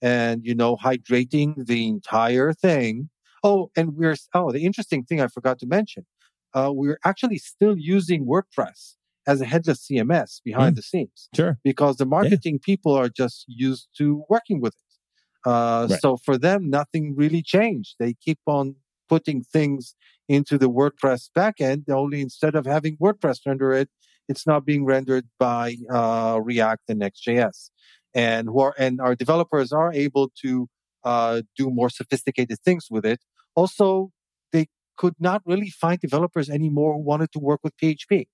and 0.01 0.43
you 0.43 0.55
know, 0.55 0.75
hydrating 0.77 1.65
the 1.67 1.87
entire 1.87 2.51
thing. 2.53 3.09
Oh, 3.43 3.69
and 3.75 3.95
we're 3.95 4.15
oh, 4.33 4.51
the 4.51 4.65
interesting 4.65 5.03
thing 5.03 5.21
I 5.21 5.27
forgot 5.27 5.59
to 5.59 5.67
mention, 5.67 6.05
uh, 6.53 6.71
we're 6.73 6.99
actually 7.05 7.37
still 7.37 7.77
using 7.77 8.25
WordPress 8.25 8.95
as 9.27 9.39
a 9.41 9.45
headless 9.45 9.85
CMS 9.87 10.41
behind 10.43 10.73
Mm. 10.73 10.77
the 10.77 10.81
scenes 10.81 11.29
sure. 11.35 11.57
because 11.63 11.95
the 11.97 12.05
marketing 12.05 12.59
people 12.59 12.93
are 12.93 13.07
just 13.09 13.45
used 13.47 13.87
to 13.97 14.23
working 14.29 14.59
with 14.61 14.73
it. 14.73 15.49
Uh, 15.49 15.87
Right. 15.89 15.99
So 16.01 16.17
for 16.17 16.37
them, 16.37 16.69
nothing 16.69 17.15
really 17.15 17.41
changed. 17.41 17.95
They 17.99 18.13
keep 18.15 18.39
on 18.47 18.75
putting 19.09 19.43
things 19.43 19.95
into 20.27 20.57
the 20.57 20.69
WordPress 20.69 21.29
backend. 21.37 21.89
Only 21.89 22.21
instead 22.21 22.55
of 22.55 22.65
having 22.65 22.97
WordPress 22.97 23.39
render 23.45 23.73
it, 23.73 23.89
it's 24.27 24.47
now 24.47 24.59
being 24.59 24.85
rendered 24.85 25.27
by 25.39 25.77
uh, 25.91 26.39
React 26.41 26.83
and 26.89 26.99
Next.js. 26.99 27.69
And 28.15 28.47
who 28.47 28.59
are, 28.59 28.75
and 28.77 29.01
our 29.01 29.15
developers 29.15 29.71
are 29.71 29.91
able 29.91 30.31
to 30.43 30.67
uh, 31.03 31.41
do 31.57 31.69
more 31.69 31.89
sophisticated 31.89 32.59
things 32.63 32.87
with 32.89 33.05
it. 33.05 33.19
Also, 33.55 34.11
they 34.51 34.67
could 34.97 35.15
not 35.19 35.41
really 35.45 35.69
find 35.69 35.99
developers 35.99 36.49
anymore 36.49 36.93
who 36.93 37.01
wanted 37.01 37.31
to 37.33 37.39
work 37.39 37.61
with 37.63 37.75
PHP. 37.77 38.27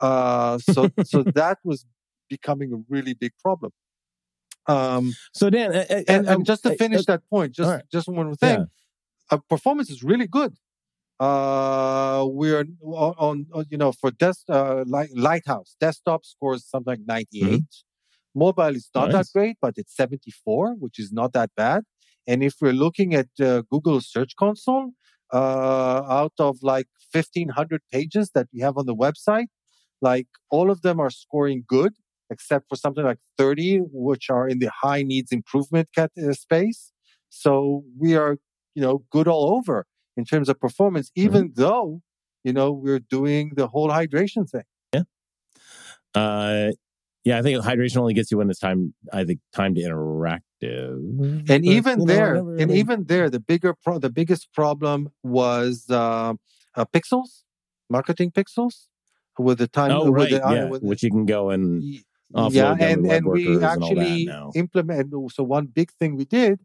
Uh, 0.00 0.58
so 0.58 0.88
so 1.04 1.22
that 1.22 1.58
was 1.64 1.84
becoming 2.28 2.72
a 2.72 2.78
really 2.88 3.14
big 3.14 3.32
problem. 3.42 3.72
Um, 4.66 5.14
So 5.32 5.50
Dan, 5.50 5.74
uh, 5.74 5.84
uh, 5.88 6.02
and, 6.08 6.28
uh, 6.28 6.32
and 6.32 6.46
just 6.46 6.62
to 6.64 6.76
finish 6.76 7.04
that 7.06 7.22
point, 7.30 7.52
just 7.52 7.70
right. 7.70 7.84
just 7.90 8.08
one 8.08 8.26
more 8.26 8.34
thing, 8.34 8.60
Yeah. 8.60 8.64
Uh, 9.30 9.38
performance 9.48 9.90
is 9.90 10.02
really 10.02 10.26
good. 10.26 10.54
Uh, 11.18 12.26
we're 12.28 12.66
on, 12.82 13.46
on 13.52 13.64
you 13.70 13.78
know 13.78 13.92
for 13.92 14.10
desk 14.10 14.42
uh, 14.50 14.84
light, 14.86 15.08
Lighthouse 15.14 15.74
desktop 15.80 16.24
scores 16.24 16.68
something 16.68 16.92
like 16.92 17.06
98. 17.06 17.64
Mobile 18.34 18.76
is 18.76 18.90
not 18.94 19.10
that 19.12 19.26
Mm-hmm. 19.26 19.38
Great, 19.38 19.56
but 19.62 19.74
it's 19.76 19.96
74, 19.96 20.74
which 20.74 20.98
is 20.98 21.10
not 21.10 21.32
that 21.32 21.50
bad. 21.56 21.84
And 22.26 22.42
if 22.42 22.56
we're 22.60 22.72
looking 22.72 23.14
at 23.14 23.28
uh, 23.40 23.62
Google 23.70 24.00
Search 24.02 24.36
Console, 24.38 24.90
uh, 25.32 26.02
out 26.08 26.32
of 26.38 26.58
like 26.62 26.86
1500 27.12 27.80
pages 27.90 28.30
that 28.34 28.46
we 28.52 28.60
have 28.60 28.76
on 28.76 28.86
the 28.86 28.94
website, 28.94 29.46
like 30.02 30.28
all 30.50 30.70
of 30.70 30.82
them 30.82 31.00
are 31.00 31.10
scoring 31.10 31.64
good, 31.66 31.94
except 32.30 32.68
for 32.68 32.76
something 32.76 33.04
like 33.04 33.18
30, 33.38 33.78
which 33.90 34.28
are 34.30 34.48
in 34.48 34.58
the 34.58 34.70
high 34.82 35.02
needs 35.02 35.32
improvement 35.32 35.88
cat- 35.94 36.12
uh, 36.22 36.32
space. 36.32 36.92
So 37.28 37.84
we 37.98 38.14
are, 38.16 38.38
you 38.76 38.82
know, 38.82 39.02
good 39.10 39.26
all 39.26 39.56
over 39.56 39.86
in 40.16 40.24
terms 40.24 40.48
of 40.48 40.60
performance, 40.60 41.10
even 41.16 41.52
though, 41.56 42.02
you 42.44 42.52
know, 42.52 42.70
we're 42.70 43.00
doing 43.00 43.52
the 43.56 43.66
whole 43.66 43.88
hydration 43.88 44.48
thing. 44.48 44.62
Yeah. 44.92 45.02
Uh, 46.14 46.72
yeah, 47.24 47.38
I 47.38 47.42
think 47.42 47.64
hydration 47.64 47.96
only 47.96 48.14
gets 48.14 48.30
you 48.30 48.38
when 48.38 48.50
it's 48.50 48.60
time. 48.60 48.94
I 49.12 49.24
think 49.24 49.40
time 49.52 49.74
to 49.74 49.80
interactive. 49.80 50.42
and 50.62 51.46
But, 51.46 51.64
even 51.64 52.00
you 52.00 52.06
know, 52.06 52.14
there 52.14 52.34
and 52.36 52.70
even 52.70 53.04
there 53.06 53.28
the 53.30 53.40
bigger 53.40 53.74
pro- 53.74 53.98
the 53.98 54.10
biggest 54.10 54.52
problem 54.52 55.10
was 55.24 55.86
uh, 55.90 56.34
uh, 56.76 56.84
pixels 56.94 57.42
marketing 57.88 58.30
pixels 58.30 58.88
with 59.38 59.58
the 59.58 59.68
time 59.68 59.90
oh 59.92 60.10
right, 60.10 60.30
the, 60.30 60.46
uh, 60.46 60.52
yeah, 60.52 60.68
with 60.68 60.82
which 60.82 61.02
you 61.02 61.10
can 61.10 61.26
go 61.26 61.50
and 61.50 61.82
yeah 62.50 62.74
and 62.80 63.06
and 63.06 63.26
we 63.26 63.46
workers 63.46 63.56
and 63.56 63.64
actually 63.64 64.30
implement 64.54 65.12
so 65.32 65.42
one 65.42 65.66
big 65.66 65.90
thing 65.98 66.16
we 66.16 66.24
did 66.24 66.60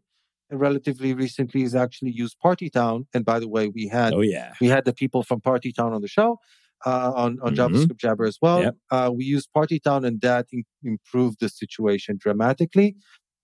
relatively 0.52 1.14
recently 1.14 1.62
is 1.62 1.74
actually 1.74 2.10
used 2.12 2.36
Partytown 2.44 3.06
and 3.14 3.24
by 3.24 3.38
the 3.38 3.48
way 3.48 3.68
we 3.68 3.88
had 3.88 4.12
oh 4.12 4.20
yeah, 4.20 4.52
we 4.60 4.68
had 4.68 4.84
the 4.84 4.92
people 4.92 5.22
from 5.22 5.40
Partytown 5.40 5.92
on 5.92 6.00
the 6.02 6.08
show 6.08 6.38
uh, 6.84 7.12
on 7.14 7.38
on 7.42 7.54
Mhm. 7.54 7.56
JavaScript 7.58 7.98
Jabber 7.98 8.24
as 8.24 8.38
well. 8.42 8.62
Yep. 8.62 8.76
Uh, 8.90 9.10
we 9.14 9.24
used 9.24 9.48
Partytown, 9.56 10.04
and 10.06 10.20
that 10.20 10.46
in- 10.52 10.64
improved 10.82 11.38
the 11.40 11.48
situation 11.48 12.16
dramatically. 12.18 12.96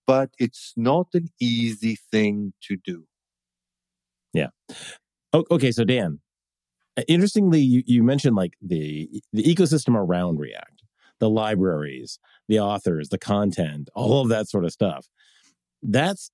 But 0.06 0.30
it's 0.38 0.72
not 0.76 1.08
an 1.14 1.28
easy 1.40 1.98
thing 2.10 2.54
to 2.62 2.76
do. 2.76 3.04
oh, 5.32 5.44
okay. 5.50 5.70
So 5.72 5.84
Dan, 5.84 6.20
interestingly, 7.06 7.60
you, 7.60 7.82
you 7.86 8.02
mentioned 8.02 8.34
like 8.36 8.54
the 8.62 9.08
the 9.32 9.42
ecosystem 9.42 9.94
around 9.94 10.38
React, 10.40 10.82
the 11.20 11.28
libraries, 11.30 12.18
the 12.48 12.58
authors, 12.60 13.10
the 13.10 13.18
content, 13.18 13.90
all 13.94 14.22
of 14.22 14.28
that 14.28 14.48
sort 14.48 14.64
of 14.64 14.72
stuff. 14.72 15.06
That's 15.82 16.30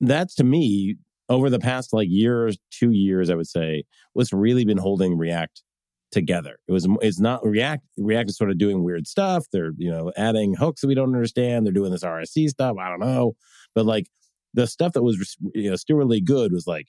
that's 0.00 0.34
to 0.36 0.44
me 0.44 0.96
over 1.28 1.48
the 1.48 1.58
past 1.58 1.92
like 1.92 2.08
years, 2.10 2.58
two 2.70 2.90
years, 2.90 3.30
I 3.30 3.34
would 3.34 3.48
say, 3.48 3.84
what's 4.12 4.32
really 4.32 4.64
been 4.64 4.78
holding 4.78 5.16
React 5.16 5.62
together. 6.10 6.58
It 6.66 6.72
was 6.72 6.88
it's 7.00 7.20
not 7.20 7.44
React. 7.44 7.84
React 7.98 8.30
is 8.30 8.36
sort 8.36 8.50
of 8.50 8.58
doing 8.58 8.82
weird 8.82 9.06
stuff. 9.06 9.46
They're 9.52 9.72
you 9.76 9.90
know 9.90 10.12
adding 10.16 10.54
hooks 10.54 10.80
that 10.80 10.88
we 10.88 10.94
don't 10.94 11.14
understand. 11.14 11.64
They're 11.64 11.72
doing 11.72 11.92
this 11.92 12.04
RSC 12.04 12.48
stuff. 12.48 12.76
I 12.80 12.88
don't 12.88 13.00
know, 13.00 13.34
but 13.74 13.86
like 13.86 14.06
the 14.54 14.66
stuff 14.66 14.92
that 14.94 15.02
was 15.02 15.36
you 15.54 15.70
know 15.70 15.76
really 15.96 16.20
good 16.20 16.52
was 16.52 16.66
like 16.66 16.86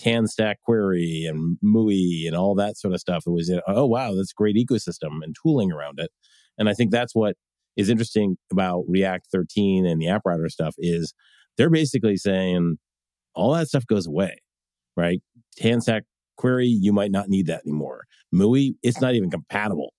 TanStack 0.00 0.56
query 0.64 1.26
and 1.28 1.58
MUI 1.62 2.26
and 2.26 2.36
all 2.36 2.54
that 2.54 2.78
sort 2.78 2.94
of 2.94 3.00
stuff. 3.00 3.24
It 3.26 3.30
was 3.30 3.50
uh, 3.50 3.60
oh 3.66 3.86
wow, 3.86 4.14
that's 4.14 4.32
great 4.32 4.56
ecosystem 4.56 5.22
and 5.22 5.34
tooling 5.42 5.72
around 5.72 5.98
it. 5.98 6.10
And 6.58 6.68
I 6.68 6.74
think 6.74 6.90
that's 6.90 7.14
what 7.14 7.36
is 7.76 7.88
interesting 7.88 8.36
about 8.52 8.84
React 8.88 9.28
13 9.32 9.86
and 9.86 10.00
the 10.00 10.08
app 10.08 10.22
router 10.24 10.48
stuff 10.48 10.74
is 10.78 11.14
they're 11.56 11.70
basically 11.70 12.16
saying 12.16 12.78
all 13.34 13.52
that 13.54 13.68
stuff 13.68 13.86
goes 13.86 14.06
away, 14.06 14.38
right? 14.96 15.20
TanStack 15.60 16.02
query, 16.36 16.68
you 16.68 16.92
might 16.92 17.10
not 17.10 17.28
need 17.28 17.46
that 17.46 17.62
anymore. 17.66 18.06
MUI, 18.34 18.76
it's 18.82 19.00
not 19.00 19.14
even 19.14 19.30
compatible 19.30 19.92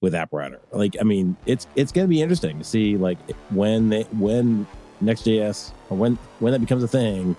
with 0.00 0.14
app 0.14 0.32
router. 0.32 0.60
Like, 0.72 0.96
I 1.00 1.04
mean, 1.04 1.36
it's 1.46 1.66
it's 1.74 1.92
going 1.92 2.06
to 2.06 2.08
be 2.08 2.22
interesting 2.22 2.58
to 2.58 2.64
see 2.64 2.96
like 2.96 3.18
when 3.50 3.88
they 3.88 4.02
when 4.04 4.66
Next.js 5.00 5.72
or 5.90 5.96
when 5.96 6.16
when 6.40 6.52
that 6.52 6.60
becomes 6.60 6.82
a 6.82 6.88
thing. 6.88 7.36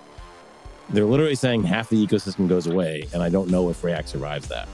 They're 0.92 1.06
literally 1.06 1.36
saying 1.36 1.64
half 1.64 1.90
the 1.90 2.04
ecosystem 2.06 2.50
goes 2.50 2.66
away, 2.66 3.08
and 3.14 3.22
I 3.22 3.30
don't 3.30 3.50
know 3.50 3.70
if 3.70 3.84
React 3.84 4.10
survives 4.10 4.48
that. 4.48 4.68